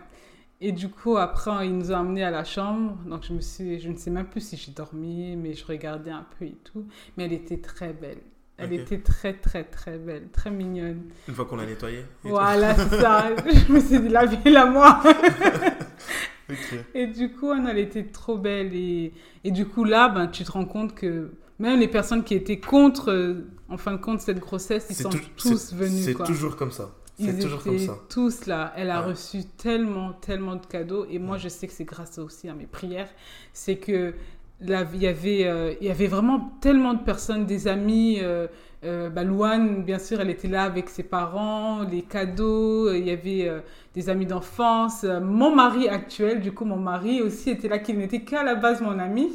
Et 0.64 0.72
du 0.72 0.90
coup, 0.90 1.18
après, 1.18 1.68
ils 1.68 1.76
nous 1.76 1.92
ont 1.92 1.96
amenés 1.96 2.24
à 2.24 2.30
la 2.32 2.44
chambre. 2.44 2.96
Donc, 3.08 3.24
je, 3.28 3.34
me 3.34 3.42
suis, 3.42 3.80
je 3.80 3.90
ne 3.90 3.98
sais 3.98 4.12
même 4.12 4.28
plus 4.28 4.42
si 4.42 4.58
j'ai 4.58 4.72
dormi, 4.72 5.36
mais 5.36 5.54
je 5.54 5.66
regardais 5.66 6.12
un 6.12 6.26
peu 6.38 6.46
et 6.46 6.56
tout. 6.64 6.86
Mais 7.18 7.26
elle 7.26 7.34
était 7.34 7.58
très 7.60 7.94
belle. 7.94 8.20
Elle 8.58 8.74
était 8.74 9.00
très, 9.00 9.34
très, 9.34 9.64
très 9.64 9.98
belle, 9.98 10.28
très 10.32 10.52
mignonne. 10.52 11.06
Une 11.28 11.34
fois 11.34 11.46
qu'on 11.46 11.56
l'a 11.56 11.66
nettoyé. 11.66 12.00
et 12.00 12.04
tout. 12.22 12.28
Voilà, 12.30 12.76
c'est 12.90 13.00
ça. 13.02 13.30
Je 13.68 13.74
me 13.74 13.80
suis 13.80 14.00
dit, 14.00 14.50
la 14.52 14.66
moi. 14.68 15.02
Et 16.94 17.08
du 17.08 17.32
coup, 17.32 17.52
elle 17.54 17.78
était 17.80 18.04
trop 18.04 18.38
belle. 18.38 18.76
Et, 18.76 19.14
et 19.44 19.52
du 19.52 19.66
coup, 19.66 19.84
là, 19.84 20.10
ben, 20.10 20.28
tu 20.28 20.44
te 20.44 20.52
rends 20.52 20.66
compte 20.66 20.94
que 20.94 21.32
même 21.60 21.80
les 21.80 21.88
personnes 21.88 22.24
qui 22.24 22.34
étaient 22.36 22.60
contre, 22.60 23.10
euh, 23.12 23.48
en 23.70 23.78
fin 23.78 23.94
de 23.94 23.98
compte, 23.98 24.20
cette 24.20 24.40
grossesse, 24.40 24.88
ils 24.90 24.96
sont 25.04 25.10
tou- 25.10 25.18
tous 25.38 25.74
venus. 25.74 26.04
C'est 26.06 26.14
toujours 26.26 26.56
comme 26.56 26.72
ça. 26.72 26.92
Ils 27.30 27.40
toujours 27.40 27.64
comme 27.64 27.78
ça. 27.78 27.98
tous 28.10 28.46
là. 28.46 28.74
Elle 28.76 28.90
a 28.90 29.02
Ouais. 29.02 29.08
reçu 29.12 29.44
tellement, 29.58 30.14
tellement 30.14 30.56
de 30.56 30.66
cadeaux. 30.66 31.06
Et 31.10 31.20
moi, 31.20 31.38
je 31.38 31.50
sais 31.50 31.68
que 31.68 31.74
c'est 31.74 31.86
grâce 31.86 32.18
aussi 32.20 32.50
à 32.50 32.54
mes 32.54 32.66
prières. 32.66 33.10
C'est 33.54 33.78
que 33.78 34.14
là, 34.60 34.86
il 34.94 35.02
y 35.02 35.08
avait, 35.08 35.46
euh, 35.46 35.74
il 35.82 35.88
y 35.88 35.92
avait 35.92 36.08
vraiment 36.08 36.52
tellement 36.62 36.94
de 36.94 37.04
personnes, 37.04 37.46
des 37.46 37.68
amis. 37.68 38.20
Euh, 38.22 38.48
euh, 38.84 39.10
bah, 39.10 39.24
Louane, 39.24 39.84
bien 39.84 40.00
sûr, 40.00 40.20
elle 40.22 40.30
était 40.32 40.48
là 40.48 40.64
avec 40.64 40.90
ses 40.90 41.04
parents, 41.04 41.84
les 41.84 42.02
cadeaux. 42.02 42.92
Il 42.94 43.06
y 43.08 43.12
avait 43.12 43.48
euh, 43.48 43.60
des 43.94 44.10
amis 44.10 44.26
d'enfance. 44.26 45.04
Mon 45.22 45.56
mari 45.56 45.88
actuel, 45.88 46.42
du 46.42 46.52
coup, 46.52 46.66
mon 46.66 46.78
mari 46.78 47.22
aussi 47.22 47.52
était 47.52 47.68
là, 47.68 47.78
qui 47.80 47.94
n'était 47.94 48.22
qu'à 48.22 48.44
la 48.44 48.56
base 48.56 48.82
mon 48.82 48.98
ami. 49.00 49.30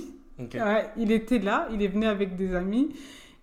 Il 0.96 1.12
était 1.12 1.38
là, 1.38 1.66
il 1.72 1.80
est 1.82 1.88
venu 1.88 2.06
avec 2.06 2.36
des 2.36 2.54
amis. 2.54 2.88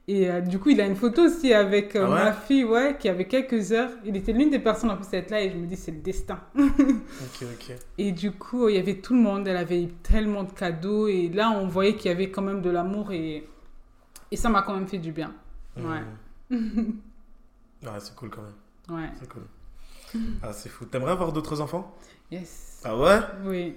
Et 0.08 0.30
euh, 0.30 0.42
du 0.42 0.60
coup, 0.60 0.70
il 0.70 0.82
a 0.82 0.86
une 0.86 0.98
photo 0.98 1.24
aussi 1.24 1.54
avec 1.54 1.96
euh, 1.96 2.06
Ah 2.06 2.10
ouais 2.14 2.24
ma 2.26 2.34
fille, 2.34 2.66
ouais, 2.66 2.98
qui 3.00 3.08
avait 3.08 3.26
quelques 3.26 3.72
heures. 3.72 3.90
Il 4.04 4.18
était 4.18 4.34
l'une 4.34 4.50
des 4.50 4.60
personnes 4.60 4.92
en 4.92 4.98
plus 4.98 5.08
à 5.14 5.18
être 5.20 5.32
là 5.32 5.42
et 5.42 5.50
je 5.50 5.56
me 5.56 5.66
dis, 5.66 5.78
c'est 5.78 5.92
le 5.92 6.00
destin. 6.00 6.40
Ok, 6.56 7.44
ok. 7.44 7.76
Et 7.98 8.12
du 8.12 8.32
coup, 8.32 8.68
il 8.68 8.76
y 8.76 8.80
avait 8.80 8.98
tout 8.98 9.14
le 9.14 9.22
monde, 9.22 9.48
elle 9.48 9.56
avait 9.56 9.90
tellement 10.04 10.44
de 10.44 10.52
cadeaux. 10.52 11.08
Et 11.08 11.30
là, 11.30 11.52
on 11.52 11.68
voyait 11.68 11.96
qu'il 11.96 12.12
y 12.12 12.14
avait 12.14 12.30
quand 12.30 12.42
même 12.42 12.62
de 12.62 12.70
l'amour 12.70 13.14
et, 13.14 13.48
et 14.30 14.36
ça 14.36 14.50
m'a 14.50 14.62
quand 14.62 14.74
même 14.74 14.88
fait 14.88 14.98
du 14.98 15.12
bien. 15.12 15.34
Ouais. 15.78 16.02
Hmm. 16.50 16.92
Ouais, 17.84 18.00
c'est 18.00 18.16
cool 18.16 18.30
quand 18.30 18.42
même. 18.42 18.98
Ouais, 19.02 19.10
C'est 19.20 19.28
cool. 19.28 19.42
Ah, 20.42 20.54
c'est 20.54 20.70
fou. 20.70 20.86
T'aimerais 20.86 21.12
avoir 21.12 21.34
d'autres 21.34 21.60
enfants? 21.60 21.94
Yes. 22.32 22.82
Ah 22.86 22.98
ouais? 22.98 23.20
Oui. 23.46 23.76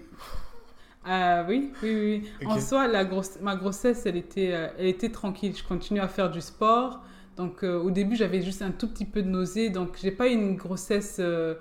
Euh, 1.09 1.45
oui, 1.49 1.73
oui, 1.83 2.23
oui. 2.41 2.47
En 2.47 2.59
soi, 2.59 2.89
la 2.89 3.05
grosse, 3.05 3.41
ma 3.41 3.57
grossesse, 3.57 4.07
elle 4.07 4.17
était, 4.17 4.53
euh, 4.53 4.69
elle 4.79 4.87
était 4.87 5.11
tranquille. 5.11 5.55
Je 5.57 5.63
continuais 5.63 6.01
à 6.01 6.09
faire 6.09 6.31
du 6.31 6.41
sport. 6.41 7.01
Donc, 7.37 7.63
euh, 7.63 7.79
au 7.79 7.91
début, 7.91 8.17
j'avais 8.17 8.43
juste 8.43 8.63
un 8.63 8.71
tout 8.71 8.89
petit 8.89 9.05
peu 9.05 9.23
de 9.23 9.29
nausée. 9.29 9.71
Donc, 9.71 9.99
j'ai 10.01 10.11
pas 10.11 10.29
eu 10.29 10.33
une 10.33 10.57
grossesse 10.57 11.19
euh, 11.21 11.55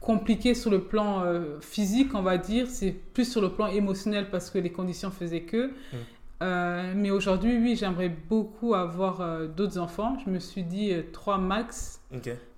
compliquée 0.00 0.54
sur 0.54 0.70
le 0.70 0.82
plan 0.82 1.24
physique, 1.60 2.14
on 2.14 2.22
va 2.22 2.38
dire. 2.38 2.66
C'est 2.68 2.92
plus 2.92 3.30
sur 3.30 3.40
le 3.40 3.50
plan 3.50 3.68
émotionnel 3.68 4.30
parce 4.30 4.50
que 4.50 4.58
les 4.58 4.70
conditions 4.70 5.10
faisaient 5.10 5.42
que. 5.42 5.70
Euh, 6.42 6.92
mais 6.96 7.12
aujourd'hui, 7.12 7.56
oui, 7.58 7.76
j'aimerais 7.76 8.08
beaucoup 8.08 8.74
avoir 8.74 9.48
d'autres 9.48 9.78
enfants. 9.78 10.18
Je 10.24 10.30
me 10.30 10.40
suis 10.40 10.64
dit 10.64 10.92
trois 11.12 11.38
max. 11.38 12.00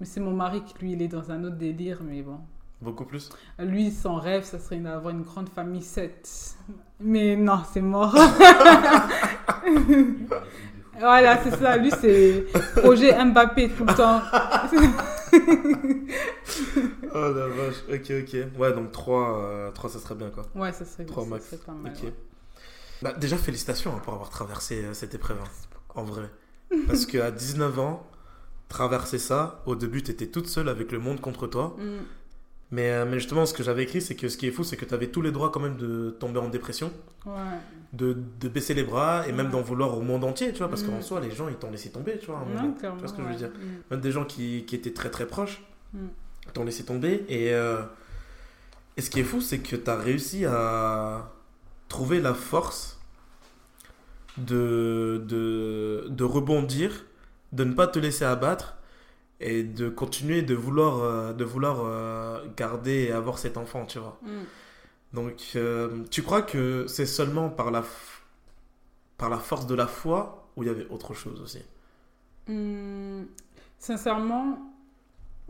Mais 0.00 0.06
c'est 0.06 0.20
mon 0.20 0.32
mari 0.32 0.62
qui, 0.62 0.74
lui, 0.80 0.92
il 0.92 1.02
est 1.02 1.08
dans 1.08 1.30
un 1.30 1.44
autre 1.44 1.56
délire. 1.56 2.00
Mais 2.02 2.22
bon. 2.22 2.38
Beaucoup 2.84 3.04
plus 3.06 3.30
Lui, 3.58 3.90
son 3.90 4.16
rêve, 4.16 4.44
ça 4.44 4.58
serait 4.58 4.76
d'avoir 4.76 5.10
une 5.14 5.22
grande 5.22 5.48
famille 5.48 5.82
7. 5.82 6.56
Mais 7.00 7.34
non, 7.34 7.60
c'est 7.72 7.80
mort. 7.80 8.14
voilà, 10.98 11.42
c'est 11.42 11.56
ça. 11.56 11.76
Lui, 11.76 11.90
c'est 12.00 12.44
projet 12.76 13.12
Mbappé 13.24 13.70
tout 13.70 13.84
le 13.84 13.94
temps. 13.94 14.20
Oh 17.14 17.32
la 17.32 17.46
vache. 17.48 17.76
Ok, 17.92 18.12
ok. 18.22 18.58
Ouais, 18.58 18.72
donc 18.72 18.92
3, 18.92 19.72
ça 19.88 19.98
serait 19.98 20.14
bien 20.14 20.30
quoi. 20.30 20.44
Ouais, 20.54 20.72
ça 20.72 20.84
serait, 20.84 21.04
Trois 21.04 21.24
ça 21.24 21.30
max. 21.30 21.46
serait 21.46 21.56
pas 21.58 21.72
mal. 21.72 21.92
Ok. 21.96 22.02
ouais. 22.04 22.12
Bah, 23.02 23.12
déjà, 23.12 23.36
félicitations 23.36 23.92
hein, 23.94 24.00
pour 24.02 24.14
avoir 24.14 24.30
traversé 24.30 24.84
euh, 24.84 24.94
cette 24.94 25.14
épreuve. 25.14 25.38
hein, 25.40 25.48
en 25.94 26.04
vrai. 26.04 26.30
Parce 26.86 27.06
qu'à 27.06 27.30
19 27.30 27.78
ans, 27.78 28.06
traverser 28.68 29.18
ça, 29.18 29.62
au 29.66 29.76
début, 29.76 30.02
t'étais 30.02 30.26
toute 30.26 30.48
seule 30.48 30.68
avec 30.68 30.90
le 30.92 30.98
monde 30.98 31.20
contre 31.20 31.46
toi. 31.46 31.76
Mm. 31.78 32.04
Mais, 32.70 32.90
euh, 32.90 33.04
mais 33.04 33.18
justement, 33.18 33.46
ce 33.46 33.54
que 33.54 33.62
j'avais 33.62 33.82
écrit, 33.84 34.00
c'est 34.00 34.14
que 34.16 34.28
ce 34.28 34.36
qui 34.36 34.46
est 34.48 34.50
fou, 34.50 34.64
c'est 34.64 34.76
que 34.76 34.84
t'avais 34.84 35.06
tous 35.08 35.22
les 35.22 35.30
droits 35.32 35.50
quand 35.50 35.60
même 35.60 35.76
de 35.76 36.10
tomber 36.18 36.40
en 36.40 36.48
dépression, 36.48 36.90
Ouais. 37.26 37.32
de, 37.92 38.16
de 38.40 38.48
baisser 38.48 38.74
les 38.74 38.82
bras 38.82 39.28
et 39.28 39.32
même 39.32 39.46
Ouais. 39.46 39.52
d'en 39.52 39.60
vouloir 39.60 39.96
au 39.96 40.00
monde 40.00 40.24
entier, 40.24 40.52
tu 40.52 40.58
vois. 40.58 40.68
Parce 40.68 40.82
Mm. 40.82 40.86
qu'en 40.90 41.02
soi, 41.02 41.20
les 41.20 41.30
gens, 41.30 41.48
ils 41.48 41.54
t'ont 41.54 41.70
laissé 41.70 41.90
tomber, 41.90 42.18
tu 42.18 42.26
vois. 42.26 42.44
tu 42.80 42.86
vois 42.86 43.06
ce 43.08 43.12
que 43.12 43.22
je 43.22 43.28
veux 43.28 43.34
dire? 43.36 43.50
Mm. 43.50 43.92
Même 43.92 44.00
des 44.00 44.10
gens 44.10 44.24
qui, 44.24 44.64
qui 44.66 44.74
étaient 44.76 44.92
très 44.92 45.10
très 45.10 45.26
proches 45.26 45.62
Mm. 45.92 45.98
t'ont 46.52 46.64
laissé 46.64 46.84
tomber. 46.84 47.24
Et, 47.28 47.52
euh, 47.54 47.82
et 48.96 49.02
ce 49.02 49.10
qui 49.10 49.20
est 49.20 49.24
fou, 49.24 49.40
c'est 49.40 49.58
que 49.58 49.76
t'as 49.76 49.96
réussi 49.96 50.44
à 50.46 51.30
trouver 51.88 52.20
la 52.20 52.34
force 52.34 52.98
de, 54.38 55.22
de, 55.28 56.06
de 56.08 56.24
rebondir, 56.24 57.04
de 57.52 57.62
ne 57.64 57.72
pas 57.72 57.86
te 57.86 57.98
laisser 58.00 58.24
abattre 58.24 58.76
et 59.44 59.62
de 59.62 59.90
continuer 59.90 60.40
de 60.40 60.54
vouloir, 60.54 61.02
euh, 61.02 61.32
de 61.34 61.44
vouloir 61.44 61.82
euh, 61.84 62.46
garder 62.56 63.04
et 63.04 63.12
avoir 63.12 63.38
cet 63.38 63.58
enfant, 63.58 63.84
tu 63.84 63.98
vois. 63.98 64.18
Mm. 64.22 64.42
Donc, 65.12 65.52
euh, 65.54 66.02
tu 66.10 66.22
crois 66.22 66.40
que 66.40 66.86
c'est 66.88 67.04
seulement 67.04 67.50
par 67.50 67.70
la, 67.70 67.84
par 69.18 69.28
la 69.28 69.36
force 69.38 69.66
de 69.66 69.74
la 69.74 69.86
foi 69.86 70.48
ou 70.56 70.62
il 70.62 70.66
y 70.66 70.70
avait 70.70 70.86
autre 70.88 71.12
chose 71.12 71.42
aussi? 71.42 71.60
Hum, 72.48 73.26
sincèrement, 73.78 74.58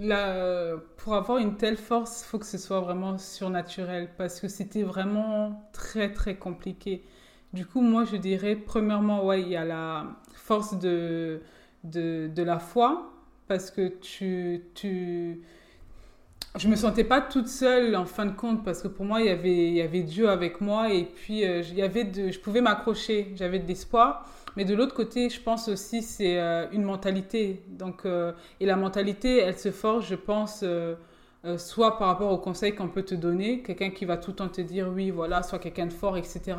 là, 0.01 0.77
pour 0.97 1.15
avoir 1.15 1.39
une 1.39 1.57
telle 1.57 1.77
force, 1.77 2.23
il 2.23 2.27
faut 2.27 2.39
que 2.41 2.47
ce 2.47 2.59
soit 2.59 2.81
vraiment 2.81 3.17
surnaturel 3.17 4.11
parce 4.19 4.41
que 4.41 4.49
c'était 4.49 4.83
vraiment 4.83 5.71
très 5.73 6.13
très 6.13 6.37
compliqué. 6.37 7.05
Du 7.53 7.65
coup, 7.65 7.81
moi 7.81 8.05
je 8.05 8.17
dirais, 8.17 8.57
premièrement, 8.57 9.25
ouais, 9.25 9.41
il 9.41 9.49
y 9.49 9.57
a 9.57 9.65
la 9.65 10.07
force 10.33 10.77
de, 10.81 11.41
de, 11.85 12.29
de 12.35 12.43
la 12.43 12.59
foi 12.59 13.14
parce 13.49 13.71
que 13.71 13.89
tu, 13.89 14.63
tu... 14.75 15.43
Je 16.57 16.69
me 16.69 16.77
sentais 16.77 17.05
pas 17.05 17.21
toute 17.21 17.49
seule 17.49 17.97
en 17.97 18.07
fin 18.07 18.27
de 18.27 18.33
compte 18.33 18.65
parce 18.65 18.81
que 18.81 18.89
pour 18.89 19.05
moi, 19.05 19.21
il 19.21 19.27
y 19.27 19.31
avait, 19.31 19.69
il 19.69 19.75
y 19.75 19.83
avait 19.83 20.03
Dieu 20.03 20.29
avec 20.29 20.61
moi 20.61 20.93
et 20.93 21.05
puis 21.05 21.45
euh, 21.45 21.63
il 21.63 21.75
y 21.75 21.83
avait 21.83 22.09
je 22.31 22.39
pouvais 22.39 22.61
m'accrocher, 22.61 23.33
j'avais 23.37 23.59
de 23.59 23.67
l'espoir. 23.67 24.29
Mais 24.57 24.65
de 24.65 24.75
l'autre 24.75 24.95
côté, 24.95 25.31
je 25.31 25.41
pense 25.41 25.67
aussi 25.69 26.01
c'est 26.01 26.39
euh, 26.39 26.67
une 26.71 26.85
mentalité. 26.85 27.65
Donc, 27.69 28.07
euh, 28.07 28.33
et 28.61 28.67
la 28.67 28.77
mentalité, 28.77 29.39
elle 29.39 29.59
se 29.59 29.73
forge, 29.73 30.09
je 30.09 30.15
pense, 30.15 30.65
soit 31.59 31.99
par 31.99 32.09
rapport 32.09 32.31
aux 32.31 32.39
conseils 32.39 32.75
qu'on 32.75 32.89
peut 32.89 33.03
te 33.03 33.17
donner, 33.17 33.63
quelqu'un 33.63 33.91
qui 33.91 34.05
va 34.05 34.17
tout 34.17 34.31
le 34.31 34.37
temps 34.37 34.49
te 34.49 34.61
dire 34.61 34.89
oui, 34.95 35.11
voilà, 35.11 35.43
soit 35.43 35.59
quelqu'un 35.59 35.87
de 35.87 35.93
fort, 35.93 36.17
etc. 36.17 36.57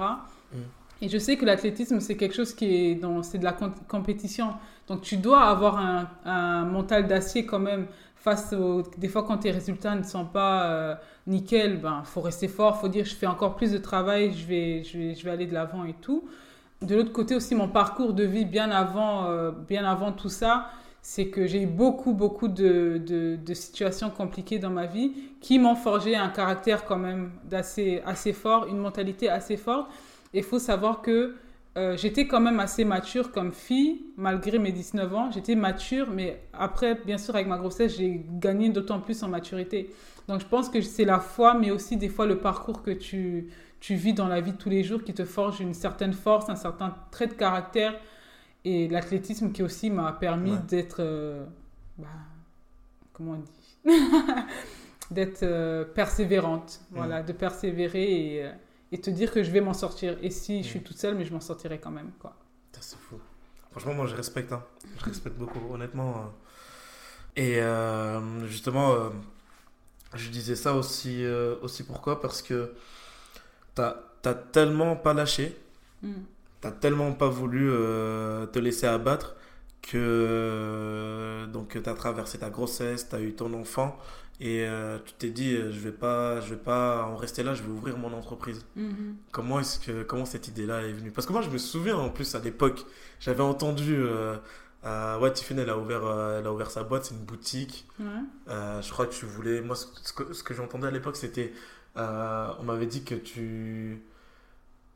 Et 1.01 1.09
je 1.09 1.17
sais 1.17 1.35
que 1.37 1.45
l'athlétisme, 1.45 1.99
c'est 1.99 2.15
quelque 2.15 2.35
chose 2.35 2.53
qui 2.53 2.65
est 2.91 2.95
dans, 2.95 3.21
c'est 3.23 3.37
de 3.37 3.43
la 3.43 3.53
com- 3.53 3.73
compétition. 3.87 4.53
Donc 4.87 5.01
tu 5.01 5.17
dois 5.17 5.41
avoir 5.43 5.77
un, 6.25 6.65
mental 6.65 7.07
d'acier 7.07 7.45
quand 7.45 7.59
même 7.59 7.87
face 8.15 8.53
aux, 8.53 8.81
des 8.97 9.07
fois 9.07 9.23
quand 9.23 9.37
tes 9.39 9.51
résultats 9.51 9.95
ne 9.95 10.03
sont 10.03 10.25
pas 10.25 10.65
euh, 10.67 10.95
nickel, 11.27 11.79
ben 11.79 12.01
faut 12.05 12.21
rester 12.21 12.47
fort, 12.47 12.79
faut 12.79 12.87
dire 12.87 13.05
je 13.05 13.13
fais 13.15 13.27
encore 13.27 13.55
plus 13.55 13.71
de 13.71 13.77
travail, 13.77 14.33
je 14.33 14.45
vais, 14.47 14.83
je 14.83 14.97
vais, 14.97 15.15
je 15.15 15.23
vais 15.25 15.31
aller 15.31 15.45
de 15.45 15.53
l'avant 15.53 15.85
et 15.85 15.93
tout. 16.01 16.23
De 16.81 16.95
l'autre 16.95 17.11
côté 17.11 17.35
aussi, 17.35 17.55
mon 17.55 17.67
parcours 17.69 18.13
de 18.13 18.23
vie 18.23 18.45
bien 18.45 18.71
avant, 18.71 19.25
euh, 19.25 19.51
bien 19.51 19.85
avant 19.85 20.11
tout 20.11 20.29
ça, 20.29 20.69
c'est 21.01 21.27
que 21.27 21.45
j'ai 21.47 21.61
eu 21.63 21.67
beaucoup, 21.67 22.13
beaucoup 22.13 22.47
de, 22.47 23.01
de, 23.05 23.37
de 23.43 23.53
situations 23.53 24.09
compliquées 24.09 24.59
dans 24.59 24.69
ma 24.71 24.85
vie 24.87 25.13
qui 25.41 25.59
m'ont 25.59 25.75
forgé 25.75 26.15
un 26.15 26.29
caractère 26.29 26.85
quand 26.85 26.97
même 26.97 27.31
d'assez, 27.45 28.01
assez 28.05 28.33
fort, 28.33 28.67
une 28.67 28.77
mentalité 28.77 29.29
assez 29.29 29.57
forte. 29.57 29.89
Il 30.35 30.43
faut 30.43 30.59
savoir 30.59 31.01
que 31.01 31.35
euh, 31.77 31.97
j'étais 31.97 32.27
quand 32.27 32.39
même 32.39 32.59
assez 32.59 32.85
mature 32.85 33.31
comme 33.31 33.51
fille, 33.51 34.01
malgré 34.17 34.59
mes 34.59 34.71
19 34.71 35.13
ans. 35.15 35.31
J'étais 35.31 35.55
mature, 35.55 36.09
mais 36.09 36.41
après, 36.53 36.95
bien 36.95 37.17
sûr, 37.17 37.35
avec 37.35 37.47
ma 37.47 37.57
grossesse, 37.57 37.97
j'ai 37.97 38.23
gagné 38.39 38.69
d'autant 38.69 38.99
plus 38.99 39.21
en 39.23 39.27
maturité. 39.29 39.89
Donc 40.27 40.41
je 40.41 40.45
pense 40.45 40.69
que 40.69 40.81
c'est 40.81 41.05
la 41.05 41.19
foi, 41.19 41.53
mais 41.53 41.71
aussi 41.71 41.97
des 41.97 42.09
fois 42.09 42.25
le 42.25 42.37
parcours 42.37 42.81
que 42.81 42.91
tu, 42.91 43.49
tu 43.79 43.95
vis 43.95 44.13
dans 44.13 44.27
la 44.27 44.41
vie 44.41 44.53
de 44.53 44.57
tous 44.57 44.69
les 44.69 44.83
jours 44.83 45.03
qui 45.03 45.13
te 45.13 45.25
forge 45.25 45.59
une 45.59 45.73
certaine 45.73 46.13
force, 46.13 46.49
un 46.49 46.55
certain 46.55 46.95
trait 47.11 47.27
de 47.27 47.33
caractère. 47.33 47.93
Et 48.63 48.87
l'athlétisme 48.87 49.51
qui 49.51 49.61
aussi 49.63 49.89
m'a 49.91 50.11
permis 50.13 50.51
Ouais. 50.51 50.57
d'être... 50.67 50.97
euh, 50.99 51.45
bah, 51.97 52.07
comment 53.13 53.33
on 53.33 53.35
dit? 53.37 53.93
D'être 55.11 55.43
euh, 55.43 55.85
persévérante. 55.85 56.81
Voilà, 56.91 57.21
de 57.21 57.31
persévérer 57.31 58.37
et, 58.37 58.45
et 58.91 59.01
te 59.01 59.09
dire 59.09 59.31
que 59.31 59.43
je 59.43 59.51
vais 59.51 59.61
m'en 59.61 59.73
sortir. 59.73 60.17
Et 60.21 60.29
si 60.31 60.63
je 60.63 60.67
suis 60.69 60.79
Mm. 60.79 60.83
toute 60.83 60.97
seule, 60.97 61.15
mais 61.15 61.25
je 61.25 61.33
m'en 61.33 61.41
sortirai 61.41 61.79
quand 61.79 61.91
même. 61.91 62.11
Quoi. 62.19 62.35
C'est 62.79 62.97
fou. 62.97 63.19
Franchement, 63.71 63.93
moi, 63.93 64.05
je 64.07 64.15
respecte. 64.15 64.51
hein. 64.53 64.63
Je 64.99 65.05
respecte 65.05 65.37
beaucoup, 65.37 65.59
honnêtement. 65.73 66.11
euh. 66.17 67.41
Et 67.41 67.59
euh, 67.61 68.45
justement, 68.47 68.93
euh, 68.93 69.09
je 70.13 70.29
disais 70.29 70.55
ça 70.55 70.73
aussi, 70.73 71.23
euh, 71.25 71.55
aussi 71.61 71.83
pourquoi? 71.83 72.21
Parce 72.21 72.41
que 72.41 72.73
t'as 73.73 73.95
as 74.23 74.33
tellement 74.33 74.95
pas 74.95 75.13
lâché, 75.13 75.55
Mm. 76.01 76.13
t'as 76.61 76.71
tellement 76.71 77.11
pas 77.13 77.27
voulu 77.27 77.67
te 78.51 78.57
laisser 78.59 78.87
abattre 78.87 79.35
que 79.81 81.45
donc 81.53 81.77
t'as 81.83 81.93
traversé 81.93 82.39
ta 82.39 82.49
grossesse, 82.49 83.07
t'as 83.09 83.19
eu 83.21 83.33
ton 83.35 83.53
enfant 83.53 83.97
et 84.39 84.65
euh, 84.65 84.99
tu 85.05 85.13
t'es 85.13 85.29
dit 85.29 85.55
euh, 85.55 85.71
je 85.71 85.79
vais 85.79 85.91
pas 85.91 86.41
je 86.41 86.49
vais 86.49 86.59
pas 86.59 87.05
en 87.05 87.15
rester 87.15 87.43
là, 87.43 87.53
je 87.53 87.63
vais 87.63 87.69
ouvrir 87.69 87.97
mon 87.97 88.13
entreprise. 88.13 88.65
Mhm. 88.75 89.15
Comment 89.31 89.59
est-ce 89.59 89.79
que 89.79 90.03
comment 90.03 90.25
cette 90.25 90.47
idée-là 90.47 90.81
est 90.83 90.91
venue? 90.91 91.11
Parce 91.11 91.25
que 91.25 91.33
moi 91.33 91.41
je 91.41 91.49
me 91.49 91.57
souviens 91.57 91.97
en 91.97 92.09
plus 92.09 92.35
à 92.35 92.39
l'époque, 92.39 92.85
j'avais 93.19 93.43
entendu 93.43 93.95
euh, 93.95 94.37
Euh, 94.85 95.17
ouais, 95.19 95.33
Tiffany, 95.33 95.61
elle 95.61 95.71
a, 95.71 95.77
ouvert, 95.79 96.03
elle 96.37 96.45
a 96.45 96.53
ouvert 96.53 96.69
sa 96.69 96.83
boîte, 96.83 97.05
c'est 97.05 97.15
une 97.15 97.25
boutique. 97.25 97.87
Ouais. 97.99 98.05
Je 98.47 98.91
crois 98.91 99.07
que 99.07 99.15
tu 99.15 99.25
voulais. 99.25 99.61
Moi, 99.61 99.75
ce 99.75 99.87
ce 100.33 100.43
que, 100.43 100.53
j'entendais 100.53 100.87
à 100.87 100.91
l'époque, 100.91 101.15
c'était. 101.15 101.53
on 101.95 102.63
m'avait 102.63 102.85
dit 102.85 103.03
que 103.03 103.15
tu. 103.15 104.03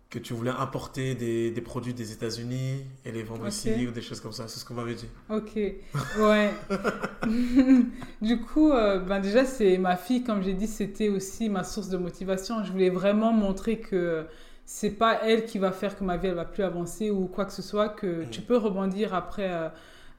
Que 0.10 0.18
tu 0.18 0.34
voulais 0.34 0.50
importer 0.52 1.14
des, 1.14 1.52
des 1.52 1.62
produits 1.62 1.94
des 1.94 2.12
États-Unis 2.12 2.84
et 3.06 3.12
les 3.12 3.22
vendre 3.22 3.44
Ok. 3.44 3.50
ici 3.50 3.86
ou 3.88 3.92
des 3.92 4.02
choses 4.02 4.20
comme 4.20 4.32
ça. 4.32 4.48
C'est 4.48 4.60
ce 4.60 4.66
qu'on 4.66 4.74
m'avait 4.74 4.96
dit. 4.96 5.06
Ok, 5.30 5.52
ouais. 5.56 6.52
du 8.22 8.40
coup, 8.42 8.72
euh, 8.72 9.00
ben 9.00 9.20
déjà, 9.20 9.46
c'est 9.46 9.78
ma 9.78 9.96
fille, 9.96 10.24
comme 10.24 10.42
j'ai 10.42 10.54
dit, 10.54 10.68
c'était 10.68 11.10
aussi 11.10 11.48
ma 11.50 11.64
source 11.64 11.90
de 11.90 11.98
motivation. 11.98 12.64
Je 12.64 12.72
voulais 12.72 12.90
vraiment 12.90 13.32
montrer 13.34 13.78
que 13.80 14.26
c'est 14.66 14.92
pas 14.92 15.20
elle 15.24 15.46
qui 15.46 15.60
va 15.60 15.72
faire 15.72 15.98
que 15.98 16.04
ma 16.04 16.18
vie 16.18 16.28
elle 16.28 16.36
va 16.36 16.46
plus 16.46 16.64
avancer 16.64 17.10
ou 17.12 17.26
quoi 17.28 17.46
que 17.46 17.54
ce 17.54 17.62
soit, 17.62 17.90
que 17.90 18.24
Mm. 18.26 18.30
tu 18.32 18.42
peux 18.42 18.58
rebondir 18.58 19.14
après 19.14 19.50
euh, 19.52 19.70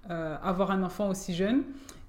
euh, 0.08 0.36
avoir 0.42 0.70
un 0.70 0.82
enfant 0.82 1.08
aussi 1.08 1.34
jeune. 1.34 1.62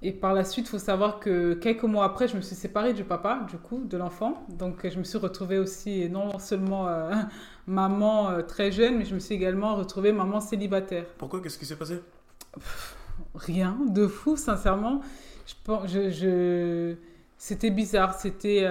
Et 0.04 0.10
par 0.12 0.34
la 0.34 0.44
suite, 0.44 0.66
il 0.66 0.70
faut 0.70 0.78
savoir 0.78 1.20
que 1.20 1.54
quelques 1.54 1.84
mois 1.84 2.04
après, 2.04 2.26
je 2.26 2.36
me 2.36 2.40
suis 2.40 2.56
séparée 2.56 2.92
du 2.92 3.04
papa, 3.04 3.46
du 3.48 3.56
coup, 3.58 3.84
de 3.84 3.96
l'enfant. 3.96 4.44
Donc, 4.48 4.88
je 4.88 4.98
me 4.98 5.04
suis 5.04 5.18
retrouvée 5.18 5.58
aussi, 5.58 6.08
non 6.08 6.38
seulement 6.40 6.88
euh, 6.88 7.12
maman 7.66 8.30
euh, 8.30 8.42
très 8.42 8.72
jeune, 8.72 8.98
mais 8.98 9.04
je 9.04 9.14
me 9.14 9.20
suis 9.20 9.34
également 9.34 9.76
retrouvée 9.76 10.12
maman 10.12 10.40
célibataire. 10.40 11.04
Pourquoi? 11.18 11.40
Qu'est-ce 11.40 11.58
qui 11.58 11.66
s'est 11.66 11.76
passé? 11.76 12.00
Rien 13.34 13.76
de 13.88 14.06
fou, 14.06 14.36
sincèrement. 14.36 15.00
Je, 15.46 15.54
pense- 15.64 15.88
je, 15.90 16.10
je- 16.10 16.94
C'était 17.38 17.70
bizarre. 17.70 18.14
C'était 18.14 18.64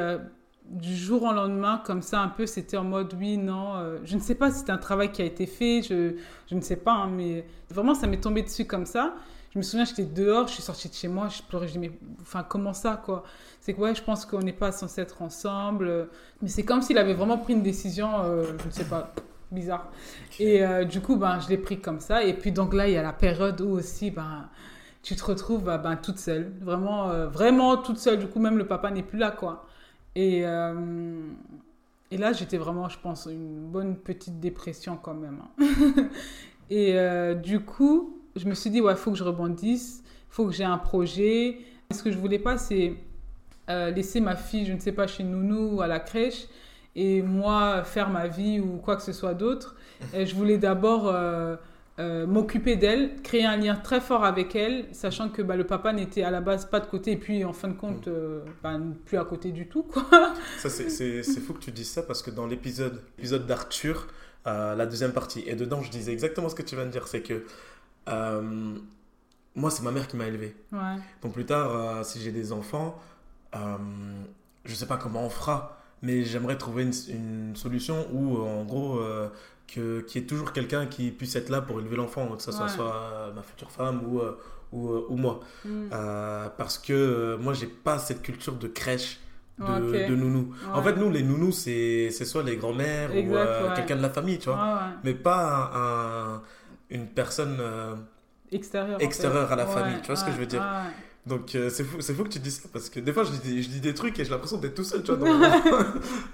du 0.71 0.95
jour 0.95 1.23
au 1.23 1.33
lendemain, 1.33 1.81
comme 1.85 2.01
ça, 2.01 2.21
un 2.21 2.29
peu. 2.29 2.45
C'était 2.45 2.77
en 2.77 2.83
mode 2.83 3.13
oui, 3.19 3.37
non. 3.37 3.75
euh, 3.75 3.99
je 4.05 4.15
ne 4.15 4.21
sais 4.21 4.35
pas 4.35 4.51
si 4.51 4.59
c'est 4.59 4.71
un 4.71 4.77
travail 4.77 5.11
qui 5.11 5.21
a 5.21 5.25
été 5.25 5.45
fait. 5.45 5.81
Je, 5.81 6.15
je 6.49 6.55
ne 6.55 6.61
sais 6.61 6.77
pas. 6.77 6.93
hein, 6.93 7.09
mais 7.13 7.45
vraiment, 7.69 7.93
ça 7.95 8.07
m'est 8.07 8.21
tombé 8.21 8.41
dessus 8.41 8.65
comme 8.65 8.85
ça. 8.85 9.13
Je 9.53 9.57
me 9.59 9.63
souviens, 9.63 9.83
j'étais 9.85 10.05
dehors, 10.05 10.47
je 10.47 10.53
suis 10.53 10.63
sortie 10.63 10.87
de 10.87 10.93
chez 10.93 11.09
moi, 11.09 11.27
je 11.27 11.41
pleurais. 11.43 11.67
Je 11.67 11.73
dis, 11.73 11.79
mais 11.79 11.91
enfin, 12.21 12.43
comment 12.47 12.73
ça, 12.73 13.01
quoi? 13.03 13.23
C'est 13.59 13.73
que, 13.73 13.81
ouais, 13.81 13.93
je 13.93 14.01
pense 14.01 14.25
qu'on 14.25 14.39
n'est 14.39 14.53
pas 14.53 14.71
censé 14.71 15.01
être 15.01 15.21
ensemble. 15.21 15.87
euh, 15.87 16.05
Mais 16.41 16.47
c'est 16.47 16.63
comme 16.63 16.81
s'il 16.81 16.97
avait 16.97 17.13
vraiment 17.13 17.37
pris 17.37 17.53
une 17.53 17.63
décision, 17.63 18.09
euh, 18.23 18.45
je 18.61 18.65
ne 18.67 18.71
sais 18.71 18.85
pas, 18.85 19.13
bizarre. 19.51 19.91
Et 20.39 20.63
du 20.85 21.01
coup, 21.01 21.17
ben, 21.17 21.39
je 21.41 21.49
l'ai 21.49 21.57
pris 21.57 21.79
comme 21.81 21.99
ça. 21.99 22.23
Et 22.23 22.33
puis, 22.33 22.51
donc 22.53 22.73
là, 22.73 22.87
il 22.87 22.93
y 22.93 22.97
a 22.97 23.03
la 23.03 23.13
période 23.13 23.59
où 23.61 23.71
aussi, 23.71 24.09
ben, 24.09 24.47
tu 25.03 25.15
te 25.17 25.23
retrouves 25.25 25.63
ben, 25.63 25.77
ben, 25.77 25.97
toute 25.97 26.17
seule. 26.19 26.53
Vraiment, 26.61 27.27
vraiment 27.27 27.75
toute 27.77 27.97
seule. 27.97 28.19
Du 28.19 28.27
coup, 28.27 28.39
même 28.39 28.57
le 28.57 28.65
papa 28.65 28.89
n'est 28.91 29.03
plus 29.03 29.19
là, 29.19 29.31
quoi. 29.31 29.65
Et, 30.15 30.41
euh, 30.45 31.21
et 32.11 32.17
là, 32.17 32.33
j'étais 32.33 32.57
vraiment, 32.57 32.89
je 32.89 32.99
pense, 32.99 33.27
une 33.31 33.59
bonne 33.69 33.95
petite 33.95 34.39
dépression 34.39 34.97
quand 35.01 35.13
même. 35.13 35.41
hein. 35.59 36.09
et 36.69 36.97
euh, 36.97 37.33
du 37.33 37.61
coup, 37.61 38.21
je 38.35 38.45
me 38.47 38.53
suis 38.53 38.69
dit, 38.69 38.81
ouais, 38.81 38.93
il 38.93 38.97
faut 38.97 39.11
que 39.11 39.17
je 39.17 39.23
rebondisse. 39.23 40.03
Il 40.05 40.33
faut 40.33 40.45
que 40.45 40.53
j'ai 40.53 40.63
un 40.63 40.77
projet. 40.77 41.59
Ce 41.91 42.03
que 42.03 42.11
je 42.11 42.17
voulais 42.17 42.39
pas, 42.39 42.57
c'est 42.57 42.95
euh, 43.69 43.91
laisser 43.91 44.19
ma 44.19 44.35
fille, 44.35 44.65
je 44.65 44.73
ne 44.73 44.79
sais 44.79 44.91
pas, 44.91 45.07
chez 45.07 45.23
Nounou 45.23 45.77
ou 45.77 45.81
à 45.81 45.87
la 45.87 45.99
crèche 45.99 46.47
et 46.95 47.21
moi 47.21 47.83
faire 47.85 48.09
ma 48.09 48.27
vie 48.27 48.59
ou 48.59 48.77
quoi 48.77 48.97
que 48.97 49.01
ce 49.01 49.13
soit 49.13 49.33
d'autre. 49.33 49.75
Je 50.13 50.35
voulais 50.35 50.57
d'abord 50.57 51.13
euh, 52.01 52.25
m'occuper 52.27 52.75
d'elle, 52.75 53.21
créer 53.21 53.45
un 53.45 53.55
lien 53.57 53.75
très 53.75 54.01
fort 54.01 54.25
avec 54.25 54.55
elle, 54.55 54.85
sachant 54.91 55.29
que 55.29 55.41
bah, 55.41 55.55
le 55.55 55.65
papa 55.65 55.93
n'était 55.93 56.23
à 56.23 56.31
la 56.31 56.41
base 56.41 56.65
pas 56.65 56.79
de 56.79 56.87
côté 56.87 57.11
et 57.11 57.17
puis 57.17 57.45
en 57.45 57.53
fin 57.53 57.67
de 57.67 57.73
compte 57.73 58.07
euh, 58.07 58.41
bah, 58.63 58.77
plus 59.05 59.17
à 59.17 59.23
côté 59.25 59.51
du 59.51 59.67
tout. 59.67 59.83
Quoi. 59.83 60.03
Ça, 60.57 60.69
c'est- 60.69 61.23
fou 61.39 61.53
que 61.53 61.59
tu 61.59 61.71
dises 61.71 61.89
ça 61.89 62.03
parce 62.03 62.21
que 62.21 62.31
dans 62.31 62.47
l'épisode 62.47 63.01
l'épisode 63.17 63.45
d'Arthur, 63.45 64.07
euh, 64.47 64.75
la 64.75 64.85
deuxième 64.85 65.13
partie, 65.13 65.43
et 65.47 65.55
dedans, 65.55 65.81
je 65.81 65.91
disais 65.91 66.11
exactement 66.11 66.49
ce 66.49 66.55
que 66.55 66.63
tu 66.63 66.75
viens 66.75 66.85
de 66.85 66.91
dire 66.91 67.07
c'est 67.07 67.21
que 67.21 67.45
euh, 68.09 68.73
moi, 69.55 69.69
c'est 69.69 69.83
ma 69.83 69.91
mère 69.91 70.07
qui 70.07 70.17
m'a 70.17 70.27
élevé. 70.27 70.55
Ouais, 70.71 70.79
Donc 71.21 71.33
plus 71.33 71.45
tard, 71.45 72.03
si 72.05 72.19
j'ai 72.21 72.31
des 72.31 72.51
enfants, 72.51 72.97
je 73.53 74.73
sais 74.73 74.85
pas 74.85 74.97
comment 74.97 75.23
on 75.25 75.29
fera, 75.29 75.77
mais 76.01 76.23
j'aimerais 76.23 76.57
trouver 76.57 76.83
une, 76.83 76.93
une 77.09 77.55
solution 77.55 78.07
où, 78.13 78.37
en 78.37 78.63
gros, 78.63 78.99
euh, 78.99 79.27
que- 79.73 80.01
qu'il 80.01 80.21
y 80.21 80.23
ait 80.23 80.27
toujours 80.27 80.51
quelqu'un 80.53 80.85
qui 80.85 81.11
puisse 81.11 81.35
être 81.35 81.49
là 81.49 81.61
pour 81.61 81.79
élever 81.79 81.95
l'enfant, 81.95 82.27
que 82.35 82.41
ce 82.43 82.51
soit, 82.51 82.65
Ouais. 82.65 82.71
soit 82.71 82.95
euh, 82.95 83.33
ma 83.33 83.41
future 83.41 83.71
femme 83.71 84.01
ou, 84.07 84.19
euh, 84.19 84.37
ou, 84.71 84.89
euh, 84.91 85.05
ou 85.09 85.15
moi. 85.15 85.39
Mm. 85.65 85.69
Euh, 85.93 86.49
parce 86.57 86.77
que 86.77 87.35
moi, 87.37 87.53
j'ai 87.53 87.67
pas 87.67 87.97
cette 87.99 88.21
culture 88.21 88.53
de 88.55 88.67
crèche. 88.67 89.19
De, 89.59 89.63
Ok. 89.65 90.09
de 90.09 90.15
nounou. 90.15 90.55
En 90.73 90.81
fait, 90.81 90.95
nous, 90.95 91.11
les 91.11 91.21
nounous, 91.21 91.51
c'est 91.51 92.09
c'est 92.09 92.25
soit 92.25 92.41
les 92.41 92.57
grands-mères 92.57 93.11
ou 93.11 93.35
euh, 93.35 93.67
ouais. 93.69 93.75
quelqu'un 93.75 93.95
de 93.97 94.01
la 94.01 94.09
famille, 94.09 94.39
tu 94.39 94.49
vois. 94.49 94.79
Mais 95.03 95.13
pas 95.13 95.69
un- 95.75 96.35
un- 96.37 96.41
une 96.89 97.05
personne 97.07 97.57
euh, 97.59 97.93
Extérieur. 98.51 98.95
en 98.95 98.99
fait. 98.99 99.05
extérieure 99.05 99.51
à 99.51 99.55
la 99.55 99.67
famille. 99.67 99.99
Tu 100.01 100.07
vois 100.07 100.15
ce 100.15 100.25
que 100.25 100.31
je 100.31 100.37
veux 100.37 100.45
dire 100.47 100.65
donc 101.27 101.53
euh, 101.53 101.69
c'est 101.69 101.83
fou, 101.83 102.01
c'est 102.01 102.15
fou 102.15 102.23
que 102.23 102.29
tu 102.29 102.39
dis 102.39 102.49
ça 102.49 102.67
parce 102.73 102.89
que 102.89 102.99
des 102.99 103.13
fois 103.13 103.23
je 103.23 103.29
dis, 103.33 103.61
je 103.61 103.69
dis 103.69 103.79
des 103.79 103.93
trucs 103.93 104.17
et 104.19 104.25
j'ai 104.25 104.31
l'impression 104.31 104.57
d'être 104.57 104.73
tout 104.73 104.83
seul 104.83 105.03
tu 105.03 105.11
vois, 105.13 105.17
dans, 105.29 105.37
mon, 105.37 105.49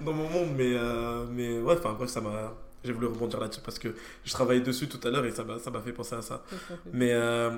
dans 0.06 0.12
mon 0.14 0.30
monde 0.30 0.48
mais, 0.56 0.72
euh, 0.74 1.26
mais 1.30 1.60
ouais 1.60 1.74
enfin 1.78 1.92
bref 1.92 2.08
ça 2.08 2.22
m'a 2.22 2.54
j'ai 2.84 2.92
voulu 2.92 3.06
rebondir 3.06 3.40
là-dessus 3.40 3.60
parce 3.64 3.78
que 3.78 3.94
je 4.24 4.32
travaillais 4.32 4.60
dessus 4.60 4.88
tout 4.88 5.00
à 5.06 5.10
l'heure 5.10 5.24
et 5.24 5.30
ça 5.32 5.44
m'a 5.44 5.80
fait 5.80 5.92
penser 5.92 6.14
à 6.16 6.22
ça 6.22 6.42
mais 6.92 7.12
euh, 7.12 7.50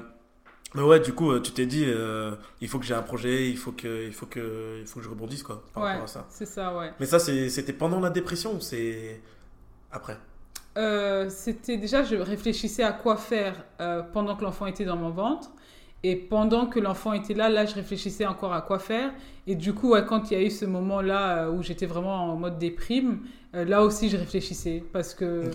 mais 0.75 0.83
ouais 0.83 1.01
du 1.01 1.13
coup 1.15 1.33
euh, 1.33 1.41
tu 1.41 1.53
t'es 1.53 1.67
dit 1.67 1.85
euh, 1.87 2.35
il 2.61 2.69
faut 2.69 2.79
que 2.79 2.87
j'ai 2.87 2.95
un 2.95 3.03
projet 3.03 3.51
il 3.51 3.57
faut 3.59 3.73
que 3.73 4.07
il 4.07 4.13
faut 4.15 4.27
que 4.27 4.79
il 4.81 4.87
faut 4.87 5.01
que 5.01 5.05
je 5.05 5.11
rebondisse 5.11 5.43
quoi 5.43 5.65
par 5.75 5.83
Ouais, 5.83 5.89
rapport 5.89 6.03
à 6.05 6.07
ça 6.09 6.29
c'est 6.29 6.47
ça, 6.47 6.77
ouais. 6.77 6.93
mais 7.01 7.07
ça 7.07 7.19
c'était 7.21 7.73
pendant 7.73 8.01
la 8.01 8.11
dépression 8.11 8.55
ou 8.57 8.61
c'est 8.61 9.21
après? 9.93 10.19
Euh, 10.79 11.29
c'était 11.31 11.77
déjà, 11.77 12.05
je 12.05 12.17
réfléchissais 12.17 12.83
à 12.85 12.93
quoi 12.93 13.17
faire 13.17 13.65
pendant 14.13 14.37
que 14.37 14.45
l'enfant 14.45 14.67
était 14.67 14.85
dans 14.85 14.97
mon 14.97 15.11
ventre. 15.11 15.51
Et 16.03 16.17
pendant 16.17 16.67
que 16.67 16.81
l'enfant 16.81 17.13
était 17.13 17.35
là, 17.35 17.51
là, 17.51 17.67
je 17.67 17.75
réfléchissais 17.75 18.25
encore 18.27 18.55
à 18.55 18.63
quoi 18.63 18.79
faire. 18.79 19.13
Et 19.47 19.55
du 19.55 19.75
coup, 19.75 19.91
ouais, 19.91 20.05
quand 20.07 20.31
il 20.31 20.39
y 20.39 20.41
a 20.41 20.45
eu 20.47 20.51
ce 20.51 20.65
moment-là 20.65 21.51
où 21.51 21.63
j'étais 21.63 21.85
vraiment 21.87 22.33
en 22.33 22.37
mode 22.37 22.59
déprime, 22.59 23.21
euh, 23.55 23.65
là 23.65 23.83
aussi, 23.83 24.09
je 24.09 24.17
réfléchissais. 24.17 24.83
Parce 24.93 25.15
que 25.15 25.51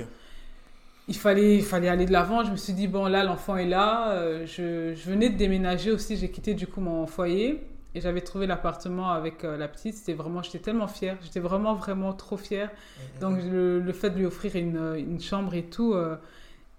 il, 1.07 1.15
fallait, 1.15 1.57
il 1.57 1.63
fallait 1.63 1.89
aller 1.89 2.05
de 2.05 2.11
l'avant. 2.11 2.43
Je 2.43 2.51
me 2.51 2.57
suis 2.57 2.73
dit, 2.73 2.87
bon, 2.87 3.07
là, 3.07 3.23
l'enfant 3.23 3.57
est 3.57 3.67
là. 3.67 4.11
Euh, 4.11 4.45
je, 4.45 4.93
je 4.95 5.09
venais 5.09 5.29
de 5.29 5.37
déménager 5.37 5.91
aussi. 5.91 6.17
J'ai 6.17 6.29
quitté 6.29 6.53
du 6.53 6.67
coup 6.67 6.81
mon 6.81 7.05
foyer. 7.07 7.61
Et 7.93 8.01
j'avais 8.01 8.21
trouvé 8.21 8.45
l'appartement 8.45 9.09
avec 9.11 9.43
euh, 9.43 9.55
la 9.57 9.67
petite. 9.69 9.95
C'était 9.95 10.13
vraiment, 10.13 10.41
j'étais 10.43 10.59
tellement 10.59 10.87
fière. 10.87 11.17
J'étais 11.23 11.39
vraiment, 11.39 11.75
vraiment 11.75 12.11
trop 12.13 12.37
fière. 12.37 12.69
Donc 13.21 13.39
le, 13.41 13.79
le 13.79 13.93
fait 13.93 14.09
de 14.09 14.17
lui 14.17 14.25
offrir 14.25 14.55
une, 14.55 14.95
une 14.97 15.21
chambre 15.21 15.53
et 15.53 15.63
tout. 15.63 15.95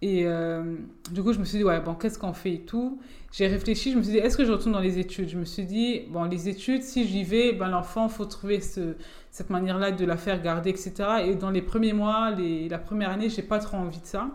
Et 0.03 0.27
euh, 0.27 0.77
du 1.11 1.23
coup, 1.23 1.33
je 1.33 1.39
me 1.39 1.45
suis 1.45 1.59
dit, 1.59 1.65
ouais, 1.65 1.81
bon, 1.81 1.95
qu'est-ce 1.95 2.19
qu'on 2.19 2.35
fait 2.35 2.53
et 2.53 2.61
tout. 2.61 3.01
J'ai 3.33 3.47
réfléchi, 3.47 3.93
je 3.93 3.99
me 3.99 4.03
suis 4.03 4.13
dit, 4.13 4.19
est-ce 4.19 4.37
que 4.37 4.45
je 4.45 4.53
retourne 4.53 4.73
dans 4.73 4.81
les 4.81 4.99
études? 4.99 5.29
Je 5.29 5.39
me 5.39 5.45
suis 5.45 5.65
dit, 5.65 6.03
bon, 6.11 6.25
les 6.25 6.49
études, 6.49 6.83
si 6.83 7.07
j'y 7.07 7.25
vais, 7.25 7.53
ben, 7.53 7.69
l'enfant, 7.69 8.09
faut 8.09 8.27
trouver 8.27 8.61
ce, 8.61 8.95
cette 9.31 9.51
manière-là 9.51 9.93
de 9.93 10.05
la 10.05 10.17
faire 10.17 10.41
garder, 10.43 10.71
etc. 10.71 10.93
Et 11.27 11.35
dans 11.35 11.51
les 11.51 11.63
premiers 11.63 11.95
mois, 11.95 12.31
les, 12.31 12.69
la 12.69 12.79
première 12.79 13.11
année, 13.11 13.31
j'ai 13.31 13.43
pas 13.43 13.59
trop 13.59 13.79
envie 13.79 14.01
de 14.01 14.07
ça. 14.07 14.29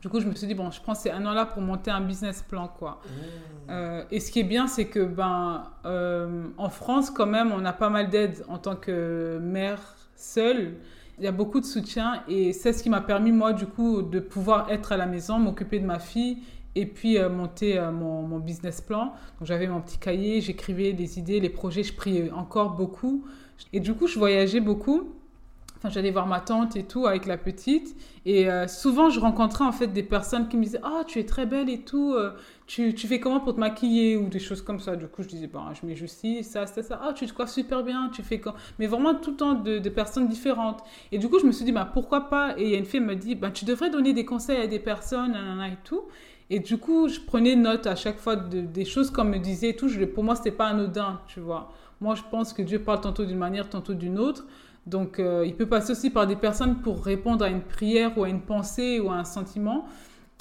Du 0.00 0.08
coup, 0.08 0.18
je 0.18 0.26
me 0.26 0.34
suis 0.34 0.48
dit, 0.48 0.54
bon, 0.54 0.72
je 0.72 0.80
prends 0.80 0.96
ces 0.96 1.10
un 1.10 1.24
an-là 1.24 1.46
pour 1.46 1.62
monter 1.62 1.92
un 1.92 2.00
business 2.00 2.42
plan, 2.42 2.66
quoi. 2.66 3.00
Euh, 3.70 4.02
et 4.10 4.18
ce 4.18 4.32
qui 4.32 4.40
est 4.40 4.44
bien, 4.44 4.66
c'est 4.66 4.86
que 4.86 4.98
ben, 4.98 5.62
euh, 5.86 6.48
en 6.58 6.70
France, 6.70 7.08
quand 7.08 7.26
même, 7.26 7.52
on 7.52 7.64
a 7.64 7.72
pas 7.72 7.88
mal 7.88 8.10
d'aide 8.10 8.44
en 8.48 8.58
tant 8.58 8.74
que 8.74 9.38
mère 9.40 9.80
seule. 10.16 10.74
Il 11.18 11.24
y 11.24 11.28
a 11.28 11.32
beaucoup 11.32 11.60
de 11.60 11.66
soutien 11.66 12.22
et 12.26 12.52
c'est 12.52 12.72
ce 12.72 12.82
qui 12.82 12.90
m'a 12.90 13.00
permis, 13.00 13.32
moi, 13.32 13.52
du 13.52 13.66
coup, 13.66 14.02
de 14.02 14.18
pouvoir 14.18 14.70
être 14.70 14.92
à 14.92 14.96
la 14.96 15.06
maison, 15.06 15.38
m'occuper 15.38 15.78
de 15.78 15.86
ma 15.86 15.98
fille 15.98 16.38
et 16.74 16.86
puis 16.86 17.18
euh, 17.18 17.28
monter 17.28 17.78
euh, 17.78 17.92
mon, 17.92 18.38
business 18.38 18.80
plan. 18.80 19.12
Donc 19.38 19.46
j'avais 19.46 19.66
mon 19.66 19.80
petit 19.80 19.98
cahier, 19.98 20.40
j'écrivais 20.40 20.92
les 20.92 21.18
idées, 21.18 21.40
les 21.40 21.50
projets, 21.50 21.82
je 21.82 21.94
priais 21.94 22.30
encore 22.30 22.70
beaucoup. 22.70 23.24
Et 23.72 23.80
du 23.80 23.94
coup, 23.94 24.06
je 24.06 24.18
voyageais 24.18 24.60
beaucoup. 24.60 25.12
Enfin, 25.76 25.90
j'allais 25.90 26.10
voir 26.10 26.26
ma 26.26 26.40
tante 26.40 26.76
et 26.76 26.84
tout 26.84 27.06
avec 27.06 27.26
la 27.26 27.36
petite. 27.36 27.94
Et 28.24 28.48
euh, 28.48 28.66
souvent, 28.68 29.10
je 29.10 29.20
rencontrais 29.20 29.64
en 29.64 29.72
fait 29.72 29.88
des 29.88 30.02
personnes 30.02 30.48
qui 30.48 30.56
me 30.56 30.62
disaient 30.62 30.80
Ah, 30.82 31.02
tu 31.06 31.18
es 31.18 31.24
très 31.24 31.44
belle 31.44 31.68
et 31.68 31.80
tout. 31.80 32.14
Tu, 32.72 33.06
fais 33.06 33.20
comment 33.20 33.40
pour 33.40 33.54
te 33.54 33.60
maquiller 33.60 34.16
Ou 34.16 34.28
des 34.28 34.38
choses 34.38 34.62
comme 34.62 34.80
ça? 34.80 34.96
Du 34.96 35.06
coup, 35.06 35.22
je 35.22 35.28
disais 35.28 35.46
Bon, 35.46 35.60
je 35.74 35.86
mets 35.86 35.94
juste 35.94 36.20
ci, 36.20 36.42
ça, 36.42 36.64
ça, 36.66 36.82
ça. 36.82 37.00
Ah, 37.02 37.12
tu 37.12 37.26
te 37.26 37.32
coiffes 37.34 37.50
super 37.50 37.82
bien. 37.82 38.10
Tu 38.14 38.22
fais 38.22 38.40
quand 38.40 38.54
Mais 38.78 38.86
vraiment 38.86 39.14
tout 39.14 39.32
le 39.32 39.36
temps 39.36 39.52
de, 39.52 39.88
personnes 39.90 40.26
différentes. 40.26 40.82
Et 41.10 41.18
du 41.18 41.28
coup, 41.28 41.38
je 41.38 41.44
me 41.44 41.52
suis 41.52 41.66
dit 41.66 41.72
bah, 41.72 41.90
Pourquoi 41.92 42.30
pas? 42.30 42.54
Et 42.56 42.78
une 42.78 42.86
fille 42.86 43.00
me 43.00 43.14
dit 43.14 43.34
bah, 43.34 43.50
Tu 43.50 43.66
devrais 43.66 43.90
donner 43.90 44.14
des 44.14 44.24
conseils 44.24 44.56
à 44.56 44.66
des 44.66 44.78
personnes, 44.78 45.32
nanana 45.32 45.68
et 45.68 45.78
tout. 45.84 46.04
Et 46.48 46.60
du 46.60 46.78
coup, 46.78 47.08
je 47.08 47.20
prenais 47.20 47.56
note 47.56 47.86
à 47.86 47.94
chaque 47.94 48.18
fois 48.18 48.36
de, 48.36 48.62
des 48.62 48.86
choses 48.86 49.10
qu'on 49.10 49.24
me 49.24 49.38
disait 49.38 49.74
tout. 49.74 49.90
Pour 50.14 50.24
moi, 50.24 50.34
c'était 50.34 50.50
pas 50.50 50.68
anodin, 50.68 51.20
tu 51.26 51.40
vois. 51.40 51.72
Moi, 52.00 52.14
je 52.14 52.22
pense 52.30 52.54
que 52.54 52.62
Dieu 52.62 52.78
parle 52.78 53.02
tantôt 53.02 53.26
d'une 53.26 53.38
manière, 53.38 53.68
tantôt 53.68 53.92
d'une 53.92 54.18
autre. 54.18 54.46
Donc, 54.86 55.20
euh, 55.20 55.44
il 55.46 55.54
peut 55.54 55.66
passer 55.66 55.92
aussi 55.92 56.08
par 56.08 56.26
des 56.26 56.36
personnes 56.36 56.76
pour 56.76 57.04
répondre 57.04 57.44
à 57.44 57.48
une 57.48 57.60
prière 57.60 58.16
ou 58.16 58.24
à 58.24 58.30
une 58.30 58.40
pensée 58.40 58.98
ou 58.98 59.10
à 59.10 59.16
un 59.16 59.24
sentiment. 59.24 59.86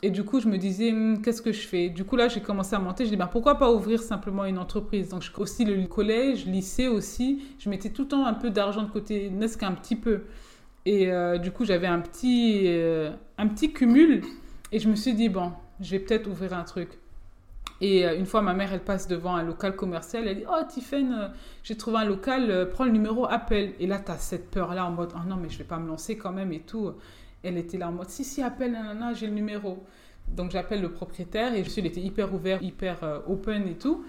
Et 0.04 0.10
du 0.10 0.24
coup, 0.24 0.40
je 0.40 0.48
me 0.48 0.58
disais, 0.58 0.92
Hum, 0.92 1.22
qu'est-ce 1.22 1.42
que 1.42 1.52
je 1.52 1.68
fais? 1.68 1.90
Du 1.90 2.04
coup, 2.06 2.16
là, 2.16 2.28
j'ai 2.28 2.42
commencé 2.42 2.76
à 2.76 2.80
monter. 2.80 3.06
Je 3.06 3.12
dis, 3.12 3.18
bah, 3.18 3.30
pourquoi 3.32 3.56
pas 3.56 3.72
ouvrir 3.72 4.02
simplement 4.02 4.46
une 4.46 4.58
entreprise? 4.58 5.10
Donc, 5.10 5.22
je, 5.22 5.32
aussi 5.38 5.64
le 5.66 5.86
collège, 5.88 6.46
lycée 6.46 6.88
aussi, 6.88 7.44
je 7.60 7.70
mettais 7.70 7.90
tout 7.90 8.04
le 8.04 8.08
temps 8.08 8.26
un 8.26 8.34
peu 8.34 8.50
d'argent 8.50 8.84
de 8.84 8.90
côté, 8.90 9.30
n'est-ce 9.30 9.58
qu'un 9.58 9.74
petit 9.74 9.96
peu. 9.96 10.22
Et 10.86 11.12
euh, 11.12 11.38
du 11.38 11.52
coup, 11.52 11.66
j'avais 11.66 11.88
un 11.88 12.00
petit, 12.00 12.64
euh, 12.66 13.12
un 13.38 13.48
petit 13.48 13.72
cumul. 13.72 14.24
Et 14.72 14.80
je 14.80 14.90
me 14.90 14.96
suis 14.96 15.14
dit, 15.14 15.30
bon, 15.30 15.52
je 15.80 15.92
vais 15.92 16.00
peut-être 16.00 16.28
ouvrir 16.28 16.54
un 16.54 16.64
truc. 16.64 16.90
Et 17.82 18.06
euh, 18.06 18.18
une 18.18 18.26
fois, 18.26 18.42
ma 18.42 18.54
mère, 18.54 18.74
elle 18.74 18.84
passe 18.84 19.08
devant 19.08 19.36
un 19.36 19.44
local 19.44 19.76
commercial. 19.76 20.28
Elle 20.28 20.38
dit 20.38 20.46
Oh, 20.50 20.64
Tiffen, 20.68 21.14
euh, 21.14 21.28
j'ai 21.64 21.78
trouvé 21.78 21.98
un 21.98 22.06
local, 22.06 22.70
prends 22.72 22.86
le 22.86 22.92
numéro, 22.92 23.26
appelle. 23.26 23.74
Et 23.80 23.86
là, 23.88 24.00
tu 24.00 24.12
as 24.12 24.18
cette 24.18 24.50
peur-là 24.50 24.86
en 24.86 24.92
mode 24.92 25.12
Oh 25.16 25.28
non, 25.28 25.36
mais 25.36 25.50
je 25.50 25.60
vais 25.60 25.64
pas 25.64 25.78
me 25.78 25.88
lancer 25.88 26.18
quand 26.18 26.32
même 26.32 26.52
et 26.54 26.62
tout. 26.62 26.92
Elle 27.44 27.58
était 27.58 27.78
là 27.78 27.90
en 27.90 27.92
mode 27.92 28.10
Si, 28.10 28.24
si, 28.24 28.42
appelle, 28.42 28.72
nanana, 28.74 29.14
j'ai 29.14 29.28
le 29.28 29.34
numéro. 29.34 29.84
Donc 30.28 30.52
j'appelle 30.52 30.82
le 30.82 30.92
propriétaire 30.92 31.54
et 31.54 31.64
je 31.64 31.70
suis, 31.70 31.82
il 31.82 31.88
était 31.88 32.02
hyper 32.02 32.34
ouvert, 32.34 32.62
hyper 32.62 33.04
euh, 33.04 33.20
open 33.28 33.68
et 33.68 33.76
tout. 33.78 34.06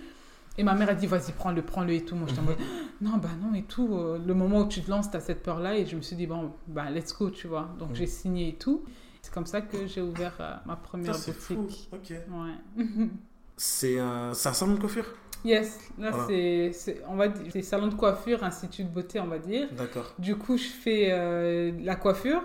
Et 0.58 0.62
ma 0.64 0.74
mère 0.74 0.90
a 0.90 0.94
dit 0.94 1.06
Vas-y, 1.06 1.32
prends-le, 1.32 1.62
prends-le 1.62 1.94
et 1.94 2.04
tout. 2.04 2.14
Moi, 2.14 2.26
j'étais 2.28 2.40
en 2.40 2.44
mode 2.44 2.58
Non, 3.00 3.16
bah 3.16 3.30
non 3.42 3.54
et 3.54 3.62
tout. 3.62 3.88
Euh, 3.96 4.18
Le 4.24 4.34
moment 4.34 4.60
où 4.60 4.68
tu 4.68 4.82
te 4.82 4.90
lances, 4.90 5.10
tu 5.10 5.16
as 5.16 5.20
cette 5.20 5.42
peur-là. 5.42 5.76
Et 5.76 5.86
je 5.86 5.96
me 5.96 6.02
suis 6.02 6.14
dit 6.14 6.26
Bon, 6.26 6.52
bah 6.68 6.90
let's 6.90 7.16
go, 7.16 7.30
tu 7.30 7.46
vois. 7.48 7.70
Donc 7.78 7.90
Mhm. 7.90 7.94
j'ai 7.96 8.06
signé 8.06 8.48
et 8.50 8.54
tout. 8.54 8.84
C'est 9.22 9.32
comme 9.32 9.46
ça 9.46 9.60
que 9.62 9.86
j'ai 9.86 10.02
ouvert 10.02 10.34
euh, 10.40 10.54
ma 10.66 10.76
première 10.76 11.14
Ça, 11.14 11.32
fou. 11.32 11.54
boutique. 11.54 11.88
Ok. 11.92 12.10
Ouais. 12.10 12.84
C'est 13.56 13.98
un, 13.98 14.34
salon 14.34 14.74
de 14.74 14.80
coiffure? 14.80 15.06
Yes, 15.44 15.78
là 15.98 16.10
Voilà. 16.10 16.26
c'est, 16.72 17.02
on 17.08 17.16
va 17.16 17.28
dire, 17.28 17.50
c'est 17.52 17.62
salon 17.62 17.88
de 17.88 17.94
coiffure, 17.94 18.42
institut 18.44 18.84
de 18.84 18.88
beauté, 18.88 19.20
on 19.20 19.26
va 19.26 19.38
dire. 19.38 19.68
D'accord. 19.72 20.14
Du 20.18 20.36
coup, 20.36 20.56
je 20.56 20.64
fais 20.68 21.08
euh, 21.10 21.72
la 21.82 21.96
coiffure, 21.96 22.42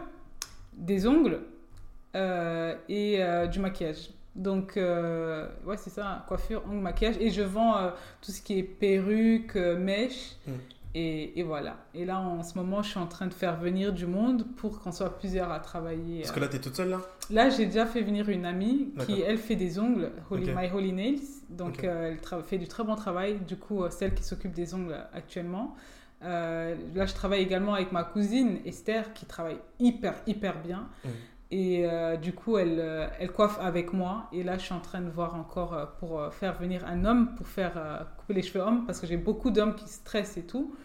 des 0.78 1.08
ongles 1.08 1.42
euh, 2.16 2.76
et 2.88 3.22
euh, 3.22 3.48
du 3.48 3.60
maquillage. 3.60 4.10
Donc, 4.36 4.78
euh, 4.78 5.48
ouais, 5.66 5.78
c'est 5.78 5.90
ça, 5.90 6.24
coiffure, 6.28 6.64
ongles, 6.68 6.82
maquillage. 6.82 7.16
Et 7.20 7.32
je 7.32 7.42
vends 7.42 7.92
tout 8.22 8.32
ce 8.32 8.42
qui 8.42 8.60
est 8.60 8.64
perruque, 8.64 9.56
mèche. 9.56 10.36
Mm. 10.46 10.52
Et, 11.00 11.40
et 11.40 11.44
voilà. 11.44 11.76
Et 11.94 12.06
là, 12.06 12.20
en 12.20 12.42
ce 12.42 12.58
moment, 12.58 12.82
je 12.82 12.90
suis 12.90 13.00
en 13.00 13.06
train 13.08 13.28
de 13.28 13.34
faire 13.34 13.58
venir 13.58 13.94
du 13.94 14.08
monde 14.08 14.46
pour 14.56 14.80
qu'on 14.80 14.92
soit 14.92 15.16
plusieurs 15.18 15.52
à 15.52 15.60
travailler. 15.60 16.22
Parce 16.22 16.32
que 16.32 16.40
là, 16.40 16.48
t'es 16.48 16.60
toute 16.60 16.76
seule 16.76 16.90
là? 16.90 17.02
Là, 17.30 17.50
j'ai 17.50 17.66
déjà 17.66 17.86
fait 17.86 18.02
venir 18.02 18.30
une 18.30 18.46
amie 18.46 18.94
qui, 19.06 19.22
elle, 19.22 19.38
fait 19.38 19.56
des 19.56 19.78
ongles, 19.80 20.12
Holy. 20.32 20.52
My 20.56 20.72
Holy 20.74 20.94
Nails. 20.94 21.22
Donc, 21.50 21.84
euh, 21.84 22.16
elle 22.16 22.44
fait 22.44 22.58
du 22.58 22.68
très 22.68 22.84
bon 22.84 22.96
travail. 22.96 23.40
Du 23.48 23.58
coup, 23.58 23.84
celle 23.90 24.14
qui 24.16 24.24
s'occupe 24.24 24.54
des 24.54 24.74
ongles 24.74 24.96
actuellement. 25.14 25.76
Euh, 26.24 26.76
là, 26.96 27.06
je 27.06 27.14
travaille 27.14 27.42
également 27.42 27.74
avec 27.74 27.92
ma 27.92 28.04
cousine 28.04 28.60
Esther 28.66 29.14
qui 29.14 29.26
travaille 29.26 29.60
hyper, 29.80 30.16
hyper 30.26 30.62
bien. 30.62 30.88
Et 31.50 31.86
euh, 31.86 32.18
du 32.18 32.34
coup, 32.34 32.58
elle, 32.58 32.80
euh, 32.80 33.08
elle 33.20 33.32
coiffe 33.32 33.58
avec 33.62 33.94
moi. 33.94 34.28
Et 34.34 34.44
là, 34.44 34.58
je 34.58 34.64
suis 34.64 34.74
en 34.74 34.82
train 34.82 35.02
de 35.02 35.10
voir 35.10 35.36
encore 35.36 35.96
pour 36.00 36.34
faire 36.34 36.58
venir 36.58 36.86
un 36.86 37.06
homme 37.06 37.36
pour 37.36 37.48
faire 37.48 38.06
couper 38.18 38.34
les 38.34 38.42
cheveux 38.42 38.64
hommes 38.64 38.86
parce 38.86 39.00
que 39.00 39.08
j'ai 39.08 39.18
beaucoup 39.18 39.52
d'hommes 39.52 39.76
qui 39.76 39.88
stressent 39.88 40.38
et 40.38 40.46
tout. 40.46 40.76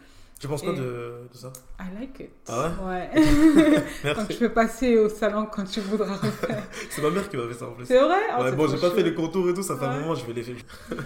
Tu 0.42 0.48
penses 0.48 0.62
quoi 0.62 0.72
de, 0.72 1.28
de 1.32 1.36
ça? 1.36 1.52
I 1.78 1.84
like 2.00 2.18
it. 2.18 2.30
Ah 2.48 2.72
ouais? 2.84 3.10
Merci. 4.04 4.20
Donc, 4.20 4.32
je 4.32 4.38
peux 4.38 4.48
passer 4.52 4.98
au 4.98 5.08
salon 5.08 5.46
quand 5.46 5.62
tu 5.64 5.80
voudras 5.80 6.16
refaire. 6.16 6.64
C'est 6.90 7.00
ma 7.00 7.10
mère 7.10 7.28
qui 7.28 7.36
m'a 7.36 7.46
fait 7.46 7.54
ça 7.54 7.68
en 7.68 7.72
plus. 7.74 7.86
C'est 7.86 8.00
vrai? 8.00 8.16
Ah, 8.28 8.42
Ouais, 8.42 8.50
bon, 8.50 8.66
j'ai 8.68 8.76
pas 8.80 8.90
fait 8.90 9.04
les 9.04 9.14
contours 9.14 9.48
et 9.48 9.54
tout, 9.54 9.62
ça 9.62 9.76
fait 9.76 9.84
un 9.84 9.92
Ouais. 9.94 10.00
moment, 10.00 10.16
je 10.16 10.26
vais 10.26 10.32
les 10.32 10.42
faire. 10.42 10.56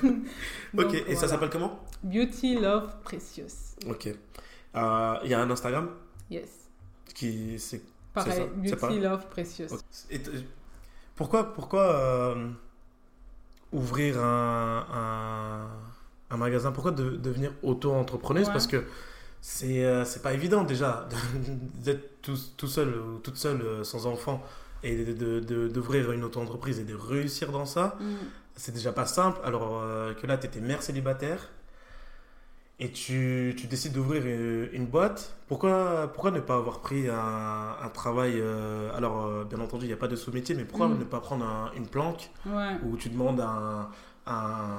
Donc, 0.73 0.87
ok, 0.87 1.05
et 1.07 1.15
ça 1.17 1.29
s'appelle 1.29 1.51
comment? 1.51 1.81
Beauty 2.03 2.59
Love 2.59 2.95
Precious. 3.05 3.77
Ok. 3.87 4.09
Euh, 4.75 5.15
Il 5.25 5.31
y 5.31 5.35
a 5.35 5.41
un 5.43 5.51
Instagram? 5.51 5.91
Yes. 6.31 6.49
qui. 7.15 7.59
C'est. 7.59 7.83
Pareil, 8.15 8.33
ça, 8.33 8.47
Beauty 8.47 8.77
pareil? 8.77 9.01
Love 9.01 9.27
Precious. 9.29 9.67
Et 10.11 10.19
pourquoi 11.15 11.53
pourquoi 11.53 11.83
euh, 11.95 12.49
ouvrir 13.71 14.19
un, 14.19 14.87
un, 14.95 16.35
un 16.35 16.37
magasin? 16.39 16.73
Pourquoi 16.73 16.93
de- 16.93 17.17
devenir 17.17 17.53
auto-entrepreneuse? 17.63 18.47
Ouais. 18.47 18.53
Parce 18.55 18.67
que 18.67 18.83
c'est 19.49 19.85
euh, 19.85 20.05
pas 20.25 20.33
évident 20.33 20.65
déjà 20.65 21.09
d'être 21.85 22.21
tout, 22.21 22.37
tout 22.57 22.67
seul 22.67 22.89
ou 22.97 23.19
toute 23.21 23.37
seule 23.37 23.63
euh, 23.63 23.85
sans 23.85 24.07
enfant 24.07 24.43
et 24.83 24.97
d'ouvrir 25.05 26.07
de, 26.07 26.09
de, 26.11 26.15
une 26.17 26.25
auto-entreprise 26.25 26.81
et 26.81 26.85
de 26.85 26.95
réussir 26.97 27.53
dans 27.53 27.65
ça. 27.65 27.97
Mm. 28.01 28.05
c'est 28.57 28.73
déjà 28.75 28.93
pas 28.93 29.07
simple. 29.07 29.39
Alors 29.45 29.81
euh, 29.83 30.15
que 30.15 30.27
là, 30.27 30.37
tu 30.37 30.49
étais 30.49 30.61
mère 30.61 30.83
célibataire 30.83 31.49
et 32.81 32.91
tu, 32.91 33.55
tu 33.57 33.69
décides 33.69 33.93
d'ouvrir 33.93 34.27
une, 34.27 34.69
une 34.73 34.87
boîte. 34.87 35.37
Pourquoi, 35.47 36.11
pourquoi 36.13 36.33
ne 36.33 36.41
pas 36.41 36.57
avoir 36.57 36.81
pris 36.81 37.09
un, 37.09 37.77
un 37.81 37.89
travail 37.91 38.35
euh, 38.37 38.91
Alors, 38.97 39.27
euh, 39.27 39.45
bien 39.45 39.61
entendu, 39.61 39.85
il 39.85 39.89
n'y 39.89 39.95
a 39.95 39.97
pas 39.97 40.09
de 40.09 40.17
sous-métier, 40.17 40.57
mais 40.57 40.65
pourquoi 40.65 40.89
Mm. 40.89 40.99
ne 40.99 41.05
pas 41.05 41.21
prendre 41.21 41.45
un- 41.45 41.71
une 41.77 41.87
planque 41.87 42.31
Ouais. 42.47 42.77
où 42.85 42.97
tu 42.97 43.11
demandes 43.11 43.41
un, 43.41 43.89
un, 44.27 44.79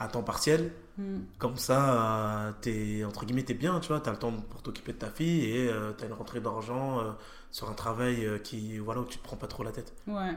un 0.00 0.08
temps 0.08 0.24
partiel 0.24 0.72
Mm. 0.98 1.18
Comme 1.38 1.56
ça, 1.56 2.48
euh, 2.48 2.52
t'es, 2.60 3.04
entre 3.04 3.24
guillemets, 3.26 3.42
t'es 3.44 3.54
bien, 3.54 3.80
tu 3.80 3.88
vois. 3.88 4.00
Tu 4.00 4.08
as 4.08 4.12
le 4.12 4.18
temps 4.18 4.32
pour 4.32 4.62
t'occuper 4.62 4.92
de 4.92 4.98
ta 4.98 5.10
fille 5.10 5.44
et 5.44 5.70
tu 5.98 6.04
as 6.04 6.06
une 6.06 6.12
rentrée 6.14 6.40
d'argent 6.40 7.00
euh, 7.00 7.12
sur 7.50 7.70
un 7.70 7.74
travail 7.74 8.24
euh, 8.24 8.38
qui, 8.38 8.78
voilà, 8.78 9.00
où 9.00 9.04
tu 9.04 9.18
te 9.18 9.24
prends 9.24 9.36
pas 9.36 9.46
trop 9.46 9.62
la 9.62 9.72
tête. 9.72 9.94
Ouais. 10.06 10.32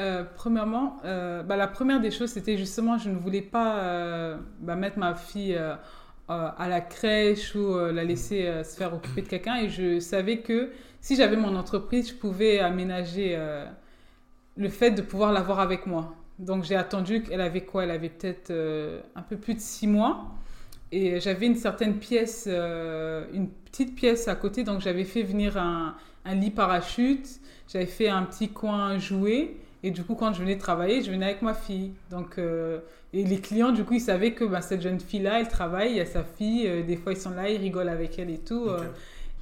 Euh, 0.00 0.24
premièrement, 0.34 0.98
euh, 1.04 1.42
bah, 1.42 1.56
la 1.56 1.68
première 1.68 2.00
des 2.00 2.10
choses, 2.10 2.30
c'était 2.30 2.56
justement, 2.56 2.98
je 2.98 3.10
ne 3.10 3.16
voulais 3.16 3.42
pas 3.42 3.78
euh, 3.78 4.38
bah, 4.60 4.74
mettre 4.74 4.98
ma 4.98 5.14
fille 5.14 5.54
euh, 5.54 5.74
euh, 6.30 6.50
à 6.56 6.68
la 6.68 6.80
crèche 6.80 7.54
ou 7.54 7.76
euh, 7.76 7.92
la 7.92 8.04
laisser 8.04 8.46
euh, 8.46 8.64
se 8.64 8.76
faire 8.76 8.92
occuper 8.94 9.22
de 9.22 9.28
quelqu'un. 9.28 9.56
Et 9.56 9.68
je 9.68 10.00
savais 10.00 10.40
que 10.40 10.70
si 11.00 11.16
j'avais 11.16 11.36
mon 11.36 11.54
entreprise, 11.56 12.08
je 12.10 12.14
pouvais 12.14 12.58
aménager 12.60 13.34
euh, 13.36 13.66
le 14.56 14.68
fait 14.68 14.90
de 14.90 15.02
pouvoir 15.02 15.32
l'avoir 15.32 15.60
avec 15.60 15.86
moi. 15.86 16.14
Donc 16.38 16.64
j'ai 16.64 16.76
attendu 16.76 17.22
qu'elle 17.22 17.40
avait 17.40 17.62
quoi? 17.62 17.84
Elle 17.84 17.90
avait 17.90 18.08
peut-être 18.08 18.50
euh, 18.50 19.00
un 19.14 19.22
peu 19.22 19.36
plus 19.36 19.54
de 19.54 19.60
six 19.60 19.86
mois. 19.86 20.26
Et 20.92 21.20
j'avais 21.20 21.46
une 21.46 21.56
certaine 21.56 21.94
pièce, 21.94 22.44
euh, 22.48 23.24
une 23.32 23.48
petite 23.48 23.94
pièce 23.94 24.28
à 24.28 24.34
côté. 24.34 24.64
Donc 24.64 24.80
j'avais 24.80 25.04
fait 25.04 25.22
venir 25.22 25.56
un, 25.56 25.96
un 26.24 26.34
lit 26.34 26.50
parachute. 26.50 27.40
J'avais 27.72 27.86
fait 27.86 28.08
un 28.08 28.22
petit 28.24 28.48
coin 28.48 28.98
jouet. 28.98 29.56
Et 29.82 29.90
du 29.90 30.02
coup, 30.02 30.14
quand 30.14 30.32
je 30.32 30.40
venais 30.40 30.56
travailler, 30.56 31.02
je 31.02 31.10
venais 31.10 31.26
avec 31.26 31.42
ma 31.42 31.52
fille. 31.54 31.92
Donc, 32.10 32.38
euh, 32.38 32.78
et 33.12 33.22
les 33.22 33.38
clients, 33.38 33.70
du 33.70 33.84
coup, 33.84 33.94
ils 33.94 34.00
savaient 34.00 34.32
que 34.32 34.44
bah, 34.44 34.62
cette 34.62 34.80
jeune 34.80 34.98
fille-là, 34.98 35.40
elle 35.40 35.48
travaille, 35.48 35.90
il 35.90 35.96
y 35.96 36.00
a 36.00 36.06
sa 36.06 36.24
fille. 36.24 36.66
euh, 36.66 36.82
des 36.82 36.96
fois, 36.96 37.12
ils 37.12 37.18
sont 37.18 37.30
là, 37.30 37.50
ils 37.50 37.58
rigolent 37.60 37.90
avec 37.90 38.18
elle 38.18 38.30
et 38.30 38.38
tout. 38.38 38.66
Euh, 38.66 38.78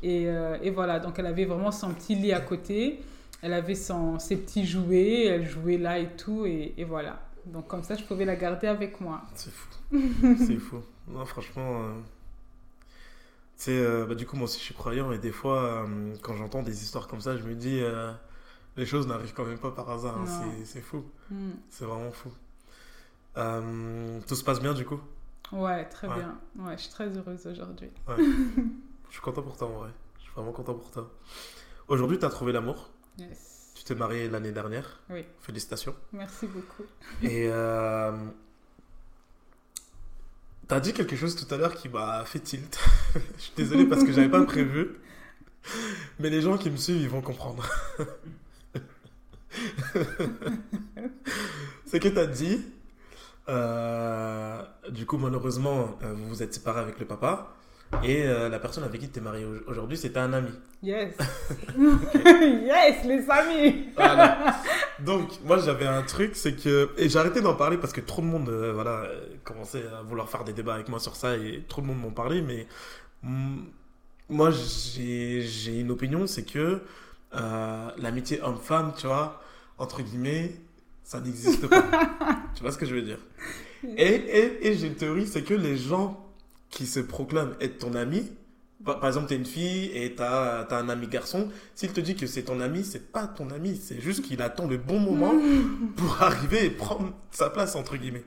et, 0.02 0.26
et 0.66 0.70
voilà, 0.70 0.98
donc 0.98 1.20
elle 1.20 1.26
avait 1.26 1.44
vraiment 1.44 1.70
son 1.70 1.94
petit 1.94 2.16
lit 2.16 2.32
à 2.32 2.40
côté. 2.40 3.00
Elle 3.42 3.52
avait 3.52 3.74
son, 3.74 4.18
ses 4.18 4.36
petits 4.36 4.64
jouets, 4.66 5.24
elle 5.26 5.46
jouait 5.48 5.78
là 5.78 5.98
et 5.98 6.16
tout. 6.16 6.46
Et, 6.46 6.74
et 6.76 6.84
voilà. 6.84 7.20
Donc 7.46 7.66
comme 7.68 7.82
ça, 7.82 7.96
je 7.96 8.04
pouvais 8.04 8.24
la 8.24 8.36
garder 8.36 8.68
avec 8.68 9.00
moi. 9.00 9.22
C'est 9.34 9.52
fou. 9.52 9.68
c'est 10.46 10.58
fou. 10.58 10.80
Non, 11.08 11.24
franchement. 11.26 11.82
euh, 11.82 11.92
C'est, 13.56 13.76
euh, 13.78 14.06
bah, 14.06 14.14
du 14.14 14.26
coup, 14.26 14.36
moi 14.36 14.44
aussi, 14.44 14.58
je 14.58 14.64
suis 14.64 14.74
croyant 14.74 15.12
et 15.12 15.18
des 15.18 15.32
fois, 15.32 15.84
euh, 15.86 16.14
quand 16.22 16.34
j'entends 16.36 16.62
des 16.62 16.82
histoires 16.82 17.06
comme 17.08 17.20
ça, 17.20 17.36
je 17.36 17.42
me 17.44 17.54
dis, 17.54 17.80
euh, 17.80 18.12
les 18.76 18.86
choses 18.86 19.06
n'arrivent 19.06 19.34
quand 19.34 19.44
même 19.44 19.58
pas 19.58 19.70
par 19.72 19.90
hasard. 19.90 20.18
hein. 20.18 20.26
C'est, 20.64 20.80
fou. 20.80 21.04
Hmm. 21.30 21.50
C'est 21.70 21.84
vraiment 21.84 22.12
fou. 22.12 22.30
Tout 23.34 24.34
se 24.34 24.44
passe 24.44 24.60
bien, 24.60 24.74
du 24.74 24.84
coup? 24.84 25.00
Ouais, 25.52 25.84
très 25.88 26.08
Ouais. 26.08 26.14
bien. 26.14 26.38
Ouais, 26.58 26.76
je 26.76 26.82
suis 26.82 26.90
très 26.90 27.08
heureuse 27.08 27.46
aujourd'hui. 27.46 27.90
Je 29.08 29.16
suis 29.16 29.20
content 29.22 29.42
pour 29.42 29.56
toi, 29.56 29.68
en 29.68 29.78
vrai. 29.80 29.90
Je 30.18 30.22
suis 30.22 30.32
vraiment 30.34 30.52
content 30.52 30.74
pour 30.74 30.90
toi. 30.90 31.10
Aujourd'hui, 31.88 32.18
tu 32.18 32.24
as 32.24 32.30
trouvé 32.30 32.52
l'amour? 32.52 32.88
Yes. 33.18 33.72
Tu 33.74 33.84
t'es 33.84 33.94
marié 33.94 34.28
l'année 34.28 34.52
dernière. 34.52 35.00
Oui, 35.10 35.24
Félicitations. 35.40 35.94
merci 36.12 36.46
beaucoup. 36.46 36.84
Et 37.22 37.48
euh, 37.50 38.12
t'as 40.68 40.80
dit 40.80 40.92
quelque 40.92 41.16
chose 41.16 41.34
tout 41.36 41.52
à 41.52 41.58
l'heure 41.58 41.74
qui 41.74 41.88
m'a 41.88 42.24
fait 42.24 42.38
tilt. 42.40 42.78
Je 43.36 43.40
suis 43.42 43.52
désolé 43.56 43.86
parce 43.86 44.04
que 44.04 44.12
j'avais 44.12 44.28
pas 44.28 44.44
prévu. 44.44 44.90
Mais 46.18 46.30
les 46.30 46.40
gens 46.40 46.58
qui 46.58 46.70
me 46.70 46.76
suivent, 46.76 47.00
ils 47.02 47.08
vont 47.08 47.22
comprendre. 47.22 47.64
C'est 51.86 52.00
que 52.00 52.08
t'as 52.08 52.26
dit, 52.26 52.64
euh, 53.48 54.62
du 54.90 55.04
coup 55.06 55.18
malheureusement, 55.18 55.98
euh, 56.02 56.14
vous 56.14 56.28
vous 56.28 56.42
êtes 56.42 56.54
séparé 56.54 56.80
avec 56.80 56.98
le 56.98 57.06
papa. 57.06 57.54
Et 58.02 58.24
euh, 58.26 58.48
la 58.48 58.58
personne 58.58 58.84
avec 58.84 59.00
qui 59.00 59.08
tu 59.08 59.18
es 59.18 59.22
marié 59.22 59.44
au- 59.44 59.70
aujourd'hui, 59.70 59.96
c'était 59.96 60.18
un 60.18 60.32
ami. 60.32 60.50
Yes. 60.82 61.14
yes, 61.78 63.04
les 63.04 63.30
amis. 63.30 63.88
Voilà. 63.94 64.56
Donc, 65.00 65.28
moi, 65.44 65.58
j'avais 65.58 65.86
un 65.86 66.02
truc, 66.02 66.32
c'est 66.34 66.56
que. 66.56 66.90
Et 66.96 67.14
arrêté 67.16 67.40
d'en 67.40 67.54
parler 67.54 67.76
parce 67.76 67.92
que 67.92 68.00
trop 68.00 68.22
de 68.22 68.26
monde 68.26 68.48
euh, 68.48 68.72
voilà, 68.72 69.02
euh, 69.04 69.26
commençait 69.44 69.84
à 69.98 70.02
vouloir 70.02 70.28
faire 70.28 70.42
des 70.44 70.52
débats 70.52 70.74
avec 70.74 70.88
moi 70.88 70.98
sur 70.98 71.14
ça 71.16 71.36
et 71.36 71.64
trop 71.68 71.80
de 71.82 71.86
monde 71.86 72.00
m'en 72.00 72.10
parlait. 72.10 72.40
Mais 72.40 72.66
mm, 73.22 73.58
moi, 74.30 74.50
j'ai 74.50 75.42
j'ai 75.42 75.78
une 75.80 75.90
opinion, 75.90 76.26
c'est 76.26 76.44
que 76.44 76.80
euh, 77.34 77.90
l'amitié 77.98 78.40
homme-femme, 78.42 78.94
tu 78.96 79.06
vois, 79.06 79.40
entre 79.78 80.02
guillemets, 80.02 80.54
ça 81.04 81.20
n'existe 81.20 81.68
pas. 81.68 81.82
tu 82.54 82.62
vois 82.62 82.72
ce 82.72 82.78
que 82.78 82.86
je 82.86 82.94
veux 82.94 83.02
dire? 83.02 83.18
Et, 83.96 84.04
et, 84.14 84.68
et 84.68 84.74
j'ai 84.76 84.86
une 84.88 84.94
théorie, 84.94 85.26
c'est 85.26 85.42
que 85.42 85.54
les 85.54 85.76
gens 85.76 86.21
qui 86.72 86.86
se 86.86 86.98
proclament 86.98 87.54
être 87.60 87.78
ton 87.78 87.94
ami, 87.94 88.32
par, 88.84 89.06
exemple, 89.06 89.28
tu 89.28 89.34
es 89.34 89.36
une 89.36 89.46
fille 89.46 89.92
et 89.94 90.16
tu 90.16 90.22
as, 90.22 90.66
un 90.72 90.88
ami 90.88 91.06
garçon, 91.06 91.48
s'il 91.74 91.92
te 91.92 92.00
dit 92.00 92.16
que 92.16 92.26
c'est 92.26 92.42
ton 92.42 92.60
ami, 92.60 92.82
c'est 92.82 93.12
pas 93.12 93.28
ton 93.28 93.50
ami, 93.50 93.76
c'est 93.76 94.00
juste 94.00 94.24
qu'il 94.24 94.42
attend 94.42 94.66
le 94.66 94.76
bon 94.76 94.98
moment 94.98 95.34
pour 95.96 96.20
arriver 96.20 96.64
et 96.64 96.70
prendre 96.70 97.12
sa 97.30 97.48
place, 97.48 97.76
entre 97.76 97.96
guillemets. 97.96 98.24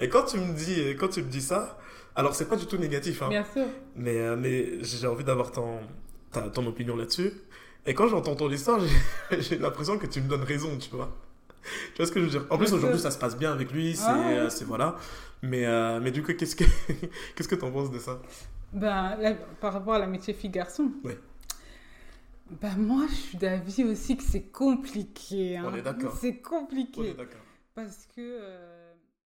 Et 0.00 0.10
quand 0.10 0.24
tu 0.24 0.36
me 0.38 0.52
dis, 0.52 0.94
quand 0.98 1.08
tu 1.08 1.22
me 1.22 1.30
dis 1.30 1.40
ça, 1.40 1.78
alors 2.14 2.34
c'est 2.34 2.48
pas 2.48 2.56
du 2.56 2.66
tout 2.66 2.76
négatif, 2.76 3.22
hein, 3.22 3.28
Bien 3.30 3.44
sûr. 3.50 3.64
mais, 3.96 4.18
euh, 4.18 4.36
mais 4.36 4.82
j'ai 4.84 5.06
envie 5.06 5.24
d'avoir 5.24 5.52
ton, 5.52 5.78
ta- 6.32 6.50
ton 6.50 6.66
opinion 6.66 6.94
là-dessus. 6.94 7.32
Et 7.86 7.94
quand 7.94 8.08
j'entends 8.08 8.36
ton 8.36 8.50
histoire, 8.50 8.80
j'ai 9.38 9.56
l'impression 9.56 9.96
que 9.96 10.06
tu 10.06 10.20
me 10.20 10.28
donnes 10.28 10.42
raison, 10.42 10.76
tu 10.76 10.90
vois. 10.90 11.16
tu 11.94 11.96
vois 11.96 12.06
ce 12.06 12.12
que 12.12 12.20
je 12.20 12.24
veux 12.24 12.30
dire? 12.30 12.46
En 12.50 12.58
plus, 12.58 12.72
aujourd'hui, 12.72 12.98
ça 13.00 13.10
se 13.10 13.18
passe 13.18 13.36
bien 13.36 13.52
avec 13.52 13.72
lui, 13.72 13.94
c'est 13.96 14.04
Ah 14.06 14.28
euh, 14.30 14.50
voilà. 14.66 14.96
Mais, 15.42 15.66
euh, 15.66 16.00
mais 16.00 16.10
du 16.10 16.22
coup, 16.22 16.32
qu'est-ce 16.34 16.56
que 16.56 16.64
qu'est-ce 17.34 17.48
que 17.48 17.54
t'en 17.54 17.70
penses 17.70 17.90
de 17.90 17.98
ça? 17.98 18.20
Ben, 18.72 19.16
là, 19.16 19.34
par 19.60 19.72
rapport 19.72 19.94
à 19.94 19.98
l'amitié 19.98 20.34
fille-garçon. 20.34 20.92
Ouais. 21.04 21.18
Ben, 22.60 22.76
moi, 22.76 23.06
je 23.08 23.14
suis 23.14 23.38
d'avis 23.38 23.84
aussi 23.84 24.16
que 24.16 24.22
c'est 24.22 24.44
compliqué. 24.50 25.56
hein. 25.56 25.64
On 25.66 25.74
est 25.74 25.82
d'accord. 25.82 26.16
C'est 26.20 26.28
On 26.28 26.30
est 26.32 26.40
compliqué. 26.40 27.14
d'accord. 27.14 27.40
Parce 27.74 28.06
que. 28.14 28.20
euh, 28.20 28.77